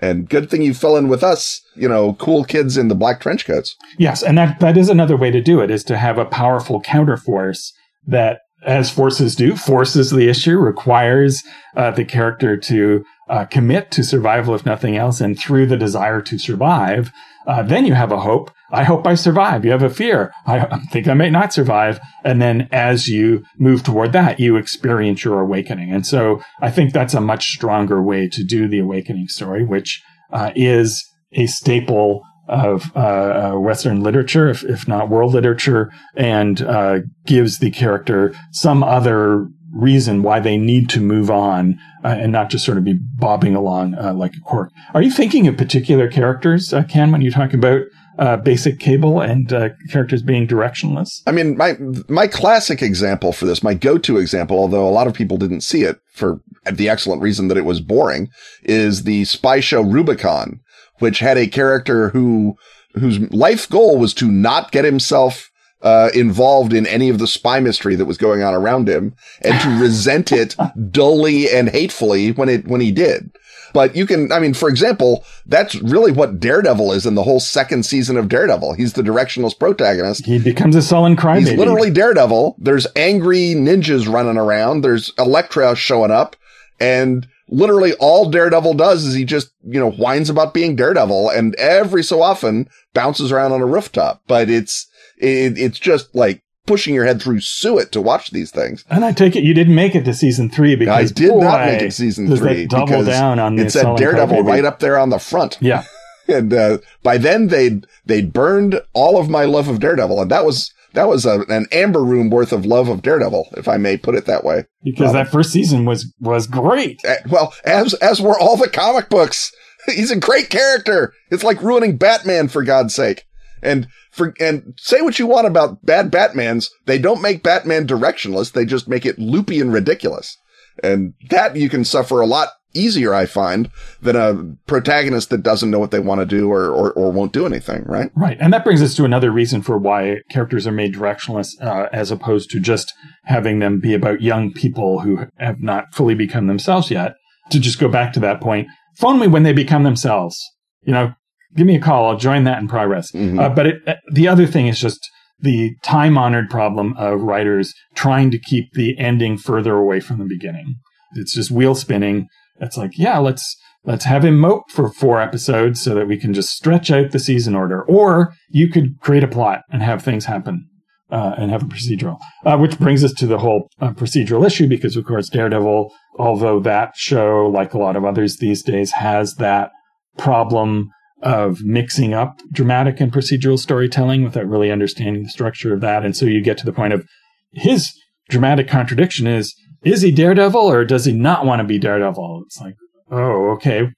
And 0.00 0.28
good 0.28 0.50
thing 0.50 0.62
you 0.62 0.72
fell 0.72 0.96
in 0.96 1.08
with 1.08 1.22
us, 1.22 1.60
you 1.76 1.88
know, 1.88 2.14
cool 2.14 2.42
kids 2.44 2.76
in 2.76 2.88
the 2.88 2.94
black 2.94 3.20
trench 3.20 3.46
coats. 3.46 3.76
Yes, 3.98 4.22
and 4.22 4.36
that 4.38 4.58
that 4.60 4.76
is 4.76 4.88
another 4.88 5.16
way 5.16 5.30
to 5.30 5.42
do 5.42 5.60
it 5.60 5.70
is 5.70 5.84
to 5.84 5.98
have 5.98 6.16
a 6.18 6.24
powerful 6.24 6.80
counterforce 6.80 7.72
that 8.06 8.40
as 8.64 8.90
forces 8.90 9.36
do, 9.36 9.56
forces 9.56 10.10
the 10.10 10.28
issue, 10.28 10.58
requires 10.58 11.42
uh, 11.76 11.90
the 11.90 12.04
character 12.04 12.56
to 12.56 13.04
uh, 13.30 13.44
commit 13.46 13.90
to 13.92 14.02
survival, 14.02 14.54
if 14.54 14.66
nothing 14.66 14.96
else, 14.96 15.20
and 15.20 15.38
through 15.38 15.66
the 15.66 15.76
desire 15.76 16.20
to 16.20 16.38
survive, 16.38 17.12
uh, 17.46 17.62
then 17.62 17.86
you 17.86 17.94
have 17.94 18.12
a 18.12 18.20
hope. 18.20 18.50
I 18.72 18.84
hope 18.84 19.06
I 19.06 19.14
survive. 19.14 19.64
You 19.64 19.70
have 19.70 19.82
a 19.82 19.90
fear. 19.90 20.32
I 20.46 20.78
think 20.90 21.08
I 21.08 21.14
may 21.14 21.30
not 21.30 21.52
survive. 21.52 22.00
And 22.24 22.42
then 22.42 22.68
as 22.70 23.08
you 23.08 23.44
move 23.56 23.82
toward 23.82 24.12
that, 24.12 24.40
you 24.40 24.56
experience 24.56 25.24
your 25.24 25.40
awakening. 25.40 25.92
And 25.92 26.06
so 26.06 26.42
I 26.60 26.70
think 26.70 26.92
that's 26.92 27.14
a 27.14 27.20
much 27.20 27.46
stronger 27.46 28.02
way 28.02 28.28
to 28.28 28.44
do 28.44 28.68
the 28.68 28.80
awakening 28.80 29.28
story, 29.28 29.64
which 29.64 30.02
uh, 30.32 30.50
is 30.54 31.04
a 31.32 31.46
staple 31.46 32.22
of 32.48 32.90
uh, 32.96 32.98
uh, 32.98 33.58
Western 33.58 34.02
literature, 34.02 34.48
if, 34.48 34.64
if, 34.64 34.88
not 34.88 35.08
world 35.08 35.32
literature, 35.32 35.92
and 36.16 36.62
uh, 36.62 36.98
gives 37.24 37.58
the 37.58 37.70
character 37.70 38.34
some 38.50 38.82
other 38.82 39.46
reason 39.72 40.22
why 40.22 40.40
they 40.40 40.58
need 40.58 40.88
to 40.90 41.00
move 41.00 41.30
on 41.30 41.78
uh, 42.04 42.08
and 42.08 42.32
not 42.32 42.50
just 42.50 42.64
sort 42.64 42.78
of 42.78 42.84
be 42.84 42.94
bobbing 42.94 43.54
along 43.54 43.94
uh, 43.94 44.12
like 44.12 44.34
a 44.34 44.40
cork. 44.40 44.70
Are 44.94 45.02
you 45.02 45.10
thinking 45.10 45.46
of 45.46 45.56
particular 45.56 46.08
characters, 46.08 46.72
uh, 46.72 46.82
Ken, 46.84 47.12
when 47.12 47.20
you 47.20 47.30
talk 47.30 47.52
about 47.52 47.82
uh, 48.18 48.36
basic 48.36 48.78
cable 48.78 49.20
and 49.20 49.52
uh, 49.52 49.70
characters 49.90 50.22
being 50.22 50.46
directionless? 50.46 51.22
I 51.26 51.32
mean, 51.32 51.56
my 51.56 51.76
my 52.08 52.26
classic 52.26 52.82
example 52.82 53.32
for 53.32 53.46
this, 53.46 53.62
my 53.62 53.74
go-to 53.74 54.18
example, 54.18 54.58
although 54.58 54.86
a 54.86 54.90
lot 54.90 55.06
of 55.06 55.14
people 55.14 55.36
didn't 55.36 55.62
see 55.62 55.82
it 55.82 56.00
for 56.12 56.40
the 56.70 56.88
excellent 56.88 57.22
reason 57.22 57.48
that 57.48 57.56
it 57.56 57.64
was 57.64 57.80
boring, 57.80 58.28
is 58.62 59.04
the 59.04 59.24
spy 59.24 59.60
show 59.60 59.82
Rubicon, 59.82 60.60
which 60.98 61.20
had 61.20 61.38
a 61.38 61.46
character 61.46 62.10
who 62.10 62.56
whose 62.94 63.20
life 63.32 63.68
goal 63.68 63.98
was 63.98 64.12
to 64.14 64.30
not 64.30 64.72
get 64.72 64.84
himself 64.84 65.49
uh, 65.82 66.10
involved 66.14 66.72
in 66.72 66.86
any 66.86 67.08
of 67.08 67.18
the 67.18 67.26
spy 67.26 67.60
mystery 67.60 67.94
that 67.96 68.04
was 68.04 68.18
going 68.18 68.42
on 68.42 68.54
around 68.54 68.88
him 68.88 69.14
and 69.42 69.60
to 69.60 69.82
resent 69.82 70.32
it 70.32 70.56
dully 70.90 71.50
and 71.50 71.70
hatefully 71.70 72.32
when 72.32 72.48
it, 72.48 72.66
when 72.66 72.80
he 72.80 72.92
did. 72.92 73.30
But 73.72 73.94
you 73.94 74.04
can, 74.04 74.32
I 74.32 74.40
mean, 74.40 74.54
for 74.54 74.68
example, 74.68 75.24
that's 75.46 75.76
really 75.76 76.10
what 76.10 76.40
Daredevil 76.40 76.92
is 76.92 77.06
in 77.06 77.14
the 77.14 77.22
whole 77.22 77.38
second 77.38 77.86
season 77.86 78.16
of 78.16 78.28
Daredevil. 78.28 78.74
He's 78.74 78.94
the 78.94 79.02
directionless 79.02 79.56
protagonist. 79.56 80.26
He 80.26 80.40
becomes 80.40 80.74
a 80.74 80.82
sullen 80.82 81.16
crybaby. 81.16 81.48
He's 81.48 81.52
literally 81.52 81.90
Daredevil. 81.90 82.56
There's 82.58 82.88
angry 82.96 83.54
ninjas 83.54 84.12
running 84.12 84.36
around. 84.36 84.80
There's 84.82 85.12
Elektra 85.18 85.76
showing 85.76 86.10
up 86.10 86.34
and 86.80 87.28
literally 87.48 87.92
all 87.94 88.30
Daredevil 88.30 88.74
does 88.74 89.04
is 89.04 89.14
he 89.14 89.24
just, 89.24 89.50
you 89.64 89.78
know, 89.78 89.90
whines 89.90 90.30
about 90.30 90.54
being 90.54 90.76
Daredevil 90.76 91.30
and 91.30 91.54
every 91.56 92.02
so 92.02 92.22
often 92.22 92.68
bounces 92.94 93.30
around 93.30 93.52
on 93.52 93.60
a 93.60 93.66
rooftop. 93.66 94.22
But 94.26 94.48
it's, 94.48 94.88
it, 95.20 95.58
it's 95.58 95.78
just 95.78 96.14
like 96.14 96.42
pushing 96.66 96.94
your 96.94 97.04
head 97.04 97.20
through 97.20 97.40
suet 97.40 97.92
to 97.92 98.00
watch 98.00 98.30
these 98.30 98.50
things. 98.50 98.84
And 98.88 99.04
I 99.04 99.12
take 99.12 99.36
it 99.36 99.44
you 99.44 99.54
didn't 99.54 99.74
make 99.74 99.94
it 99.94 100.04
to 100.04 100.14
season 100.14 100.50
three 100.50 100.76
because 100.76 101.10
I 101.10 101.12
did 101.12 101.30
boy, 101.30 101.40
not 101.40 101.66
make 101.66 101.82
it 101.82 101.92
season 101.92 102.34
three 102.36 102.66
double 102.66 103.04
down 103.04 103.38
on 103.38 103.58
it 103.58 103.70
said 103.72 103.96
Daredevil 103.96 104.42
right 104.42 104.64
up 104.64 104.80
there 104.80 104.98
on 104.98 105.10
the 105.10 105.18
front. 105.18 105.58
Yeah. 105.60 105.84
and 106.28 106.52
uh, 106.52 106.78
by 107.02 107.18
then 107.18 107.48
they'd 107.48 107.86
they'd 108.06 108.32
burned 108.32 108.80
all 108.92 109.18
of 109.18 109.28
my 109.28 109.44
love 109.44 109.68
of 109.68 109.80
Daredevil, 109.80 110.20
and 110.22 110.30
that 110.30 110.44
was 110.44 110.72
that 110.94 111.08
was 111.08 111.24
a, 111.26 111.40
an 111.48 111.66
amber 111.72 112.02
room 112.02 112.30
worth 112.30 112.52
of 112.52 112.66
love 112.66 112.88
of 112.88 113.02
Daredevil, 113.02 113.48
if 113.56 113.68
I 113.68 113.76
may 113.76 113.96
put 113.96 114.14
it 114.14 114.26
that 114.26 114.44
way. 114.44 114.66
Because 114.82 115.12
that 115.12 115.30
first 115.30 115.52
season 115.52 115.84
was 115.84 116.12
was 116.20 116.46
great. 116.46 117.04
Uh, 117.04 117.16
well, 117.28 117.54
as 117.64 117.94
as 117.94 118.20
were 118.20 118.38
all 118.38 118.56
the 118.56 118.68
comic 118.68 119.08
books. 119.08 119.52
He's 119.86 120.10
a 120.10 120.16
great 120.16 120.50
character. 120.50 121.14
It's 121.30 121.42
like 121.42 121.62
ruining 121.62 121.96
Batman 121.96 122.48
for 122.48 122.62
God's 122.62 122.94
sake. 122.94 123.24
And 123.62 123.88
for, 124.10 124.34
and 124.40 124.74
say 124.78 125.02
what 125.02 125.18
you 125.18 125.26
want 125.26 125.46
about 125.46 125.84
bad 125.84 126.10
Batmans. 126.10 126.68
They 126.86 126.98
don't 126.98 127.22
make 127.22 127.42
Batman 127.42 127.86
directionless. 127.86 128.52
They 128.52 128.64
just 128.64 128.88
make 128.88 129.06
it 129.06 129.18
loopy 129.18 129.60
and 129.60 129.72
ridiculous. 129.72 130.36
And 130.82 131.14
that 131.30 131.56
you 131.56 131.68
can 131.68 131.84
suffer 131.84 132.20
a 132.20 132.26
lot 132.26 132.48
easier, 132.74 133.12
I 133.12 133.26
find, 133.26 133.70
than 134.00 134.16
a 134.16 134.56
protagonist 134.66 135.30
that 135.30 135.42
doesn't 135.42 135.70
know 135.70 135.78
what 135.78 135.90
they 135.90 135.98
want 135.98 136.20
to 136.20 136.26
do 136.26 136.50
or, 136.50 136.70
or, 136.70 136.92
or, 136.92 137.10
won't 137.10 137.32
do 137.32 137.46
anything, 137.46 137.84
right? 137.84 138.10
Right. 138.14 138.36
And 138.40 138.52
that 138.52 138.64
brings 138.64 138.82
us 138.82 138.94
to 138.94 139.04
another 139.04 139.30
reason 139.30 139.62
for 139.62 139.78
why 139.78 140.18
characters 140.30 140.66
are 140.66 140.72
made 140.72 140.94
directionless, 140.94 141.60
uh, 141.60 141.88
as 141.92 142.10
opposed 142.10 142.50
to 142.50 142.60
just 142.60 142.92
having 143.24 143.58
them 143.58 143.80
be 143.80 143.94
about 143.94 144.22
young 144.22 144.52
people 144.52 145.00
who 145.00 145.26
have 145.38 145.60
not 145.60 145.94
fully 145.94 146.14
become 146.14 146.46
themselves 146.46 146.90
yet. 146.90 147.14
To 147.50 147.58
just 147.58 147.80
go 147.80 147.88
back 147.88 148.12
to 148.12 148.20
that 148.20 148.40
point, 148.40 148.68
phone 148.96 149.18
me 149.18 149.26
when 149.26 149.42
they 149.42 149.52
become 149.52 149.82
themselves. 149.82 150.40
You 150.82 150.92
know, 150.92 151.14
give 151.56 151.66
me 151.66 151.76
a 151.76 151.80
call. 151.80 152.08
I'll 152.08 152.16
join 152.16 152.44
that 152.44 152.60
in 152.60 152.68
progress. 152.68 153.10
Mm-hmm. 153.12 153.38
Uh, 153.38 153.48
but 153.48 153.66
it, 153.66 153.76
uh, 153.86 153.94
the 154.12 154.28
other 154.28 154.46
thing 154.46 154.66
is 154.68 154.80
just 154.80 155.00
the 155.40 155.74
time 155.82 156.18
honored 156.18 156.50
problem 156.50 156.94
of 156.96 157.22
writers 157.22 157.72
trying 157.94 158.30
to 158.30 158.38
keep 158.38 158.72
the 158.74 158.98
ending 158.98 159.38
further 159.38 159.74
away 159.74 160.00
from 160.00 160.18
the 160.18 160.24
beginning. 160.24 160.76
It's 161.16 161.34
just 161.34 161.50
wheel 161.50 161.74
spinning. 161.74 162.28
It's 162.60 162.76
like, 162.76 162.98
yeah, 162.98 163.18
let's, 163.18 163.56
let's 163.84 164.04
have 164.04 164.24
him 164.24 164.38
mope 164.38 164.70
for 164.70 164.92
four 164.92 165.20
episodes 165.20 165.80
so 165.80 165.94
that 165.94 166.06
we 166.06 166.18
can 166.18 166.34
just 166.34 166.50
stretch 166.50 166.90
out 166.90 167.10
the 167.12 167.18
season 167.18 167.54
order. 167.54 167.82
Or 167.82 168.34
you 168.50 168.68
could 168.68 169.00
create 169.00 169.24
a 169.24 169.28
plot 169.28 169.62
and 169.70 169.82
have 169.82 170.02
things 170.02 170.26
happen. 170.26 170.68
uh, 171.10 171.34
and 171.36 171.50
have 171.50 171.62
a 171.62 171.66
procedural. 171.66 172.18
Uh, 172.44 172.56
which 172.56 172.78
brings 172.78 173.02
us 173.04 173.12
to 173.14 173.26
the 173.26 173.38
whole 173.38 173.68
uh, 173.80 173.90
procedural 173.90 174.46
issue 174.46 174.68
because, 174.68 174.96
of 174.96 175.04
course, 175.04 175.28
Daredevil, 175.28 175.92
although 176.18 176.60
that 176.60 176.96
show, 176.96 177.46
like 177.46 177.74
a 177.74 177.78
lot 177.78 177.96
of 177.96 178.04
others 178.04 178.36
these 178.36 178.62
days, 178.62 178.92
has 178.92 179.34
that 179.36 179.70
problem 180.16 180.90
of 181.22 181.62
mixing 181.62 182.14
up 182.14 182.40
dramatic 182.50 183.00
and 183.00 183.12
procedural 183.12 183.58
storytelling 183.58 184.24
without 184.24 184.48
really 184.48 184.70
understanding 184.70 185.22
the 185.22 185.28
structure 185.28 185.74
of 185.74 185.80
that. 185.80 186.04
And 186.04 186.16
so 186.16 186.26
you 186.26 186.42
get 186.42 186.58
to 186.58 186.66
the 186.66 186.72
point 186.72 186.92
of 186.92 187.06
his 187.52 187.92
dramatic 188.28 188.68
contradiction 188.68 189.26
is 189.26 189.54
is 189.82 190.02
he 190.02 190.10
Daredevil 190.10 190.60
or 190.60 190.84
does 190.84 191.06
he 191.06 191.12
not 191.12 191.46
want 191.46 191.60
to 191.60 191.64
be 191.64 191.78
Daredevil? 191.78 192.42
It's 192.46 192.60
like, 192.60 192.74
oh, 193.10 193.50
okay. 193.52 193.88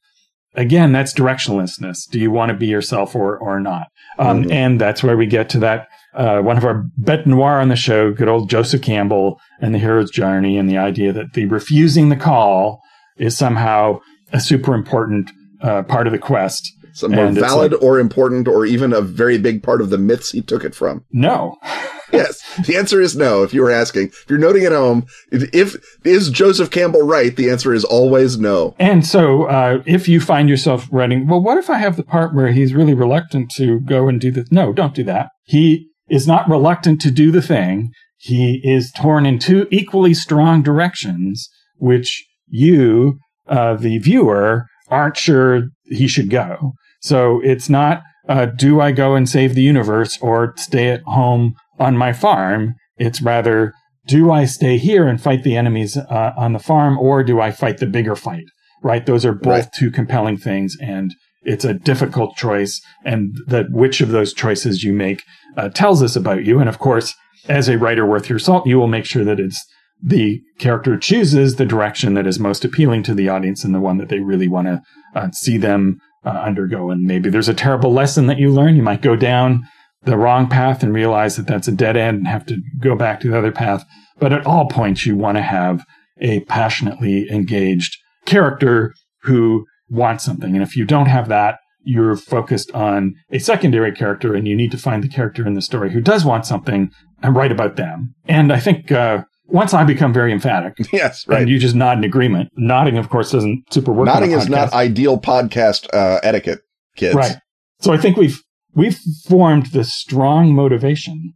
Again, 0.54 0.92
that's 0.92 1.14
directionlessness. 1.14 2.08
Do 2.10 2.18
you 2.18 2.30
want 2.30 2.50
to 2.50 2.56
be 2.56 2.66
yourself 2.66 3.16
or 3.16 3.38
or 3.38 3.58
not? 3.60 3.88
Um, 4.18 4.42
mm-hmm. 4.42 4.52
And 4.52 4.80
that's 4.80 5.02
where 5.02 5.16
we 5.16 5.26
get 5.26 5.48
to 5.50 5.58
that 5.60 5.88
uh, 6.14 6.40
one 6.40 6.58
of 6.58 6.64
our 6.64 6.84
bête 7.00 7.26
noir 7.26 7.60
on 7.60 7.68
the 7.68 7.76
show, 7.76 8.12
good 8.12 8.28
old 8.28 8.50
Joseph 8.50 8.82
Campbell 8.82 9.40
and 9.60 9.74
the 9.74 9.78
hero's 9.78 10.10
journey, 10.10 10.58
and 10.58 10.68
the 10.68 10.76
idea 10.76 11.12
that 11.12 11.32
the 11.32 11.46
refusing 11.46 12.08
the 12.08 12.16
call 12.16 12.80
is 13.16 13.36
somehow 13.36 14.00
a 14.32 14.40
super 14.40 14.74
important 14.74 15.30
uh, 15.62 15.82
part 15.82 16.06
of 16.06 16.12
the 16.12 16.18
quest. 16.18 16.70
Some 16.94 17.12
more 17.12 17.30
valid 17.30 17.72
like, 17.72 17.82
or 17.82 17.98
important 17.98 18.48
or 18.48 18.66
even 18.66 18.92
a 18.92 19.00
very 19.00 19.38
big 19.38 19.62
part 19.62 19.80
of 19.80 19.90
the 19.90 19.98
myths 19.98 20.32
he 20.32 20.42
took 20.42 20.64
it 20.64 20.74
from. 20.74 21.04
No. 21.12 21.56
yes. 22.12 22.40
The 22.66 22.76
answer 22.76 23.00
is 23.00 23.16
no. 23.16 23.42
If 23.42 23.54
you 23.54 23.62
were 23.62 23.70
asking, 23.70 24.08
if 24.08 24.26
you're 24.28 24.38
noting 24.38 24.64
at 24.64 24.72
home, 24.72 25.06
if 25.30 25.76
is 26.04 26.30
Joseph 26.30 26.70
Campbell 26.70 27.02
right? 27.02 27.34
The 27.34 27.50
answer 27.50 27.72
is 27.72 27.84
always 27.84 28.38
no. 28.38 28.74
And 28.78 29.06
so, 29.06 29.44
uh, 29.44 29.82
if 29.86 30.08
you 30.08 30.20
find 30.20 30.48
yourself 30.48 30.88
writing, 30.90 31.26
well, 31.26 31.42
what 31.42 31.58
if 31.58 31.70
I 31.70 31.78
have 31.78 31.96
the 31.96 32.02
part 32.02 32.34
where 32.34 32.52
he's 32.52 32.74
really 32.74 32.94
reluctant 32.94 33.50
to 33.52 33.80
go 33.80 34.08
and 34.08 34.20
do 34.20 34.30
this? 34.30 34.50
No, 34.50 34.72
don't 34.72 34.94
do 34.94 35.04
that. 35.04 35.30
He 35.44 35.88
is 36.08 36.26
not 36.26 36.48
reluctant 36.48 37.00
to 37.02 37.10
do 37.10 37.30
the 37.30 37.42
thing. 37.42 37.90
He 38.18 38.60
is 38.62 38.92
torn 38.92 39.26
in 39.26 39.38
two 39.38 39.66
equally 39.70 40.14
strong 40.14 40.62
directions, 40.62 41.48
which 41.76 42.24
you, 42.46 43.18
uh, 43.48 43.74
the 43.74 43.98
viewer, 43.98 44.66
aren't 44.88 45.16
sure 45.16 45.68
he 45.92 46.08
should 46.08 46.30
go. 46.30 46.72
So 47.00 47.40
it's 47.42 47.68
not, 47.68 48.02
uh, 48.28 48.46
do 48.46 48.80
I 48.80 48.92
go 48.92 49.14
and 49.14 49.28
save 49.28 49.54
the 49.54 49.62
universe 49.62 50.18
or 50.20 50.54
stay 50.56 50.90
at 50.90 51.02
home 51.02 51.54
on 51.78 51.96
my 51.96 52.12
farm? 52.12 52.74
It's 52.96 53.20
rather, 53.20 53.72
do 54.06 54.30
I 54.30 54.44
stay 54.44 54.78
here 54.78 55.06
and 55.06 55.20
fight 55.20 55.42
the 55.42 55.56
enemies 55.56 55.96
uh, 55.96 56.32
on 56.36 56.52
the 56.52 56.58
farm 56.58 56.98
or 56.98 57.22
do 57.24 57.40
I 57.40 57.50
fight 57.50 57.78
the 57.78 57.86
bigger 57.86 58.16
fight? 58.16 58.44
Right? 58.82 59.06
Those 59.06 59.24
are 59.24 59.32
both 59.32 59.46
right. 59.64 59.68
two 59.76 59.90
compelling 59.90 60.36
things 60.36 60.76
and 60.80 61.14
it's 61.44 61.64
a 61.64 61.74
difficult 61.74 62.36
choice 62.36 62.80
and 63.04 63.34
that 63.48 63.66
which 63.70 64.00
of 64.00 64.10
those 64.10 64.32
choices 64.32 64.84
you 64.84 64.92
make 64.92 65.22
uh, 65.56 65.68
tells 65.68 66.02
us 66.02 66.16
about 66.16 66.44
you. 66.44 66.60
And 66.60 66.68
of 66.68 66.78
course, 66.78 67.14
as 67.48 67.68
a 67.68 67.78
writer 67.78 68.06
worth 68.06 68.28
your 68.28 68.38
salt, 68.38 68.66
you 68.66 68.78
will 68.78 68.88
make 68.88 69.04
sure 69.04 69.24
that 69.24 69.40
it's 69.40 69.64
the 70.02 70.42
character 70.58 70.98
chooses 70.98 71.56
the 71.56 71.66
direction 71.66 72.14
that 72.14 72.26
is 72.26 72.40
most 72.40 72.64
appealing 72.64 73.02
to 73.04 73.14
the 73.14 73.28
audience 73.28 73.64
and 73.64 73.74
the 73.74 73.80
one 73.80 73.98
that 73.98 74.08
they 74.08 74.20
really 74.20 74.48
want 74.48 74.66
to 74.66 74.82
uh, 75.14 75.30
see 75.30 75.56
them 75.56 75.98
uh, 76.24 76.30
undergo. 76.30 76.90
And 76.90 77.04
maybe 77.04 77.30
there's 77.30 77.48
a 77.48 77.54
terrible 77.54 77.92
lesson 77.92 78.26
that 78.26 78.38
you 78.38 78.50
learn. 78.50 78.76
You 78.76 78.82
might 78.82 79.02
go 79.02 79.16
down 79.16 79.62
the 80.04 80.16
wrong 80.16 80.48
path 80.48 80.82
and 80.82 80.92
realize 80.92 81.36
that 81.36 81.46
that's 81.46 81.68
a 81.68 81.72
dead 81.72 81.96
end 81.96 82.18
and 82.18 82.26
have 82.26 82.46
to 82.46 82.58
go 82.80 82.96
back 82.96 83.20
to 83.20 83.28
the 83.28 83.38
other 83.38 83.52
path. 83.52 83.84
But 84.18 84.32
at 84.32 84.46
all 84.46 84.68
points, 84.68 85.06
you 85.06 85.16
want 85.16 85.36
to 85.36 85.42
have 85.42 85.84
a 86.20 86.40
passionately 86.40 87.28
engaged 87.30 87.96
character 88.26 88.94
who 89.22 89.66
wants 89.88 90.24
something. 90.24 90.54
And 90.54 90.62
if 90.62 90.76
you 90.76 90.84
don't 90.84 91.06
have 91.06 91.28
that, 91.28 91.58
you're 91.84 92.16
focused 92.16 92.70
on 92.72 93.14
a 93.30 93.38
secondary 93.38 93.92
character 93.92 94.34
and 94.34 94.46
you 94.46 94.56
need 94.56 94.70
to 94.70 94.78
find 94.78 95.02
the 95.02 95.08
character 95.08 95.46
in 95.46 95.54
the 95.54 95.62
story 95.62 95.92
who 95.92 96.00
does 96.00 96.24
want 96.24 96.46
something 96.46 96.90
and 97.22 97.36
write 97.36 97.52
about 97.52 97.76
them. 97.76 98.14
And 98.26 98.52
I 98.52 98.60
think, 98.60 98.92
uh, 98.92 99.24
once 99.52 99.74
I 99.74 99.84
become 99.84 100.12
very 100.12 100.32
emphatic, 100.32 100.78
yes, 100.92 101.26
right, 101.28 101.42
and 101.42 101.50
you 101.50 101.58
just 101.58 101.74
nod 101.74 101.98
in 101.98 102.04
agreement. 102.04 102.50
Nodding, 102.56 102.98
of 102.98 103.08
course, 103.08 103.30
doesn't 103.30 103.72
super 103.72 103.92
work. 103.92 104.06
Nodding 104.06 104.32
is 104.32 104.48
not 104.48 104.72
ideal 104.72 105.20
podcast 105.20 105.86
uh, 105.92 106.20
etiquette, 106.22 106.60
kids. 106.96 107.14
Right. 107.14 107.36
So 107.80 107.92
I 107.92 107.98
think 107.98 108.16
we've 108.16 108.42
we've 108.74 108.98
formed 109.28 109.66
the 109.66 109.84
strong 109.84 110.54
motivation 110.54 111.34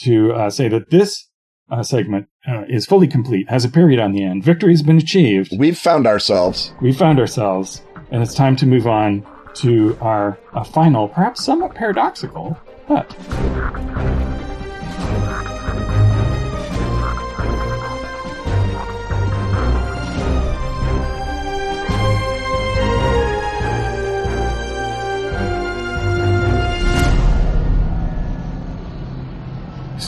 to 0.00 0.32
uh, 0.32 0.50
say 0.50 0.68
that 0.68 0.90
this 0.90 1.28
uh, 1.70 1.82
segment 1.82 2.28
uh, 2.48 2.64
is 2.68 2.86
fully 2.86 3.06
complete, 3.06 3.48
has 3.50 3.64
a 3.64 3.68
period 3.68 4.00
on 4.00 4.12
the 4.12 4.24
end. 4.24 4.42
Victory 4.42 4.72
has 4.72 4.82
been 4.82 4.96
achieved. 4.96 5.52
We've 5.58 5.78
found 5.78 6.06
ourselves. 6.06 6.72
We've 6.80 6.96
found 6.96 7.20
ourselves, 7.20 7.82
and 8.10 8.22
it's 8.22 8.34
time 8.34 8.56
to 8.56 8.66
move 8.66 8.86
on 8.86 9.26
to 9.54 9.98
our 10.00 10.38
uh, 10.54 10.64
final, 10.64 11.08
perhaps 11.08 11.44
somewhat 11.44 11.74
paradoxical, 11.74 12.56
but 12.86 13.14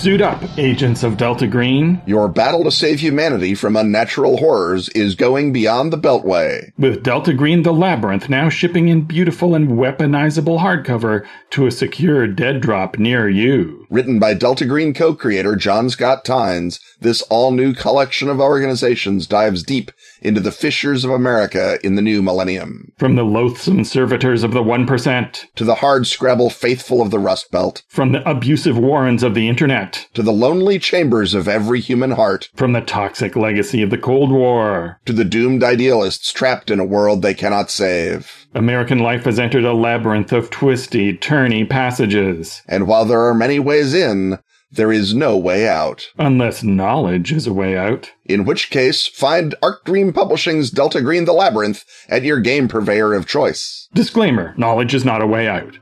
Suit 0.01 0.23
up, 0.23 0.43
agents 0.57 1.03
of 1.03 1.19
Delta 1.19 1.47
Green. 1.47 2.01
Your 2.07 2.27
battle 2.27 2.65
to 2.65 2.71
save 2.71 3.01
humanity 3.01 3.55
from 3.55 3.77
unnatural 3.77 4.39
horrors 4.39 4.89
is 4.89 5.15
going 5.15 5.53
beyond 5.53 5.93
the 5.93 5.99
Beltway. 5.99 6.73
With 6.79 7.03
Delta 7.03 7.35
Green 7.35 7.65
The 7.65 7.75
Labyrinth 7.75 8.31
now 8.31 8.49
shipping 8.49 8.89
in 8.89 9.03
beautiful 9.03 9.55
and 9.55 9.73
weaponizable 9.73 10.61
hardcover 10.61 11.27
to 11.51 11.67
a 11.67 11.71
secure 11.71 12.27
dead 12.27 12.63
drop 12.63 12.99
near 12.99 13.29
you. 13.29 13.87
Written 13.91 14.19
by 14.19 14.33
Delta 14.33 14.65
Green 14.65 14.95
co-creator 14.95 15.55
John 15.55 15.91
Scott 15.91 16.25
Tynes, 16.25 16.81
this 17.03 17.21
all-new 17.23 17.75
collection 17.75 18.31
of 18.31 18.41
organizations 18.41 19.27
dives 19.27 19.63
deep 19.63 19.91
into 20.23 20.41
the 20.41 20.53
fissures 20.53 21.05
of 21.05 21.11
America 21.11 21.79
in 21.85 21.95
the 21.95 22.03
new 22.03 22.23
millennium. 22.23 22.93
From 22.99 23.17
the 23.17 23.25
loathsome 23.25 23.85
servitors 23.85 24.43
of 24.43 24.53
the 24.53 24.63
1% 24.63 25.45
to 25.55 25.65
the 25.65 25.77
hard 25.77 26.07
scrabble 26.07 26.51
faithful 26.51 27.01
of 27.03 27.11
the 27.11 27.19
Rust 27.19 27.51
Belt. 27.51 27.83
From 27.89 28.13
the 28.13 28.29
abusive 28.29 28.79
warrens 28.79 29.23
of 29.23 29.35
the 29.35 29.49
internet 29.49 30.07
to 30.15 30.23
the 30.23 30.33
lonely 30.33 30.79
chambers 30.79 31.35
of 31.35 31.49
every 31.49 31.81
human 31.81 32.13
heart. 32.13 32.49
From 32.55 32.73
the 32.73 32.81
toxic 32.81 33.37
legacy 33.37 33.83
of 33.83 33.91
the 33.91 33.99
Cold 33.99 34.31
War 34.31 35.01
to 35.07 35.13
the 35.13 35.25
doomed 35.25 35.63
idealists 35.63 36.33
trapped 36.33 36.71
in 36.71 36.81
a 36.81 36.85
world 36.85 37.23
they 37.23 37.35
cannot 37.35 37.71
save. 37.71 38.47
American 38.55 38.99
life 38.99 39.25
has 39.25 39.39
entered 39.39 39.65
a 39.65 39.73
labyrinth 39.73 40.33
of 40.33 40.51
twisty, 40.51 41.17
turny 41.17 41.69
passages. 41.69 42.63
And 42.67 42.87
while 42.87 43.05
there 43.05 43.23
are 43.23 43.35
many 43.35 43.59
ways 43.59 43.95
in, 43.95 44.39
there 44.73 44.93
is 44.93 45.15
no 45.15 45.37
way 45.37 45.69
out. 45.69 46.09
Unless 46.19 46.63
knowledge 46.63 47.33
is 47.33 47.47
a 47.47 47.53
way 47.53 47.77
out. 47.77 48.13
In 48.25 48.45
which 48.45 48.71
case, 48.71 49.07
find 49.07 49.55
Arc 49.63 49.85
Dream 49.85 50.13
Publishing's 50.13 50.71
Delta 50.71 51.01
Green 51.01 51.25
the 51.25 51.33
Labyrinth 51.33 51.85
at 52.09 52.23
your 52.23 52.41
game 52.41 52.69
purveyor 52.69 53.15
of 53.15 53.27
choice. 53.27 53.89
Disclaimer 53.95 54.55
knowledge 54.57 54.95
is 54.95 55.05
not 55.05 55.23
a 55.23 55.27
way 55.27 55.49
out. 55.49 55.79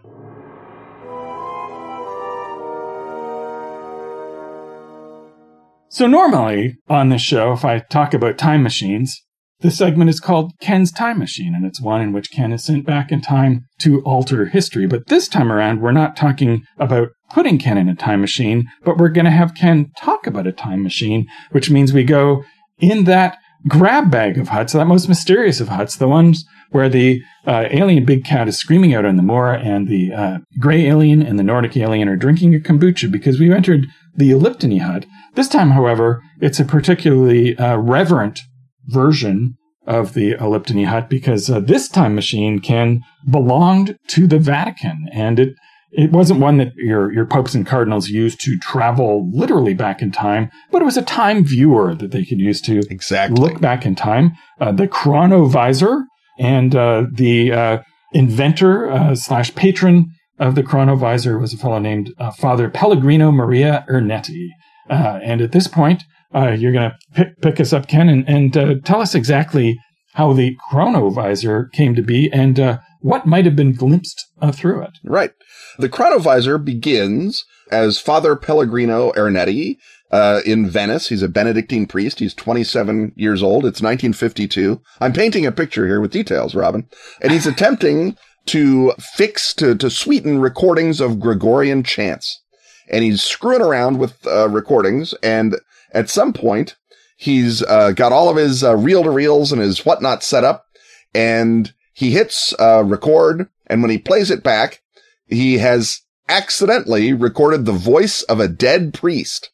So, 5.90 6.06
normally 6.06 6.76
on 6.88 7.08
this 7.08 7.22
show, 7.22 7.52
if 7.52 7.64
I 7.64 7.80
talk 7.80 8.14
about 8.14 8.38
time 8.38 8.62
machines, 8.62 9.20
the 9.60 9.70
segment 9.70 10.08
is 10.08 10.20
called 10.20 10.52
Ken's 10.60 10.92
Time 10.92 11.18
Machine, 11.18 11.52
and 11.54 11.66
it's 11.66 11.80
one 11.80 12.00
in 12.00 12.12
which 12.12 12.30
Ken 12.30 12.52
is 12.52 12.64
sent 12.64 12.86
back 12.86 13.10
in 13.10 13.20
time 13.20 13.64
to 13.80 14.00
alter 14.02 14.46
history. 14.46 14.86
But 14.86 15.08
this 15.08 15.26
time 15.26 15.50
around, 15.50 15.80
we're 15.80 15.90
not 15.90 16.16
talking 16.16 16.62
about 16.78 17.08
putting 17.30 17.58
Ken 17.58 17.78
in 17.78 17.88
a 17.88 17.94
time 17.94 18.20
machine, 18.20 18.68
but 18.84 18.96
we're 18.96 19.08
going 19.08 19.24
to 19.24 19.30
have 19.30 19.54
Ken 19.54 19.90
talk 19.98 20.26
about 20.26 20.46
a 20.46 20.52
time 20.52 20.82
machine, 20.82 21.26
which 21.50 21.70
means 21.70 21.92
we 21.92 22.04
go 22.04 22.44
in 22.78 23.04
that 23.04 23.38
grab 23.66 24.10
bag 24.10 24.38
of 24.38 24.48
huts, 24.48 24.72
that 24.72 24.86
most 24.86 25.08
mysterious 25.08 25.60
of 25.60 25.68
huts, 25.68 25.96
the 25.96 26.08
ones 26.08 26.44
where 26.70 26.88
the 26.88 27.22
uh, 27.46 27.64
alien 27.70 28.04
big 28.04 28.24
cat 28.24 28.48
is 28.48 28.58
screaming 28.58 28.94
out 28.94 29.04
on 29.04 29.16
the 29.16 29.22
moor 29.22 29.52
and 29.52 29.88
the 29.88 30.12
uh, 30.12 30.38
gray 30.60 30.86
alien 30.86 31.22
and 31.22 31.38
the 31.38 31.42
Nordic 31.42 31.76
alien 31.76 32.08
are 32.08 32.16
drinking 32.16 32.54
a 32.54 32.58
kombucha 32.58 33.10
because 33.10 33.40
we've 33.40 33.52
entered 33.52 33.86
the 34.14 34.30
Elliptony 34.30 34.80
hut. 34.80 35.06
This 35.34 35.48
time, 35.48 35.70
however, 35.70 36.22
it's 36.40 36.60
a 36.60 36.64
particularly 36.64 37.56
uh, 37.56 37.76
reverent 37.76 38.40
version 38.86 39.56
of 39.86 40.12
the 40.12 40.34
Elliptony 40.34 40.86
hut 40.86 41.08
because 41.08 41.48
uh, 41.48 41.60
this 41.60 41.88
time 41.88 42.14
machine 42.14 42.60
Ken 42.60 43.02
belonged 43.28 43.96
to 44.08 44.26
the 44.26 44.38
Vatican 44.38 45.08
and 45.12 45.38
it 45.38 45.54
it 45.90 46.12
wasn't 46.12 46.40
one 46.40 46.58
that 46.58 46.72
your, 46.76 47.12
your 47.12 47.24
popes 47.24 47.54
and 47.54 47.66
cardinals 47.66 48.08
used 48.08 48.40
to 48.40 48.58
travel 48.58 49.28
literally 49.32 49.74
back 49.74 50.02
in 50.02 50.12
time, 50.12 50.50
but 50.70 50.82
it 50.82 50.84
was 50.84 50.96
a 50.96 51.02
time 51.02 51.44
viewer 51.44 51.94
that 51.94 52.10
they 52.10 52.24
could 52.24 52.38
use 52.38 52.60
to 52.62 52.80
exactly. 52.90 53.40
look 53.40 53.60
back 53.60 53.86
in 53.86 53.94
time. 53.94 54.32
Uh, 54.60 54.72
the 54.72 54.86
chronovisor 54.86 56.04
and 56.38 56.74
uh, 56.74 57.04
the 57.12 57.52
uh, 57.52 57.78
inventor 58.12 58.90
uh, 58.90 59.14
slash 59.14 59.54
patron 59.54 60.06
of 60.38 60.54
the 60.54 60.62
chronovisor 60.62 61.40
was 61.40 61.52
a 61.52 61.56
fellow 61.56 61.78
named 61.78 62.12
uh, 62.18 62.30
Father 62.30 62.68
Pellegrino 62.68 63.32
Maria 63.32 63.84
Ernetti. 63.90 64.48
Uh, 64.90 65.18
and 65.22 65.40
at 65.40 65.52
this 65.52 65.66
point, 65.66 66.04
you're 66.32 66.72
going 66.72 66.90
to 66.90 66.96
pick, 67.14 67.40
pick 67.40 67.60
us 67.60 67.72
up, 67.72 67.88
Ken, 67.88 68.08
and, 68.08 68.28
and 68.28 68.84
tell 68.84 69.00
us 69.00 69.14
exactly 69.14 69.78
how 70.14 70.32
the 70.32 70.56
chronovisor 70.70 71.70
came 71.72 71.94
to 71.94 72.02
be 72.02 72.30
and 72.32 72.58
uh, 72.58 72.78
what 73.00 73.26
might 73.26 73.44
have 73.44 73.56
been 73.56 73.72
glimpsed 73.72 74.26
uh, 74.40 74.52
through 74.52 74.82
it. 74.82 74.98
Right. 75.04 75.32
The 75.78 75.88
chronovisor 75.88 76.62
begins 76.62 77.44
as 77.70 77.98
Father 77.98 78.34
Pellegrino 78.34 79.12
Ernetti 79.12 79.76
uh, 80.10 80.40
in 80.44 80.68
Venice. 80.68 81.08
He's 81.08 81.22
a 81.22 81.28
Benedictine 81.28 81.86
priest. 81.86 82.18
He's 82.18 82.34
27 82.34 83.12
years 83.16 83.42
old. 83.42 83.64
It's 83.64 83.82
1952. 83.82 84.80
I'm 85.00 85.12
painting 85.12 85.46
a 85.46 85.52
picture 85.52 85.86
here 85.86 86.00
with 86.00 86.12
details, 86.12 86.54
Robin. 86.54 86.88
And 87.20 87.32
he's 87.32 87.46
attempting 87.46 88.16
to 88.46 88.92
fix, 88.98 89.52
to, 89.54 89.74
to 89.76 89.90
sweeten 89.90 90.40
recordings 90.40 91.00
of 91.00 91.20
Gregorian 91.20 91.82
chants. 91.82 92.42
And 92.90 93.04
he's 93.04 93.22
screwing 93.22 93.60
around 93.60 93.98
with 93.98 94.26
uh, 94.26 94.48
recordings. 94.48 95.12
And 95.22 95.56
at 95.92 96.08
some 96.08 96.32
point, 96.32 96.76
he's 97.18 97.62
uh, 97.64 97.90
got 97.90 98.12
all 98.12 98.30
of 98.30 98.36
his 98.36 98.62
reel 98.62 99.02
to 99.02 99.10
reels 99.10 99.50
and 99.52 99.60
his 99.60 99.84
whatnot 99.84 100.22
set 100.22 100.44
up. 100.44 100.66
And 101.12 101.74
he 101.92 102.12
hits 102.12 102.54
uh, 102.60 102.84
record. 102.84 103.48
And 103.66 103.82
when 103.82 103.90
he 103.90 103.98
plays 103.98 104.30
it 104.30 104.44
back, 104.44 104.80
he 105.26 105.58
has 105.58 106.00
accidentally 106.28 107.12
recorded 107.12 107.64
the 107.64 107.72
voice 107.72 108.22
of 108.22 108.38
a 108.38 108.48
dead 108.48 108.94
priest. 108.94 109.50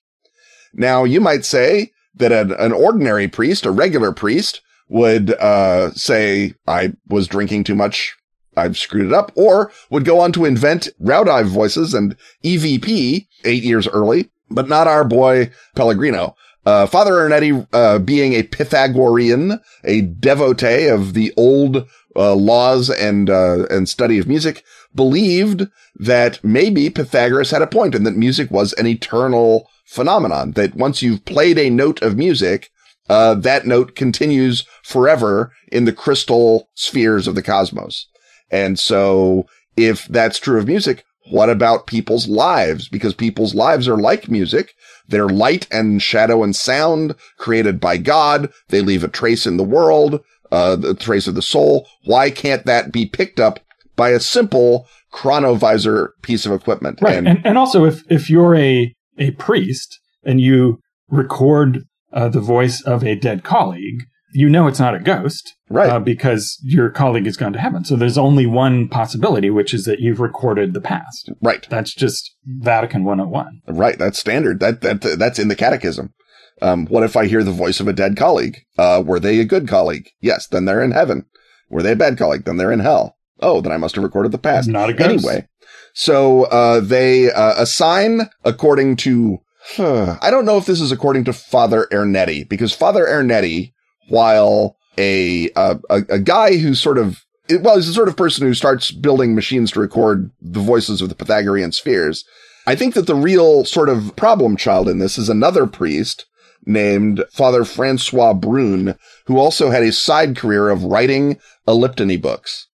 Now, 0.75 1.05
you 1.05 1.21
might 1.21 1.45
say 1.45 1.93
that 2.15 2.33
an, 2.33 2.53
an 2.53 2.73
ordinary 2.73 3.29
priest, 3.29 3.65
a 3.65 3.71
regular 3.71 4.13
priest, 4.13 4.61
would 4.89 5.33
uh, 5.33 5.91
say, 5.93 6.55
I 6.67 6.93
was 7.09 7.27
drinking 7.27 7.65
too 7.65 7.75
much. 7.75 8.15
I've 8.57 8.77
screwed 8.77 9.07
it 9.07 9.13
up, 9.13 9.33
or 9.35 9.73
would 9.91 10.05
go 10.05 10.21
on 10.21 10.33
to 10.33 10.45
invent 10.45 10.89
Raudive 11.03 11.47
voices 11.47 11.95
and 11.95 12.15
EVP 12.45 13.27
eight 13.45 13.63
years 13.65 13.89
early, 13.89 14.31
but 14.51 14.69
not 14.69 14.87
our 14.87 15.05
boy 15.05 15.51
Pellegrino. 15.75 16.37
Uh, 16.67 16.87
Father 16.87 17.13
Ernetti, 17.13 17.67
uh, 17.73 17.99
being 17.99 18.33
a 18.33 18.43
Pythagorean, 18.43 19.61
a 19.85 20.01
devotee 20.01 20.89
of 20.89 21.13
the 21.13 21.33
old 21.37 21.87
uh, 22.17 22.35
laws 22.35 22.91
and 22.91 23.29
uh, 23.29 23.67
and 23.71 23.89
study 23.89 24.19
of 24.19 24.27
music, 24.27 24.65
believed 24.95 25.69
that 25.97 26.43
maybe 26.43 26.89
Pythagoras 26.89 27.51
had 27.51 27.63
a 27.63 27.67
point 27.67 27.95
and 27.95 28.07
that 28.07 28.17
music 28.17 28.51
was 28.51 28.73
an 28.75 28.87
eternal 28.87 29.69
phenomenon. 29.85 30.53
That 30.53 30.75
once 30.75 31.03
you've 31.03 31.25
played 31.25 31.59
a 31.59 31.71
note 31.71 32.01
of 32.03 32.17
music, 32.17 32.71
uh, 33.09 33.35
that 33.35 33.67
note 33.67 33.95
continues 33.95 34.65
forever 34.83 35.53
in 35.71 35.85
the 35.85 35.93
crystal 35.93 36.71
spheres 36.75 37.27
of 37.27 37.35
the 37.35 37.43
cosmos. 37.43 38.07
And 38.51 38.79
so, 38.79 39.47
if 39.77 40.07
that's 40.07 40.39
true 40.39 40.59
of 40.59 40.67
music, 40.67 41.05
what 41.31 41.51
about 41.51 41.87
people's 41.87 42.29
lives? 42.29 42.89
Because 42.89 43.15
people's 43.15 43.55
lives 43.55 43.89
are 43.89 43.97
like 43.97 44.29
music. 44.29 44.75
They're 45.09 45.29
light 45.29 45.67
and 45.71 46.01
shadow 46.01 46.43
and 46.43 46.55
sound 46.55 47.15
created 47.39 47.81
by 47.81 47.99
God. 47.99 48.53
They 48.69 48.81
leave 48.81 49.05
a 49.05 49.09
trace 49.09 49.47
in 49.47 49.57
the 49.57 49.65
world, 49.65 50.21
uh, 50.51 50.77
the 50.77 50.95
trace 50.95 51.27
of 51.27 51.35
the 51.35 51.43
soul. 51.43 51.87
Why 52.05 52.31
can't 52.31 52.65
that 52.67 52.93
be 52.93 53.07
picked 53.07 53.41
up 53.41 53.61
by 53.97 54.11
a 54.11 54.21
simple 54.21 54.89
chronovisor 55.13 56.09
piece 56.23 56.47
of 56.47 56.53
equipment? 56.53 57.01
Right. 57.03 57.17
And, 57.17 57.29
and, 57.29 57.47
and 57.47 57.59
also 57.59 57.85
if, 57.85 58.03
if 58.11 58.31
you're 58.31 58.55
a, 58.55 58.95
a 59.19 59.33
priest 59.33 60.01
and 60.25 60.41
you 60.41 60.81
record 61.09 61.85
uh, 62.13 62.29
the 62.29 62.41
voice 62.41 62.81
of 62.83 63.05
a 63.05 63.15
dead 63.15 63.45
colleague, 63.45 64.05
you 64.35 64.51
know 64.51 64.67
it's 64.67 64.81
not 64.81 64.97
a 64.97 64.99
ghost, 64.99 65.55
right? 65.71 65.89
Uh, 65.89 66.01
because 66.01 66.59
your 66.63 66.91
colleague 66.91 67.25
has 67.25 67.37
gone 67.37 67.53
to 67.53 67.61
heaven. 67.61 67.85
So 67.85 67.95
there's 67.95 68.19
only 68.19 68.47
one 68.47 68.89
possibility, 68.89 69.49
which 69.49 69.73
is 69.73 69.85
that 69.85 70.01
you've 70.01 70.21
recorded 70.21 70.75
the 70.75 70.81
past. 70.81 71.31
Right. 71.41 71.67
That's 71.71 71.95
just 71.95 72.35
Vatican 72.45 73.05
101. 73.05 73.63
Right. 73.69 73.97
That's 73.97 74.19
standard. 74.19 74.59
That 74.59 74.81
that 74.81 75.01
that's 75.19 75.39
in 75.39 75.49
the 75.49 75.57
Catechism. 75.57 76.13
Um, 76.61 76.87
what 76.87 77.05
if 77.05 77.17
I 77.17 77.27
hear 77.27 77.45
the 77.45 77.53
voice 77.53 77.79
of 77.79 77.89
a 77.89 77.93
dead 77.93 78.17
colleague? 78.17 78.59
Uh, 78.77 79.03
were 79.05 79.21
they 79.21 79.39
a 79.39 79.45
good 79.45 79.69
colleague? 79.69 80.11
Yes. 80.21 80.49
Then 80.49 80.65
they're 80.65 80.83
in 80.83 80.91
heaven. 80.91 81.27
Were 81.71 81.83
they 81.83 81.93
a 81.93 81.97
bad 81.97 82.19
colleague? 82.19 82.45
Then 82.45 82.57
they're 82.57 82.73
in 82.73 82.81
hell. 82.81 83.17
Oh, 83.41 83.61
then 83.61 83.73
I 83.73 83.77
must 83.77 83.95
have 83.95 84.05
recorded 84.05 84.33
the 84.33 84.39
past. 84.39 84.69
Not 84.69 84.91
a 84.91 84.93
ghost. 84.93 85.27
Anyway, 85.27 85.49
so 85.93 86.45
uh, 86.45 86.81
they 86.81 87.31
uh, 87.31 87.55
assign 87.57 88.31
according 88.45 88.97
to. 88.97 89.39
I 89.79 90.29
don't 90.31 90.45
know 90.45 90.59
if 90.59 90.67
this 90.67 90.81
is 90.81 90.93
according 90.93 91.25
to 91.25 91.33
Father 91.33 91.89
Ernetti 91.91 92.47
because 92.47 92.75
Father 92.75 93.07
Ernetti 93.07 93.73
while 94.09 94.77
a, 94.99 95.51
a, 95.57 95.79
a 95.91 96.19
guy 96.19 96.57
who's 96.57 96.81
sort 96.81 96.99
of, 96.99 97.25
well, 97.61 97.77
he's 97.77 97.87
the 97.87 97.93
sort 97.93 98.09
of 98.09 98.17
person 98.17 98.47
who 98.47 98.55
starts 98.55 98.91
building 98.91 99.35
machines 99.35 99.71
to 99.73 99.81
record 99.81 100.31
the 100.41 100.61
voices 100.61 101.01
of 101.01 101.09
the 101.09 101.15
Pythagorean 101.15 101.73
spheres. 101.73 102.25
I 102.67 102.75
think 102.75 102.95
that 102.95 103.07
the 103.07 103.15
real 103.15 103.65
sort 103.65 103.89
of 103.89 104.17
problem 104.17 104.57
child 104.57 104.89
in 104.89 104.99
this 104.99 105.19
is 105.19 105.29
another 105.29 105.67
priest 105.67 106.27
named 106.67 107.25
Father 107.31 107.65
Francois 107.65 108.33
Brune, 108.33 108.97
who 109.27 109.39
also 109.39 109.71
had 109.71 109.83
a 109.83 109.93
side 109.93 110.37
career 110.37 110.71
of 110.71 110.85
writing 110.85 111.39
elliptony 111.69 112.21
books. 112.21 112.69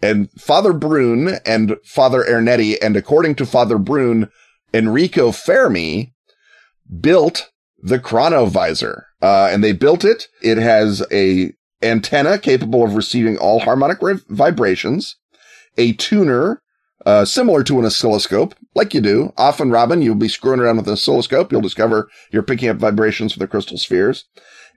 And 0.00 0.30
Father 0.32 0.72
Brune 0.72 1.40
and 1.44 1.76
Father 1.84 2.22
Ernetti, 2.22 2.76
and 2.80 2.96
according 2.96 3.34
to 3.36 3.46
Father 3.46 3.78
Brune, 3.78 4.30
Enrico 4.72 5.32
Fermi 5.32 6.14
built 7.00 7.50
the 7.78 7.98
chronovisor. 7.98 9.04
Uh, 9.22 9.48
and 9.50 9.62
they 9.62 9.72
built 9.72 10.04
it. 10.04 10.28
It 10.42 10.58
has 10.58 11.04
a 11.12 11.52
antenna 11.82 12.38
capable 12.38 12.84
of 12.84 12.94
receiving 12.94 13.36
all 13.36 13.60
harmonic 13.60 13.98
vibrations, 14.28 15.16
a 15.76 15.92
tuner, 15.92 16.62
uh, 17.06 17.24
similar 17.24 17.62
to 17.64 17.78
an 17.78 17.84
oscilloscope, 17.84 18.54
like 18.74 18.94
you 18.94 19.00
do. 19.00 19.32
Often, 19.36 19.70
Robin, 19.70 20.02
you'll 20.02 20.14
be 20.14 20.28
screwing 20.28 20.60
around 20.60 20.78
with 20.78 20.86
an 20.86 20.94
oscilloscope. 20.94 21.52
You'll 21.52 21.60
discover 21.60 22.08
you're 22.32 22.42
picking 22.42 22.68
up 22.68 22.76
vibrations 22.78 23.32
from 23.32 23.40
the 23.40 23.48
crystal 23.48 23.78
spheres 23.78 24.24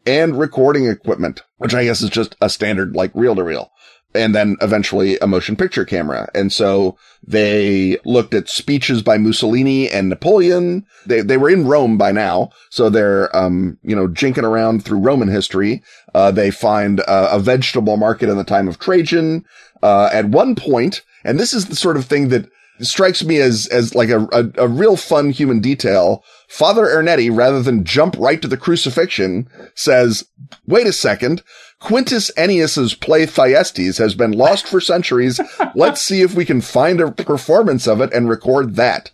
and 0.05 0.37
recording 0.37 0.87
equipment, 0.87 1.43
which 1.57 1.73
I 1.73 1.83
guess 1.83 2.01
is 2.01 2.09
just 2.09 2.35
a 2.41 2.49
standard, 2.49 2.95
like 2.95 3.11
reel 3.13 3.35
to 3.35 3.43
reel 3.43 3.71
and 4.13 4.35
then 4.35 4.57
eventually 4.61 5.17
a 5.19 5.27
motion 5.27 5.55
picture 5.55 5.85
camera. 5.85 6.29
And 6.33 6.51
so 6.51 6.97
they 7.25 7.97
looked 8.03 8.33
at 8.33 8.49
speeches 8.49 9.01
by 9.01 9.17
Mussolini 9.17 9.89
and 9.89 10.09
Napoleon. 10.09 10.85
They, 11.05 11.21
they 11.21 11.37
were 11.37 11.49
in 11.49 11.67
Rome 11.67 11.97
by 11.97 12.11
now. 12.11 12.49
So 12.69 12.89
they're, 12.89 13.35
um, 13.35 13.77
you 13.83 13.95
know, 13.95 14.07
jinking 14.07 14.43
around 14.43 14.83
through 14.83 14.99
Roman 14.99 15.29
history. 15.29 15.83
Uh, 16.13 16.31
they 16.31 16.51
find 16.51 16.99
uh, 17.01 17.29
a 17.31 17.39
vegetable 17.39 17.97
market 17.97 18.29
in 18.29 18.37
the 18.37 18.43
time 18.43 18.67
of 18.67 18.79
Trajan. 18.79 19.45
Uh, 19.81 20.09
at 20.11 20.25
one 20.25 20.55
point, 20.55 21.01
and 21.23 21.39
this 21.39 21.53
is 21.53 21.67
the 21.67 21.75
sort 21.75 21.97
of 21.97 22.05
thing 22.05 22.29
that 22.29 22.49
strikes 22.81 23.23
me 23.23 23.37
as, 23.37 23.67
as 23.67 23.93
like 23.93 24.09
a, 24.09 24.27
a, 24.31 24.63
a 24.63 24.67
real 24.67 24.97
fun 24.97 25.29
human 25.29 25.59
detail. 25.59 26.23
Father 26.49 26.85
Ernetti, 26.85 27.35
rather 27.35 27.61
than 27.61 27.85
jump 27.85 28.15
right 28.17 28.41
to 28.41 28.47
the 28.47 28.57
crucifixion, 28.57 29.47
says, 29.75 30.25
wait 30.67 30.87
a 30.87 30.93
second. 30.93 31.43
Quintus 31.81 32.31
Ennius's 32.37 32.93
play 32.93 33.25
Thyestes 33.25 33.97
has 33.97 34.15
been 34.15 34.31
lost 34.31 34.67
for 34.67 34.79
centuries. 34.79 35.41
Let's 35.75 36.01
see 36.01 36.21
if 36.21 36.33
we 36.33 36.45
can 36.45 36.61
find 36.61 37.01
a 37.01 37.11
performance 37.11 37.87
of 37.87 37.99
it 37.99 38.13
and 38.13 38.29
record 38.29 38.75
that. 38.75 39.11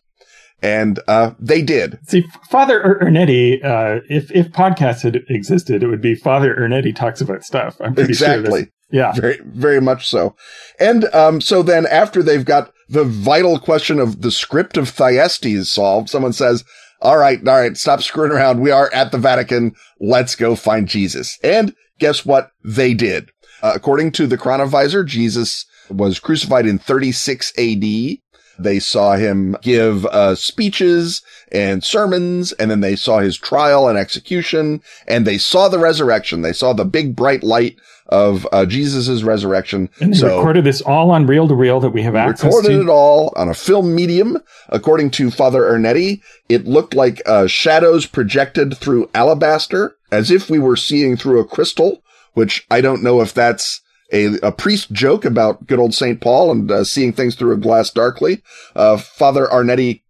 And 0.61 0.99
uh, 1.07 1.31
they 1.39 1.61
did. 1.61 1.99
See, 2.07 2.25
Father 2.49 2.99
Ernetti, 3.01 3.63
uh, 3.63 4.01
if 4.09 4.31
if 4.31 4.49
podcasts 4.49 5.01
had 5.03 5.23
existed, 5.29 5.83
it 5.83 5.87
would 5.87 6.01
be 6.01 6.15
Father 6.15 6.55
Ernetti 6.55 6.95
talks 6.95 7.21
about 7.21 7.43
stuff. 7.43 7.79
I'm 7.79 7.93
pretty 7.93 8.09
exactly. 8.09 8.61
sure. 8.61 8.71
Yeah, 8.89 9.11
very 9.13 9.39
very 9.43 9.79
much 9.79 10.07
so. 10.07 10.35
And 10.79 11.05
um, 11.13 11.41
so 11.41 11.61
then 11.61 11.85
after 11.85 12.23
they've 12.23 12.45
got 12.45 12.73
the 12.89 13.03
vital 13.03 13.59
question 13.59 13.99
of 13.99 14.21
the 14.21 14.31
script 14.31 14.77
of 14.77 14.89
Thyestes 14.89 15.71
solved, 15.71 16.09
someone 16.09 16.33
says, 16.33 16.63
"All 17.01 17.17
right, 17.17 17.45
all 17.47 17.59
right, 17.59 17.77
stop 17.77 18.01
screwing 18.01 18.31
around. 18.31 18.61
We 18.61 18.71
are 18.71 18.91
at 18.93 19.11
the 19.11 19.17
Vatican. 19.17 19.75
Let's 19.99 20.35
go 20.35 20.55
find 20.55 20.87
Jesus." 20.87 21.37
And 21.43 21.75
guess 21.99 22.25
what? 22.25 22.51
They 22.63 22.93
did. 22.93 23.31
Uh, 23.61 23.73
according 23.75 24.11
to 24.13 24.27
the 24.27 24.37
chronovisor, 24.37 25.05
Jesus 25.05 25.65
was 25.89 26.19
crucified 26.19 26.65
in 26.65 26.77
36 26.77 27.53
AD. 27.57 28.17
They 28.59 28.79
saw 28.79 29.15
him 29.15 29.55
give 29.61 30.05
uh, 30.07 30.35
speeches 30.35 31.21
and 31.51 31.83
sermons, 31.83 32.53
and 32.53 32.71
then 32.71 32.81
they 32.81 32.95
saw 32.95 33.19
his 33.19 33.37
trial 33.37 33.87
and 33.87 33.97
execution, 33.97 34.81
and 35.07 35.25
they 35.25 35.37
saw 35.37 35.67
the 35.67 35.79
resurrection. 35.79 36.41
They 36.41 36.53
saw 36.53 36.73
the 36.73 36.85
big 36.85 37.15
bright 37.15 37.43
light 37.43 37.77
of 38.09 38.47
uh, 38.51 38.65
Jesus' 38.65 39.23
resurrection. 39.23 39.89
And 39.99 40.13
they 40.13 40.17
so, 40.17 40.37
recorded 40.37 40.63
this 40.63 40.81
all 40.81 41.11
on 41.11 41.27
reel 41.27 41.47
to 41.47 41.55
reel 41.55 41.79
that 41.81 41.89
we 41.89 42.03
have 42.03 42.15
access 42.15 42.45
recorded 42.45 42.67
to. 42.67 42.73
Recorded 42.73 42.89
it 42.89 42.93
all 42.93 43.33
on 43.35 43.49
a 43.49 43.53
film 43.53 43.93
medium. 43.93 44.37
According 44.69 45.11
to 45.11 45.31
Father 45.31 45.61
Ernetti, 45.61 46.21
it 46.49 46.65
looked 46.65 46.93
like 46.93 47.21
uh, 47.25 47.47
shadows 47.47 48.05
projected 48.05 48.77
through 48.77 49.09
alabaster, 49.13 49.95
as 50.11 50.31
if 50.31 50.49
we 50.49 50.59
were 50.59 50.77
seeing 50.77 51.17
through 51.17 51.39
a 51.39 51.45
crystal, 51.45 52.01
which 52.33 52.65
I 52.71 52.81
don't 52.81 53.03
know 53.03 53.21
if 53.21 53.33
that's 53.33 53.81
a, 54.11 54.35
a 54.41 54.51
priest 54.51 54.91
joke 54.91 55.25
about 55.25 55.67
good 55.67 55.79
old 55.79 55.93
St. 55.93 56.21
Paul 56.21 56.51
and 56.51 56.71
uh, 56.71 56.83
seeing 56.83 57.13
things 57.13 57.35
through 57.35 57.53
a 57.53 57.57
glass 57.57 57.91
darkly. 57.91 58.41
Uh, 58.75 58.97
Father 58.97 59.47
Ernetti 59.47 60.01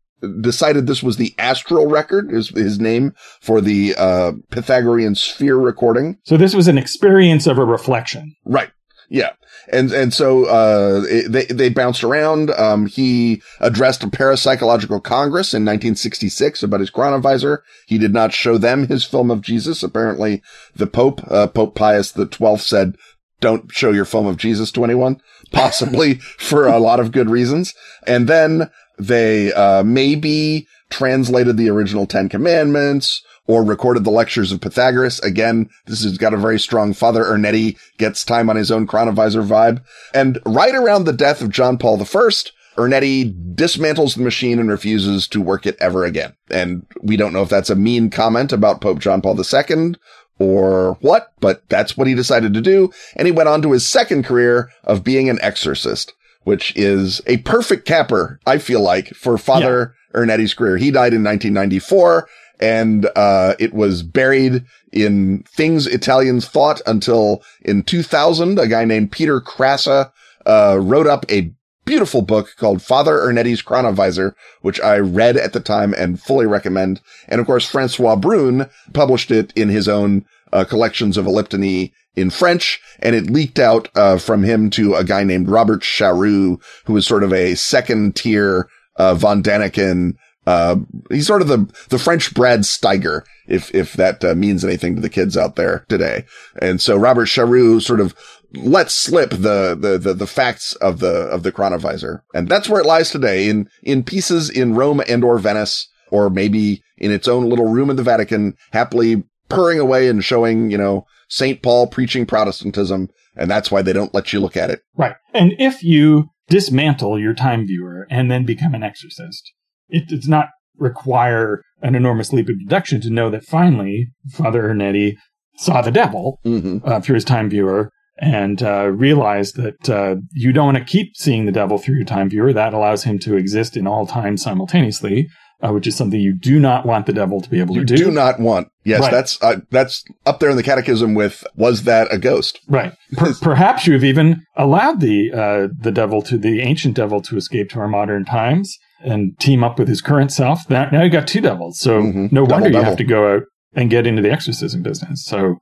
decided 0.42 0.88
this 0.88 1.04
was 1.04 1.18
the 1.18 1.36
astral 1.38 1.88
record 1.88 2.32
is 2.32 2.50
his 2.50 2.80
name 2.80 3.14
for 3.42 3.62
the 3.62 3.96
uh, 3.98 4.34
Pythagorean 4.50 5.16
sphere 5.16 5.58
recording. 5.58 6.18
So 6.24 6.38
this 6.38 6.56
was 6.56 6.68
an 6.68 6.78
experience 6.78 7.48
of 7.48 7.58
a 7.58 7.66
reflection. 7.66 8.36
Right. 8.46 8.72
Yeah. 9.10 9.32
And, 9.72 9.92
and 9.92 10.14
so, 10.14 10.46
uh, 10.46 11.04
it, 11.08 11.32
they, 11.32 11.46
they 11.46 11.70
bounced 11.70 12.04
around. 12.04 12.52
Um, 12.52 12.88
he 12.88 13.42
addressed 13.60 14.04
a 14.04 14.08
parapsychological 14.08 15.04
congress 15.04 15.54
in 15.54 15.64
1966 15.64 16.64
about 16.64 16.80
his 16.80 16.92
chronovisor. 16.92 17.60
He 17.86 17.98
did 17.98 18.14
not 18.14 18.34
show 18.34 18.58
them 18.58 18.88
his 18.88 19.06
film 19.06 19.32
of 19.32 19.42
Jesus. 19.42 19.84
Apparently 19.84 20.42
the 20.76 20.88
Pope, 20.88 21.22
uh, 21.30 21.48
Pope 21.48 21.76
Pius 21.76 22.14
XII 22.14 22.58
said, 22.58 22.96
don't 23.40 23.72
show 23.72 23.92
your 23.92 24.06
film 24.06 24.26
of 24.26 24.38
Jesus 24.38 24.72
to 24.72 24.84
anyone, 24.84 25.22
possibly 25.52 26.16
for 26.38 26.68
a 26.68 26.80
lot 26.80 27.00
of 27.00 27.12
good 27.12 27.30
reasons. 27.30 27.74
And 28.06 28.28
then 28.28 28.70
they, 28.98 29.54
uh, 29.54 29.84
maybe 29.84 30.68
translated 30.90 31.58
the 31.58 31.70
original 31.70 32.06
Ten 32.06 32.30
Commandments 32.30 33.22
or 33.48 33.64
recorded 33.64 34.04
the 34.04 34.12
lectures 34.12 34.52
of 34.52 34.62
Pythagoras. 34.62 35.20
Again, 35.22 35.70
this 35.86 36.04
has 36.04 36.18
got 36.18 36.34
a 36.34 36.38
very 36.38 36.60
strong 36.60 36.94
Father 36.94 37.24
Ernetti 37.24 37.78
gets 37.98 38.26
time 38.26 38.50
on 38.50 38.56
his 38.56 38.72
own 38.72 38.86
chronovisor 38.86 39.46
vibe. 39.46 39.82
And 40.14 40.40
right 40.46 40.76
around 40.76 41.06
the 41.06 41.14
death 41.14 41.42
of 41.42 41.50
John 41.50 41.78
Paul 41.78 42.00
I, 42.02 42.30
Ernetti 42.78 43.56
dismantles 43.56 44.16
the 44.16 44.22
machine 44.22 44.60
and 44.60 44.70
refuses 44.70 45.28
to 45.30 45.42
work 45.42 45.66
it 45.66 45.78
ever 45.80 46.06
again. 46.06 46.36
And 46.50 46.86
we 47.02 47.18
don't 47.18 47.34
know 47.34 47.42
if 47.42 47.50
that's 47.50 47.72
a 47.72 47.76
mean 47.76 48.10
comment 48.10 48.54
about 48.54 48.82
Pope 48.82 49.00
John 49.00 49.22
Paul 49.22 49.40
II 49.40 49.96
or 50.40 50.98
what, 51.02 51.34
but 51.40 51.68
that's 51.70 51.98
what 51.98 52.08
he 52.08 52.14
decided 52.14 52.54
to 52.54 52.62
do. 52.62 52.92
And 53.16 53.26
he 53.26 53.32
went 53.32 53.50
on 53.50 53.62
to 53.64 53.72
his 53.72 53.88
second 53.88 54.26
career 54.26 54.70
of 54.84 55.04
being 55.04 55.30
an 55.30 55.40
exorcist, 55.42 56.14
which 56.48 56.74
is 56.78 57.20
a 57.28 57.36
perfect 57.40 57.86
capper, 57.86 58.40
I 58.48 58.58
feel 58.58 58.80
like, 58.80 59.10
for 59.10 59.38
Father 59.38 59.94
yeah. 60.14 60.22
Ernetti's 60.22 60.54
career. 60.54 60.78
He 60.78 60.92
died 60.92 61.14
in 61.14 61.22
1994 61.22 62.30
and 62.62 63.10
uh, 63.18 63.56
it 63.60 63.74
was 63.74 64.02
buried 64.02 64.64
in 64.94 65.44
things 65.44 65.88
Italians 65.88 66.48
thought 66.48 66.82
until 66.88 67.44
in 67.64 67.84
2000, 67.84 68.60
a 68.60 68.68
guy 68.70 68.86
named 68.86 69.12
Peter 69.12 69.42
Krassa 69.42 70.14
uh, 70.46 70.80
wrote 70.82 71.06
up 71.06 71.30
a 71.30 71.52
beautiful 71.84 72.22
book 72.22 72.56
called 72.56 72.82
Father 72.82 73.18
Ernetti's 73.18 73.62
Chronovisor, 73.62 74.34
which 74.62 74.80
I 74.80 75.00
read 75.00 75.36
at 75.36 75.52
the 75.52 75.60
time 75.60 75.94
and 75.96 76.18
fully 76.18 76.46
recommend. 76.46 77.02
And 77.28 77.42
of 77.42 77.46
course, 77.46 77.68
Francois 77.68 78.16
Brune 78.16 78.70
published 78.94 79.32
it 79.32 79.52
in 79.58 79.68
his 79.68 79.90
own 79.90 80.24
uh, 80.54 80.66
collections 80.66 81.18
of 81.18 81.26
elliptony 81.26 81.92
in 82.16 82.30
French, 82.30 82.80
and 83.00 83.16
it 83.16 83.30
leaked 83.30 83.60
out 83.60 83.90
uh, 83.96 84.18
from 84.18 84.44
him 84.44 84.70
to 84.72 84.96
a 84.96 85.04
guy 85.04 85.24
named 85.24 85.50
Robert 85.50 85.82
Charroux, 85.82 86.62
who 86.86 86.94
was 86.94 87.06
sort 87.06 87.24
of 87.24 87.32
a 87.32 87.56
second 87.56 88.16
tier 88.16 88.68
uh, 88.96 89.14
von 89.14 89.44
Daniken 89.44 90.16
uh, 90.48 90.78
he's 91.12 91.28
sort 91.28 91.42
of 91.42 91.50
the, 91.50 91.70
the 91.90 92.00
French 92.00 92.34
Brad 92.34 92.62
Steiger, 92.62 93.26
if, 93.48 93.76
if 93.76 93.94
that 93.94 94.24
uh, 94.24 94.34
means 94.34 94.64
anything 94.64 94.96
to 94.96 95.02
the 95.02 95.10
kids 95.10 95.36
out 95.36 95.58
there 95.58 95.86
today. 95.90 96.24
And 96.62 96.80
so 96.80 96.96
Robert 96.96 97.26
Charroux 97.26 97.82
sort 97.82 98.00
of 98.00 98.16
let 98.54 98.90
slip 98.90 99.32
the, 99.32 99.78
the, 99.78 99.98
the, 100.02 100.14
the 100.14 100.26
facts 100.26 100.74
of 100.76 101.00
the, 101.00 101.24
of 101.24 101.44
the 101.44 101.52
chronovisor. 101.52 102.22
And 102.34 102.48
that's 102.48 102.70
where 102.70 102.80
it 102.80 102.88
lies 102.88 103.12
today 103.12 103.50
in, 103.50 103.70
in 103.84 104.06
pieces 104.06 104.50
in 104.50 104.74
Rome 104.74 105.02
and 105.06 105.22
or 105.22 105.38
Venice, 105.38 105.90
or 106.12 106.30
maybe 106.30 106.82
in 106.98 107.12
its 107.12 107.28
own 107.28 107.50
little 107.50 107.68
room 107.68 107.90
in 107.90 107.98
the 107.98 108.04
Vatican, 108.04 108.56
happily 108.72 109.24
purring 109.50 109.80
away 109.80 110.08
and 110.08 110.24
showing, 110.24 110.72
you 110.72 110.78
know, 110.78 111.06
St. 111.30 111.62
Paul 111.62 111.88
preaching 111.88 112.26
Protestantism. 112.26 113.10
And 113.36 113.50
that's 113.52 113.70
why 113.70 113.82
they 113.82 113.94
don't 113.94 114.14
let 114.14 114.34
you 114.34 114.40
look 114.40 114.58
at 114.58 114.70
it. 114.70 114.82
Right. 114.96 115.16
And 115.34 115.54
if 115.60 115.84
you 115.84 116.30
dismantle 116.48 117.20
your 117.20 117.34
time 117.34 117.68
viewer 117.68 118.08
and 118.10 118.32
then 118.32 118.46
become 118.46 118.74
an 118.74 118.84
exorcist, 118.84 119.52
it 119.90 120.08
does 120.08 120.28
not 120.28 120.50
require 120.78 121.62
an 121.82 121.96
enormous 121.96 122.34
leap 122.34 122.50
of 122.50 122.60
deduction 122.60 123.02
to 123.02 123.10
know 123.10 123.30
that 123.30 123.44
finally 123.44 124.08
Father 124.32 124.64
Ernetti 124.64 125.16
saw 125.58 125.82
the 125.82 125.92
devil 125.92 126.40
mm-hmm. 126.46 126.80
uh, 126.84 127.00
through 127.02 127.16
his 127.16 127.26
time 127.26 127.50
viewer 127.50 127.92
and 128.20 128.64
uh, 128.64 128.88
realized 128.88 129.58
that 129.58 129.90
uh, 129.90 130.16
you 130.34 130.52
don't 130.52 130.74
want 130.74 130.78
to 130.78 130.84
keep 130.84 131.16
seeing 131.16 131.46
the 131.46 131.52
devil 131.52 131.78
through 131.78 131.96
your 131.96 132.06
time 132.06 132.30
viewer. 132.30 132.52
That 132.52 132.74
allows 132.74 133.04
him 133.04 133.20
to 133.20 133.36
exist 133.36 133.78
in 133.78 133.86
all 133.86 134.08
time 134.08 134.38
simultaneously. 134.38 135.28
Uh, 135.60 135.72
which 135.72 135.88
is 135.88 135.96
something 135.96 136.20
you 136.20 136.38
do 136.38 136.60
not 136.60 136.86
want 136.86 137.08
the 137.08 137.14
devil 137.14 137.42
to 137.42 137.50
be 137.50 137.60
able 137.60 137.74
you 137.74 137.82
to 137.82 137.96
do. 137.96 137.96
You 137.96 138.06
do 138.06 138.12
not 138.12 138.40
want. 138.40 138.68
Yes, 138.86 139.02
right. 139.02 139.12
that's 139.12 139.42
uh, 139.42 139.62
that's 139.72 140.04
up 140.28 140.40
there 140.40 140.52
in 140.52 140.56
the 140.56 140.62
catechism 140.62 141.16
with 141.16 141.44
was 141.56 141.84
that 141.84 142.14
a 142.14 142.20
ghost? 142.20 142.60
Right. 142.68 142.94
Per- 143.14 143.34
perhaps 143.42 143.88
you've 143.88 144.04
even 144.04 144.44
allowed 144.56 145.02
the 145.02 145.32
uh, 145.34 145.74
the 145.76 145.92
devil 145.92 146.22
to 146.22 146.38
the 146.38 146.62
ancient 146.62 146.94
devil 146.96 147.22
to 147.24 147.38
escape 147.38 147.70
to 147.72 147.80
our 147.80 147.88
modern 147.88 148.24
times 148.24 148.78
and 149.02 149.38
team 149.40 149.64
up 149.64 149.80
with 149.80 149.88
his 149.88 150.02
current 150.02 150.32
self. 150.32 150.70
Now, 150.70 150.90
now 150.92 151.04
you 151.04 151.10
got 151.10 151.28
two 151.28 151.42
devils. 151.42 151.80
So 151.80 152.02
mm-hmm. 152.02 152.28
no 152.32 152.46
double, 152.46 152.52
wonder 152.52 152.68
you 152.68 152.74
double. 152.74 152.86
have 152.86 152.98
to 152.98 153.04
go 153.04 153.36
out 153.36 153.44
and 153.74 153.90
get 153.90 154.08
into 154.08 154.22
the 154.22 154.32
exorcism 154.32 154.82
business. 154.82 155.26
So 155.26 155.56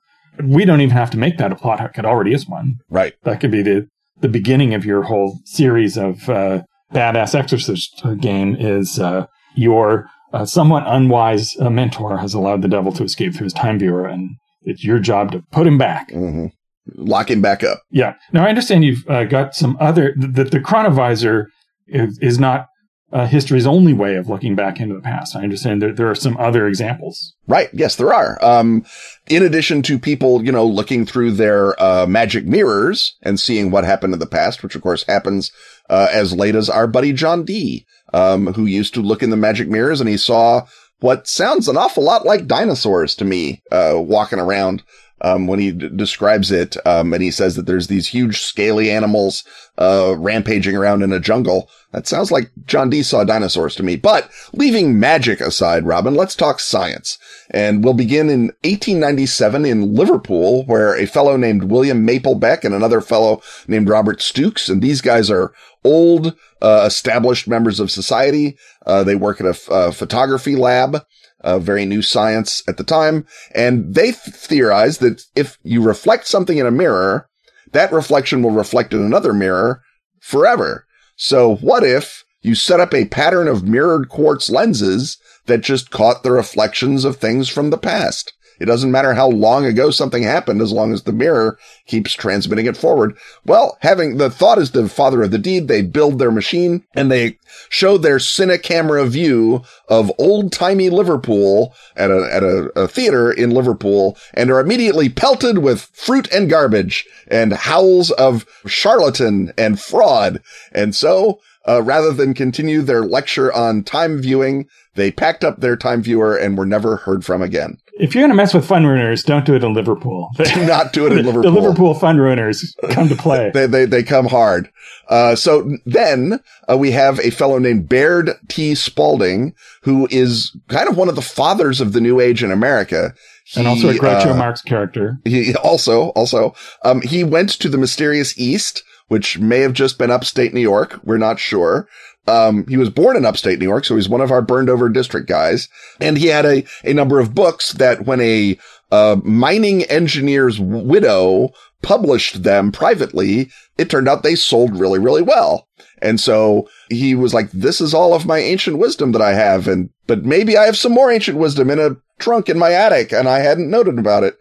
we 0.44 0.66
don't 0.66 0.82
even 0.82 0.96
have 0.96 1.12
to 1.12 1.18
make 1.18 1.38
that 1.38 1.52
a 1.52 1.56
plot 1.56 1.80
hook. 1.80 1.98
It 1.98 2.06
already 2.06 2.34
is 2.34 2.48
one. 2.48 2.76
Right. 2.90 3.14
That 3.24 3.40
could 3.40 3.52
be 3.52 3.62
the, 3.62 3.88
the 4.20 4.30
beginning 4.30 4.74
of 4.74 4.86
your 4.86 5.04
whole 5.04 5.40
series 5.46 5.98
of 5.98 6.30
uh, 6.30 6.64
badass 6.94 7.36
exorcist 7.36 8.04
game 8.20 8.56
is 8.56 9.00
uh, 9.00 9.26
your 9.56 10.10
uh, 10.34 10.46
somewhat 10.46 10.84
unwise 10.86 11.56
uh, 11.60 11.70
mentor 11.70 12.18
has 12.18 12.34
allowed 12.34 12.62
the 12.62 12.68
devil 12.68 12.92
to 12.92 13.04
escape 13.04 13.34
through 13.34 13.46
his 13.46 13.54
time 13.54 13.80
viewer 13.80 14.06
and 14.06 14.32
it's 14.64 14.84
your 14.84 15.00
job 15.00 15.32
to 15.32 15.44
put 15.52 15.68
him 15.68 15.78
back. 15.78 16.10
Mm-hmm. 16.10 16.48
Lock 16.96 17.30
him 17.32 17.42
back 17.42 17.64
up. 17.64 17.82
Yeah. 17.90 18.16
Now 18.34 18.46
I 18.46 18.50
understand 18.50 18.84
you've 18.84 19.08
uh, 19.08 19.24
got 19.26 19.56
some 19.56 19.78
other, 19.80 20.14
that 20.18 20.52
the 20.52 20.60
chronovisor 20.60 21.46
is, 21.88 22.20
is 22.20 22.40
not 22.40 22.68
uh, 23.16 23.26
history's 23.26 23.66
only 23.66 23.94
way 23.94 24.16
of 24.16 24.28
looking 24.28 24.56
back 24.56 24.82
into 24.82 24.94
the 24.94 25.00
past. 25.00 25.38
I 25.38 25.44
understand 25.44 25.82
that 25.82 25.96
there 25.96 26.12
are 26.12 26.16
some 26.16 26.36
other 26.36 26.68
examples. 26.68 27.34
Right. 27.48 27.70
Yes, 27.72 27.96
there 27.96 28.14
are. 28.14 28.38
Um, 28.44 28.86
in 29.28 29.42
addition 29.42 29.82
to 29.84 29.98
people, 29.98 30.44
you 30.44 30.52
know, 30.52 30.66
looking 30.66 31.06
through 31.06 31.32
their 31.32 31.82
uh, 31.82 32.06
magic 32.08 32.46
mirrors 32.46 33.16
and 33.22 33.40
seeing 33.40 33.72
what 33.72 33.86
happened 33.86 34.12
in 34.12 34.20
the 34.20 34.26
past, 34.26 34.62
which 34.62 34.76
of 34.76 34.82
course 34.82 35.04
happens 35.04 35.54
uh, 35.90 36.10
as 36.12 36.34
late 36.34 36.56
as 36.56 36.70
our 36.70 36.88
buddy 36.88 37.14
John 37.14 37.46
Dee, 37.46 37.86
um, 38.14 38.48
who 38.48 38.66
used 38.66 38.94
to 38.96 39.02
look 39.02 39.24
in 39.24 39.30
the 39.30 39.38
magic 39.38 39.70
mirrors 39.70 40.02
and 40.02 40.10
he 40.10 40.18
saw 40.18 40.68
what 41.00 41.26
sounds 41.26 41.70
an 41.70 41.78
awful 41.78 42.04
lot 42.04 42.26
like 42.26 42.48
dinosaurs 42.48 43.16
to 43.16 43.24
me, 43.24 43.62
uh, 43.72 43.94
walking 43.96 44.40
around 44.40 44.84
um, 45.22 45.48
when 45.48 45.60
he 45.60 45.72
d- 45.72 45.90
describes 45.96 46.52
it, 46.52 46.76
um, 46.86 47.14
and 47.14 47.24
he 47.24 47.32
says 47.32 47.56
that 47.56 47.66
there's 47.66 47.88
these 47.88 48.08
huge 48.08 48.42
scaly 48.42 48.92
animals 48.92 49.44
uh, 49.78 50.16
rampaging 50.18 50.76
around 50.76 51.04
in 51.04 51.14
a 51.14 51.20
jungle. 51.20 51.70
That 51.92 52.08
sounds 52.08 52.32
like 52.32 52.52
John 52.66 52.90
Dee 52.90 53.04
saw 53.04 53.24
dinosaurs 53.24 53.76
to 53.76 53.84
me. 53.84 53.96
But 53.96 54.30
leaving 54.52 55.00
magic 55.00 55.40
aside, 55.40 55.86
Robin, 55.86 56.14
let's 56.14 56.36
talk 56.36 56.60
science. 56.60 57.18
And 57.52 57.84
we'll 57.84 57.94
begin 57.94 58.30
in 58.30 58.48
1897 58.64 59.66
in 59.66 59.96
Liverpool, 59.96 60.66
where 60.66 60.94
a 60.96 61.06
fellow 61.06 61.38
named 61.38 61.66
William 61.66 62.06
Maplebeck 62.06 62.66
and 62.66 62.76
another 62.76 63.00
fellow 63.00 63.42
named 63.68 63.88
Robert 63.88 64.22
Stooks, 64.22 64.68
and 64.68 64.82
these 64.82 65.00
guys 65.00 65.32
are 65.32 65.54
old, 65.86 66.36
uh, 66.62 66.84
established 66.86 67.48
members 67.48 67.80
of 67.80 67.92
society. 67.92 68.58
Uh, 68.86 69.04
they 69.04 69.16
work 69.16 69.40
at 69.40 69.48
a 69.48 69.52
f- 69.52 69.70
uh, 69.70 69.92
photography 69.92 70.56
lab 70.56 71.06
a 71.46 71.60
very 71.60 71.86
new 71.86 72.02
science 72.02 72.64
at 72.68 72.76
the 72.78 72.84
time. 72.84 73.26
And 73.54 73.94
they 73.94 74.12
th- 74.12 74.36
theorized 74.36 75.00
that 75.02 75.24
if 75.36 75.58
you 75.64 75.82
reflect 75.82 76.28
something 76.28 76.58
in 76.58 76.66
a 76.66 76.72
mirror, 76.72 77.30
that 77.72 77.94
reflection 77.94 78.42
will 78.42 78.52
reflect 78.52 78.94
in 78.94 79.02
another 79.02 79.34
mirror 79.34 79.82
forever. 80.20 80.86
So 81.16 81.56
what 81.56 81.84
if 81.84 82.26
you 82.42 82.56
set 82.56 82.80
up 82.80 82.94
a 82.94 83.06
pattern 83.06 83.48
of 83.48 83.64
mirrored 83.64 84.10
quartz 84.10 84.50
lenses 84.50 85.18
that 85.46 85.62
just 85.62 85.92
caught 85.92 86.24
the 86.24 86.32
reflections 86.32 87.06
of 87.06 87.18
things 87.18 87.48
from 87.48 87.70
the 87.70 87.78
past? 87.78 88.34
It 88.60 88.66
doesn't 88.66 88.92
matter 88.92 89.14
how 89.14 89.30
long 89.30 89.66
ago 89.66 89.92
something 89.92 90.24
happened 90.24 90.62
as 90.62 90.72
long 90.72 90.94
as 90.94 91.04
the 91.04 91.12
mirror 91.12 91.58
keeps 91.88 92.14
transmitting 92.14 92.66
it 92.66 92.78
forward. 92.78 93.18
Well, 93.46 93.78
having 93.82 94.18
the 94.18 94.30
thought 94.30 94.58
is 94.58 94.72
the 94.72 94.88
father 94.90 95.24
of 95.24 95.32
the 95.32 95.38
deed. 95.38 95.68
They 95.68 95.82
build 95.82 96.20
their 96.20 96.32
machine 96.32 96.86
and 96.94 97.12
they 97.12 97.38
show 97.70 97.98
their 97.98 98.18
cine 98.18 98.62
camera 98.62 99.06
view 99.06 99.64
of 99.88 100.12
old 100.18 100.52
timey 100.52 100.90
Liverpool 100.90 101.74
at 101.96 102.12
a, 102.12 102.30
at 102.32 102.44
a, 102.44 102.72
a 102.76 102.88
theater 102.88 103.32
in 103.32 103.52
Liverpool 103.52 104.18
and 104.34 104.50
are 104.52 104.60
immediately 104.60 105.10
pelted 105.10 105.60
with 105.60 105.90
fruit 105.94 106.32
and 106.32 106.50
garbage 106.50 107.06
and 107.28 107.54
howls 107.54 108.12
of 108.12 108.46
charlatan 108.66 109.54
and 109.58 109.80
fraud. 109.80 110.42
And 110.72 110.96
so, 110.96 111.40
uh, 111.68 111.82
rather 111.82 112.12
than 112.12 112.34
continue 112.34 112.82
their 112.82 113.04
lecture 113.04 113.52
on 113.52 113.84
time 113.84 114.22
viewing, 114.22 114.68
they 114.96 115.12
packed 115.12 115.44
up 115.44 115.60
their 115.60 115.76
time 115.76 116.02
viewer 116.02 116.36
and 116.36 116.58
were 116.58 116.66
never 116.66 116.98
heard 116.98 117.26
from 117.26 117.42
again. 117.42 117.78
If 117.98 118.14
you're 118.14 118.24
going 118.24 118.32
to 118.32 118.36
mess 118.36 118.54
with 118.54 118.68
fun 118.68 118.84
ruiners, 118.84 119.24
don't 119.26 119.46
do 119.46 119.56
it 119.56 119.64
in 119.64 119.74
Liverpool. 119.74 120.30
Do 120.38 120.66
not 120.66 120.92
do 120.92 121.08
it 121.08 121.14
in 121.14 121.26
Liverpool. 121.26 121.44
the 121.44 121.60
Liverpool 121.62 121.94
fun 121.94 122.18
ruiners 122.18 122.76
come 122.92 123.08
to 123.08 123.16
play. 123.16 123.52
they, 123.54 123.68
they, 123.68 123.86
they 123.86 124.04
come 124.04 124.26
hard. 124.26 124.70
Uh, 125.08 125.36
so 125.36 125.78
then 125.86 126.42
uh, 126.70 126.78
we 126.78 126.92
have 126.92 127.20
a 127.20 127.30
fellow 127.30 127.58
named 127.58 127.88
Baird 127.88 128.32
T. 128.50 128.76
Spalding, 128.76 129.56
who 129.84 130.10
is 130.12 130.56
kind 130.68 130.90
of 130.90 130.98
one 130.98 131.08
of 131.08 131.16
the 131.16 131.22
fathers 131.22 131.80
of 131.80 131.94
the 131.94 132.02
New 132.02 132.20
Age 132.20 132.44
in 132.44 132.52
America. 132.52 133.14
He, 133.46 133.62
and 133.62 133.68
also 133.68 133.90
a 133.90 133.94
Groucho 133.94 134.32
uh, 134.32 134.36
Marx 134.36 134.62
character. 134.62 135.18
He 135.24 135.56
also, 135.56 136.10
also, 136.10 136.54
um, 136.84 137.02
he 137.02 137.24
went 137.24 137.52
to 137.52 137.70
the 137.70 137.78
mysterious 137.78 138.38
East, 138.38 138.84
which 139.08 139.40
may 139.40 139.60
have 139.60 139.74
just 139.74 139.98
been 139.98 140.12
upstate 140.12 140.54
New 140.54 140.60
York. 140.60 141.00
We're 141.04 141.18
not 141.18 141.40
sure. 141.40 141.88
Um, 142.28 142.66
he 142.68 142.78
was 142.78 142.90
born 142.90 143.16
in 143.16 143.26
upstate 143.26 143.60
New 143.60 143.68
York, 143.68 143.86
so 143.86 143.96
he's 143.96 144.10
one 144.10 144.22
of 144.22 144.32
our 144.32 144.42
burned 144.42 144.70
over 144.70 144.90
district 144.90 145.28
guys. 145.28 145.70
And 146.02 146.18
he 146.18 146.28
had 146.28 146.46
a, 146.46 146.64
a 146.84 146.94
number 146.94 147.20
of 147.20 147.36
books 147.36 147.74
that 147.74 148.06
when 148.06 148.20
a, 148.22 148.58
uh, 148.92 149.18
mining 149.24 149.84
engineer's 149.84 150.60
widow 150.60 151.50
published 151.82 152.44
them 152.44 152.72
privately, 152.72 153.52
it 153.78 153.90
turned 153.90 154.08
out 154.08 154.24
they 154.24 154.36
sold 154.36 154.80
really, 154.80 155.00
really 155.00 155.22
well. 155.22 155.68
And 156.02 156.20
so 156.20 156.70
he 156.90 157.16
was 157.16 157.34
like, 157.34 157.52
this 157.52 157.82
is 157.82 157.94
all 157.94 158.14
of 158.14 158.26
my 158.26 158.40
ancient 158.40 158.78
wisdom 158.78 159.12
that 159.14 159.22
I 159.22 159.34
have. 159.34 159.68
And, 159.68 159.90
but 160.08 160.26
maybe 160.26 160.58
I 160.58 160.66
have 160.66 160.78
some 160.78 160.92
more 160.92 161.12
ancient 161.12 161.38
wisdom 161.38 161.70
in 161.70 161.80
a 161.80 161.98
trunk 162.20 162.50
in 162.50 162.58
my 162.60 162.72
attic 162.72 163.12
and 163.12 163.28
I 163.28 163.40
hadn't 163.40 163.70
noted 163.70 164.00
about 164.00 164.24
it. 164.24 164.38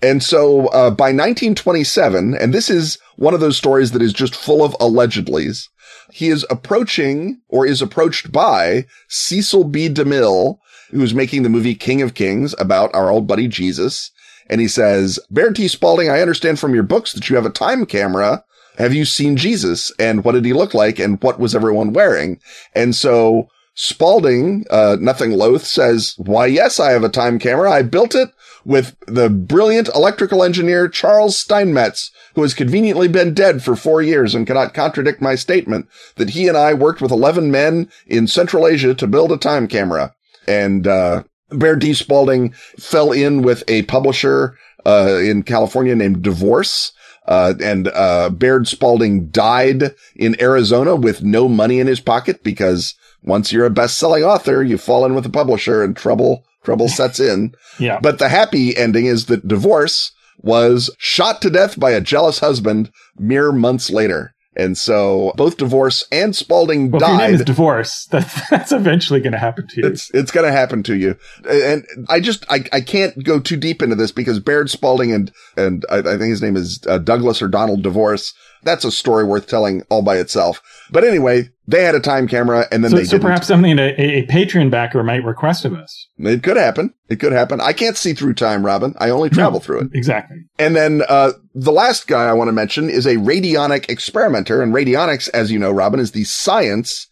And 0.00 0.22
so, 0.22 0.68
uh, 0.68 0.90
by 0.90 1.06
1927, 1.06 2.34
and 2.36 2.54
this 2.54 2.70
is 2.70 2.98
one 3.16 3.34
of 3.34 3.40
those 3.40 3.56
stories 3.56 3.90
that 3.92 4.02
is 4.02 4.12
just 4.12 4.36
full 4.36 4.62
of 4.62 4.74
allegedlys, 4.74 5.68
he 6.10 6.28
is 6.28 6.46
approaching 6.50 7.40
or 7.48 7.66
is 7.66 7.82
approached 7.82 8.32
by 8.32 8.86
Cecil 9.08 9.64
B. 9.64 9.88
DeMille, 9.88 10.58
who's 10.90 11.14
making 11.14 11.42
the 11.42 11.48
movie 11.48 11.74
King 11.74 12.02
of 12.02 12.14
Kings 12.14 12.54
about 12.58 12.94
our 12.94 13.10
old 13.10 13.26
buddy 13.26 13.48
Jesus. 13.48 14.10
And 14.48 14.60
he 14.60 14.68
says, 14.68 15.18
Baird 15.30 15.56
T. 15.56 15.68
Spalding, 15.68 16.08
I 16.08 16.20
understand 16.20 16.58
from 16.58 16.74
your 16.74 16.82
books 16.82 17.12
that 17.12 17.28
you 17.28 17.36
have 17.36 17.46
a 17.46 17.50
time 17.50 17.84
camera. 17.84 18.44
Have 18.78 18.94
you 18.94 19.04
seen 19.04 19.36
Jesus? 19.36 19.92
And 19.98 20.24
what 20.24 20.32
did 20.32 20.44
he 20.44 20.52
look 20.52 20.72
like? 20.72 20.98
And 20.98 21.22
what 21.22 21.38
was 21.38 21.54
everyone 21.54 21.92
wearing? 21.92 22.40
And 22.74 22.94
so 22.94 23.50
Spalding, 23.74 24.64
uh, 24.70 24.96
nothing 25.00 25.32
loath 25.32 25.64
says, 25.64 26.14
why, 26.16 26.46
yes, 26.46 26.80
I 26.80 26.92
have 26.92 27.04
a 27.04 27.08
time 27.08 27.38
camera. 27.38 27.70
I 27.70 27.82
built 27.82 28.14
it 28.14 28.30
with 28.68 28.94
the 29.06 29.30
brilliant 29.30 29.88
electrical 29.94 30.44
engineer 30.44 30.88
Charles 30.88 31.38
Steinmetz, 31.38 32.10
who 32.34 32.42
has 32.42 32.52
conveniently 32.52 33.08
been 33.08 33.32
dead 33.32 33.62
for 33.62 33.74
four 33.74 34.02
years 34.02 34.34
and 34.34 34.46
cannot 34.46 34.74
contradict 34.74 35.22
my 35.22 35.36
statement 35.36 35.88
that 36.16 36.30
he 36.30 36.48
and 36.48 36.56
I 36.56 36.74
worked 36.74 37.00
with 37.00 37.10
11 37.10 37.50
men 37.50 37.88
in 38.06 38.26
Central 38.26 38.66
Asia 38.66 38.94
to 38.94 39.06
build 39.06 39.32
a 39.32 39.38
time 39.38 39.68
camera. 39.68 40.14
And, 40.46 40.86
uh, 40.86 41.22
Baird 41.48 41.80
T. 41.80 41.94
Spalding 41.94 42.52
fell 42.78 43.10
in 43.10 43.40
with 43.40 43.64
a 43.68 43.84
publisher, 43.84 44.58
uh, 44.84 45.18
in 45.18 45.44
California 45.44 45.96
named 45.96 46.22
DeVorss. 46.22 46.92
Uh, 47.26 47.54
and, 47.62 47.88
uh, 47.88 48.28
Baird 48.28 48.68
Spalding 48.68 49.30
died 49.30 49.94
in 50.14 50.40
Arizona 50.42 50.94
with 50.94 51.22
no 51.22 51.48
money 51.48 51.80
in 51.80 51.86
his 51.86 52.00
pocket 52.00 52.42
because 52.42 52.94
once 53.22 53.50
you're 53.50 53.64
a 53.64 53.70
best-selling 53.70 54.24
author, 54.24 54.62
you 54.62 54.76
fall 54.76 55.06
in 55.06 55.14
with 55.14 55.24
a 55.24 55.30
publisher 55.30 55.82
and 55.82 55.96
trouble, 55.96 56.44
trouble 56.68 56.88
sets 56.88 57.18
in. 57.18 57.54
Yeah. 57.80 58.00
But 58.02 58.18
the 58.18 58.28
happy 58.28 58.76
ending 58.76 59.06
is 59.06 59.26
that 59.26 59.46
DeVorss 59.46 60.10
was 60.38 60.90
shot 60.98 61.40
to 61.42 61.50
death 61.50 61.78
by 61.78 61.92
a 61.92 62.00
jealous 62.00 62.40
husband 62.40 62.90
mere 63.16 63.52
months 63.52 63.88
later. 63.88 64.34
And 64.56 64.76
so 64.76 65.32
both 65.36 65.58
DeVorss 65.58 66.02
and 66.10 66.34
Spalding 66.34 66.90
well, 66.90 67.00
if 67.00 67.08
your 67.08 67.18
name 67.18 67.34
is 67.34 67.40
died. 67.40 67.46
divorce, 67.46 68.06
that's, 68.10 68.50
that's 68.50 68.72
eventually 68.72 69.20
going 69.20 69.32
to 69.32 69.38
happen 69.38 69.68
to 69.68 69.80
you. 69.80 69.86
It's 69.86 70.10
it's 70.12 70.32
going 70.32 70.44
to 70.44 70.50
happen 70.50 70.82
to 70.84 70.96
you, 70.96 71.16
and 71.48 71.86
I 72.08 72.18
just 72.18 72.44
I, 72.50 72.64
I 72.72 72.80
can't 72.80 73.22
go 73.22 73.38
too 73.38 73.56
deep 73.56 73.80
into 73.80 73.94
this 73.94 74.10
because 74.10 74.40
Baird 74.40 74.68
Spalding 74.68 75.12
and 75.12 75.30
and 75.56 75.86
I, 75.88 75.98
I 75.98 76.02
think 76.02 76.30
his 76.30 76.42
name 76.42 76.56
is 76.56 76.80
uh, 76.88 76.98
Douglas 76.98 77.40
or 77.40 77.46
Donald 77.46 77.84
DeVorss. 77.84 78.32
That's 78.62 78.84
a 78.84 78.90
story 78.90 79.24
worth 79.24 79.46
telling 79.46 79.82
all 79.90 80.02
by 80.02 80.16
itself. 80.18 80.60
But 80.90 81.04
anyway, 81.04 81.50
they 81.66 81.84
had 81.84 81.94
a 81.94 82.00
time 82.00 82.26
camera, 82.26 82.66
and 82.72 82.82
then 82.82 82.90
so, 82.90 82.96
they 82.96 83.04
so 83.04 83.10
didn't. 83.12 83.22
perhaps 83.22 83.46
something 83.46 83.78
a, 83.78 83.88
a 83.96 84.26
Patreon 84.26 84.70
backer 84.70 85.02
might 85.02 85.24
request 85.24 85.64
of 85.64 85.74
us. 85.74 86.08
It 86.18 86.42
could 86.42 86.56
happen. 86.56 86.94
It 87.08 87.16
could 87.20 87.32
happen. 87.32 87.60
I 87.60 87.72
can't 87.72 87.96
see 87.96 88.14
through 88.14 88.34
time, 88.34 88.64
Robin. 88.64 88.94
I 88.98 89.10
only 89.10 89.30
travel 89.30 89.60
No, 89.60 89.64
through 89.64 89.80
it. 89.80 89.88
Exactly. 89.94 90.38
And 90.58 90.74
then 90.74 91.02
uh, 91.08 91.32
the 91.54 91.72
last 91.72 92.06
guy 92.06 92.24
I 92.26 92.32
want 92.32 92.48
to 92.48 92.52
mention 92.52 92.88
is 92.90 93.06
a 93.06 93.16
radionic 93.16 93.88
experimenter. 93.88 94.62
And 94.62 94.74
radionics, 94.74 95.28
as 95.30 95.50
you 95.52 95.58
know, 95.58 95.70
Robin, 95.70 96.00
is 96.00 96.12
the 96.12 96.24
science 96.24 97.06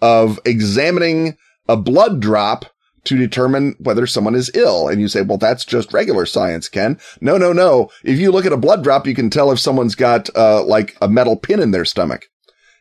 of 0.00 0.38
examining 0.44 1.36
a 1.68 1.76
blood 1.76 2.20
drop 2.20 2.66
to 3.04 3.16
determine 3.16 3.74
whether 3.78 4.06
someone 4.06 4.34
is 4.34 4.50
ill. 4.54 4.88
And 4.88 5.00
you 5.00 5.08
say, 5.08 5.22
well, 5.22 5.38
that's 5.38 5.64
just 5.64 5.92
regular 5.92 6.26
science, 6.26 6.68
Ken. 6.68 6.98
No, 7.20 7.36
no, 7.36 7.52
no. 7.52 7.90
If 8.04 8.18
you 8.18 8.30
look 8.30 8.46
at 8.46 8.52
a 8.52 8.56
blood 8.56 8.84
drop, 8.84 9.06
you 9.06 9.14
can 9.14 9.30
tell 9.30 9.50
if 9.50 9.58
someone's 9.58 9.94
got 9.94 10.34
uh, 10.36 10.62
like 10.64 10.96
a 11.00 11.08
metal 11.08 11.36
pin 11.36 11.60
in 11.60 11.72
their 11.72 11.84
stomach. 11.84 12.26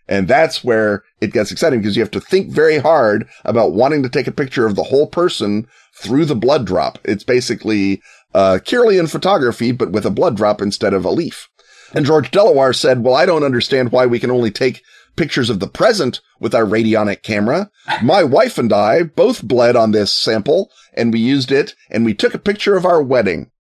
And 0.08 0.28
that's 0.28 0.64
where 0.64 1.04
it 1.22 1.32
gets 1.32 1.52
exciting 1.52 1.80
because 1.80 1.96
you 1.96 2.02
have 2.02 2.12
to 2.12 2.20
think 2.20 2.52
very 2.52 2.78
hard 2.78 3.28
about 3.46 3.74
wanting 3.74 4.04
to 4.04 4.10
take 4.10 4.28
a 4.28 4.32
picture 4.32 4.66
of 4.66 4.76
the 4.76 4.84
whole 4.84 5.08
person 5.08 5.68
through 5.96 6.26
the 6.26 6.36
blood 6.36 6.66
drop. 6.66 7.00
It's 7.06 7.24
basically 7.24 8.02
uh, 8.34 8.60
Kirlian 8.62 9.10
photography, 9.10 9.72
but 9.72 9.92
with 9.92 10.06
a 10.06 10.12
blood 10.12 10.36
drop 10.36 10.62
instead 10.62 10.94
of 10.94 11.06
a 11.06 11.12
leaf. 11.12 11.48
And 11.94 12.06
George 12.06 12.32
de 12.32 12.44
la 12.44 12.52
Warr 12.52 12.74
said, 12.74 13.04
well, 13.04 13.16
I 13.16 13.26
don't 13.26 13.44
understand 13.44 13.92
why 13.92 14.06
we 14.06 14.20
can 14.20 14.32
only 14.32 14.52
take 14.52 14.82
pictures 15.22 15.50
of 15.52 15.60
the 15.60 15.68
present 15.68 16.20
with 16.40 16.56
our 16.56 16.66
radionic 16.66 17.22
camera. 17.22 17.70
My 18.02 18.24
wife 18.24 18.58
and 18.58 18.74
I 18.74 19.04
both 19.04 19.44
bled 19.44 19.76
on 19.76 19.92
this 19.92 20.12
sample 20.12 20.72
and 20.96 21.14
we 21.14 21.20
used 21.20 21.52
it 21.52 21.76
and 21.92 22.04
we 22.06 22.14
took 22.16 22.34
a 22.34 22.40
picture 22.40 22.76
of 22.76 22.86
our 22.86 23.02
wedding 23.04 23.52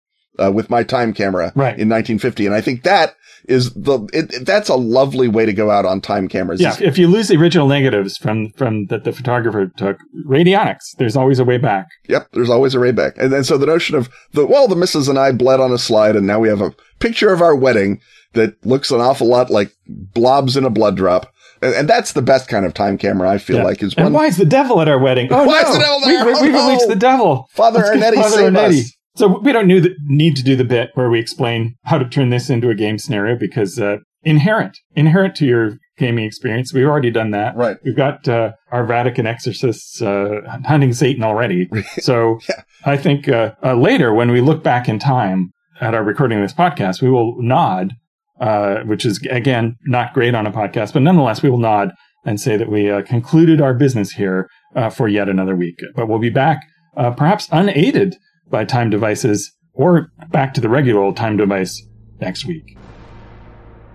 uh, 0.41 0.51
with 0.51 0.70
my 0.72 0.82
time 0.84 1.14
camera 1.14 1.51
Right. 1.55 1.78
in 1.80 1.88
1950. 1.88 2.47
And 2.47 2.55
I 2.55 2.62
think 2.62 2.82
that 2.84 3.16
is 3.45 3.74
the, 3.74 4.07
it, 4.14 4.45
that's 4.45 4.70
a 4.70 4.76
lovely 4.76 5.28
way 5.28 5.45
to 5.45 5.53
go 5.53 5.70
out 5.70 5.86
on 5.86 6.01
time 6.01 6.28
cameras. 6.28 6.62
Yeah. 6.62 6.76
If 6.80 6.97
you 6.97 7.07
lose 7.07 7.28
the 7.28 7.38
original 7.38 7.68
negatives 7.68 8.18
from 8.18 8.51
from 8.51 8.86
that 8.88 9.03
the 9.03 9.12
photographer 9.12 9.68
took, 9.78 9.97
radionics. 10.28 10.95
There's 10.97 11.16
always 11.16 11.39
a 11.39 11.43
way 11.45 11.57
back. 11.57 11.88
Yep, 12.07 12.30
there's 12.34 12.49
always 12.49 12.76
a 12.76 12.80
way 12.80 12.91
back. 12.91 13.14
And 13.18 13.32
then 13.34 13.43
so 13.43 13.57
the 13.57 13.66
notion 13.66 13.95
of 13.95 14.09
the 14.34 14.45
well, 14.45 14.68
the 14.68 14.76
missus 14.76 15.07
and 15.07 15.18
I 15.20 15.32
bled 15.32 15.59
on 15.59 15.72
a 15.72 15.78
slide, 15.80 16.16
and 16.16 16.26
now 16.28 16.39
we 16.39 16.49
have 16.49 16.62
a 16.62 16.74
picture 16.99 17.34
of 17.34 17.41
our 17.41 17.55
wedding 17.55 17.99
that 18.34 18.64
looks 18.66 18.91
an 18.91 19.01
awful 19.01 19.28
lot 19.28 19.49
like 19.49 19.72
blobs 19.88 20.55
in 20.55 20.64
a 20.64 20.70
blood 20.70 20.95
drop. 20.95 21.31
And, 21.62 21.74
and 21.76 21.89
that's 21.89 22.14
the 22.14 22.22
best 22.22 22.47
kind 22.47 22.66
of 22.66 22.74
time 22.74 22.97
camera, 22.97 23.30
I 23.30 23.38
feel 23.38 23.57
Yeah. 23.57 23.64
like, 23.64 23.84
is 23.84 23.93
and 23.95 24.14
why 24.14 24.26
is 24.28 24.38
the 24.38 24.45
devil 24.45 24.82
at 24.82 24.88
our 24.88 24.99
wedding? 24.99 25.28
Oh 25.32 25.45
Why 25.45 25.62
no, 25.62 25.70
is 25.70 25.74
the 25.78 25.80
devil 25.84 25.99
there? 26.01 26.26
We've, 26.26 26.36
Oh, 26.38 26.41
we've 26.41 26.51
no. 26.53 26.68
released 26.68 26.88
the 26.88 26.95
devil. 26.95 27.47
Father 27.51 27.80
Let's 27.80 27.89
Ernetti, 27.97 28.16
Father 28.16 28.30
save 28.38 28.53
Ernetti. 28.53 28.80
us. 28.82 28.91
So 29.18 29.39
we 29.39 29.51
don't 29.51 29.68
need, 29.68 29.89
need 30.05 30.36
to 30.38 30.43
do 30.43 30.55
the 30.55 30.64
bit 30.64 30.91
where 30.95 31.09
we 31.09 31.20
explain 31.20 31.76
how 31.86 31.97
to 31.97 32.07
turn 32.07 32.30
this 32.30 32.49
into 32.49 32.70
a 32.70 32.76
game 32.76 32.97
scenario 32.97 33.36
because 33.38 33.78
uh, 33.80 33.97
inherent, 34.24 34.78
inherent 34.95 35.36
to 35.36 35.45
your 35.45 35.78
gaming 35.97 36.24
experience. 36.26 36.74
We've 36.74 36.88
already 36.88 37.12
done 37.12 37.32
that. 37.32 37.55
Right. 37.55 37.78
We've 37.84 37.95
got 37.95 38.28
uh, 38.28 38.53
our 38.72 38.86
Vatican 38.86 39.28
exorcists 39.28 40.01
uh, 40.01 40.39
hunting 40.66 40.93
Satan 40.93 41.24
already. 41.24 41.70
So 41.99 42.39
Yeah. 42.49 42.64
I 42.86 42.97
think 42.97 43.28
uh, 43.28 43.51
uh, 43.64 43.76
later 43.76 44.14
when 44.14 44.32
we 44.32 44.41
look 44.41 44.64
back 44.64 44.88
in 44.89 44.97
time 44.97 45.51
at 45.82 45.93
our 45.93 46.03
recording 46.03 46.39
of 46.39 46.43
this 46.45 46.53
podcast, 46.53 47.01
we 47.01 47.09
will 47.09 47.36
nod, 47.41 47.93
uh, 48.42 48.82
which 48.84 49.06
is 49.06 49.20
again 49.30 49.78
not 49.86 50.14
great 50.14 50.36
on 50.36 50.48
a 50.48 50.52
podcast, 50.52 50.94
but 50.94 51.02
nonetheless 51.02 51.42
we 51.42 51.50
will 51.50 51.60
nod 51.60 51.92
and 52.26 52.39
say 52.39 52.58
that 52.58 52.70
we 52.70 52.89
uh, 52.89 53.02
concluded 53.04 53.62
our 53.62 53.74
business 53.74 54.12
here 54.12 54.50
uh, 54.76 54.89
for 54.89 55.08
yet 55.08 55.30
another 55.30 55.56
week. 55.56 55.80
But 55.96 56.08
we'll 56.08 56.20
be 56.20 56.30
back, 56.30 56.62
uh, 56.98 57.12
perhaps 57.12 57.48
unaided 57.52 58.16
by 58.50 58.66
time 58.66 58.89
devices, 58.89 59.52
or 59.74 60.12
back 60.30 60.54
to 60.56 60.62
the 60.62 60.70
regular 60.70 61.02
old 61.02 61.16
time 61.16 61.38
device 61.38 61.88
next 62.20 62.46
week. 62.46 62.78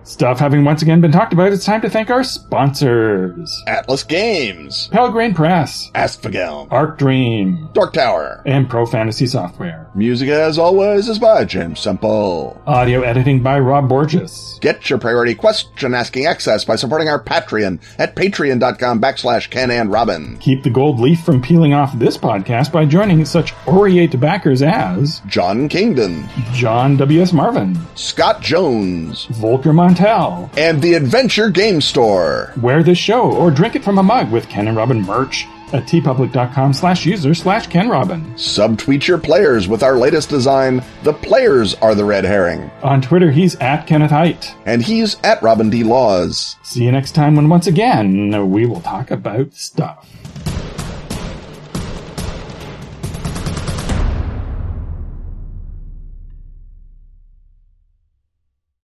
Stuff 0.07 0.39
having 0.39 0.63
once 0.63 0.81
again 0.81 1.01
been 1.01 1.11
talked 1.11 1.33
about, 1.33 1.51
it's 1.51 1.65
time 1.65 1.81
to 1.81 1.89
thank 1.89 2.09
our 2.09 2.23
sponsors 2.23 3.61
Atlas 3.67 4.03
Games, 4.03 4.87
Pelgrane 4.89 5.35
Press, 5.35 5.91
Åskfågeln, 5.93 6.71
Arc 6.71 6.97
Dream, 6.97 7.67
Dark 7.73 7.91
Tower. 7.91 8.41
and 8.45 8.69
Pro 8.69 8.85
Fantasy 8.85 9.27
Software. 9.27 9.85
Music, 9.95 10.29
as 10.29 10.57
always, 10.57 11.09
is 11.09 11.19
by 11.19 11.43
James 11.43 11.81
Semple. 11.81 12.61
Audio 12.65 13.01
editing 13.01 13.43
by 13.43 13.59
Rob 13.59 13.89
Borges. 13.89 14.57
Get 14.61 14.89
your 14.89 14.97
priority 14.97 15.35
question 15.35 15.93
asking 15.93 16.25
access 16.25 16.63
by 16.63 16.77
supporting 16.77 17.09
our 17.09 17.21
Patreon 17.21 17.81
at 17.99 18.15
patreon.com 18.15 19.01
backslash 19.01 19.49
Ken 19.49 19.69
and 19.71 19.91
Robin. 19.91 20.37
Keep 20.37 20.63
the 20.63 20.69
gold 20.69 21.01
leaf 21.01 21.19
from 21.25 21.41
peeling 21.41 21.73
off 21.73 21.99
this 21.99 22.17
podcast 22.17 22.71
by 22.71 22.85
joining 22.85 23.25
such 23.25 23.53
Oriate 23.67 24.17
backers 24.21 24.61
as 24.61 25.19
John 25.27 25.67
Kingdon, 25.67 26.29
John 26.53 26.95
W.S. 26.95 27.33
Marvin, 27.33 27.77
Scott 27.95 28.41
Jones, 28.41 29.25
Volker 29.25 29.73
Montel, 29.97 30.55
and 30.57 30.81
the 30.81 30.93
Adventure 30.93 31.49
Game 31.49 31.81
Store. 31.81 32.53
Wear 32.61 32.83
this 32.83 32.97
show 32.97 33.31
or 33.31 33.49
drink 33.49 33.75
it 33.75 33.83
from 33.83 33.97
a 33.97 34.03
mug 34.03 34.31
with 34.31 34.47
Ken 34.47 34.67
and 34.67 34.77
Robin 34.77 35.01
merch 35.01 35.47
at 35.73 35.83
teepublic.com 35.83 36.71
slash 36.71 37.05
user 37.05 37.33
slash 37.33 37.67
Ken 37.67 37.89
Robin. 37.89 38.23
Subtweet 38.35 39.07
your 39.07 39.17
players 39.17 39.67
with 39.67 39.83
our 39.83 39.97
latest 39.97 40.29
design, 40.29 40.81
The 41.03 41.13
Players 41.13 41.73
Are 41.75 41.95
the 41.95 42.05
Red 42.05 42.23
Herring. 42.23 42.69
On 42.83 43.01
Twitter, 43.01 43.31
he's 43.31 43.55
at 43.55 43.85
Kenneth 43.87 44.11
Hite. 44.11 44.55
And 44.65 44.81
he's 44.81 45.19
at 45.23 45.41
Robin 45.41 45.69
D. 45.69 45.83
Laws. 45.83 46.55
See 46.63 46.83
you 46.83 46.91
next 46.91 47.13
time 47.13 47.35
when 47.35 47.49
once 47.49 47.67
again 47.67 48.49
we 48.51 48.65
will 48.65 48.81
talk 48.81 49.11
about 49.11 49.53
stuff. 49.55 50.07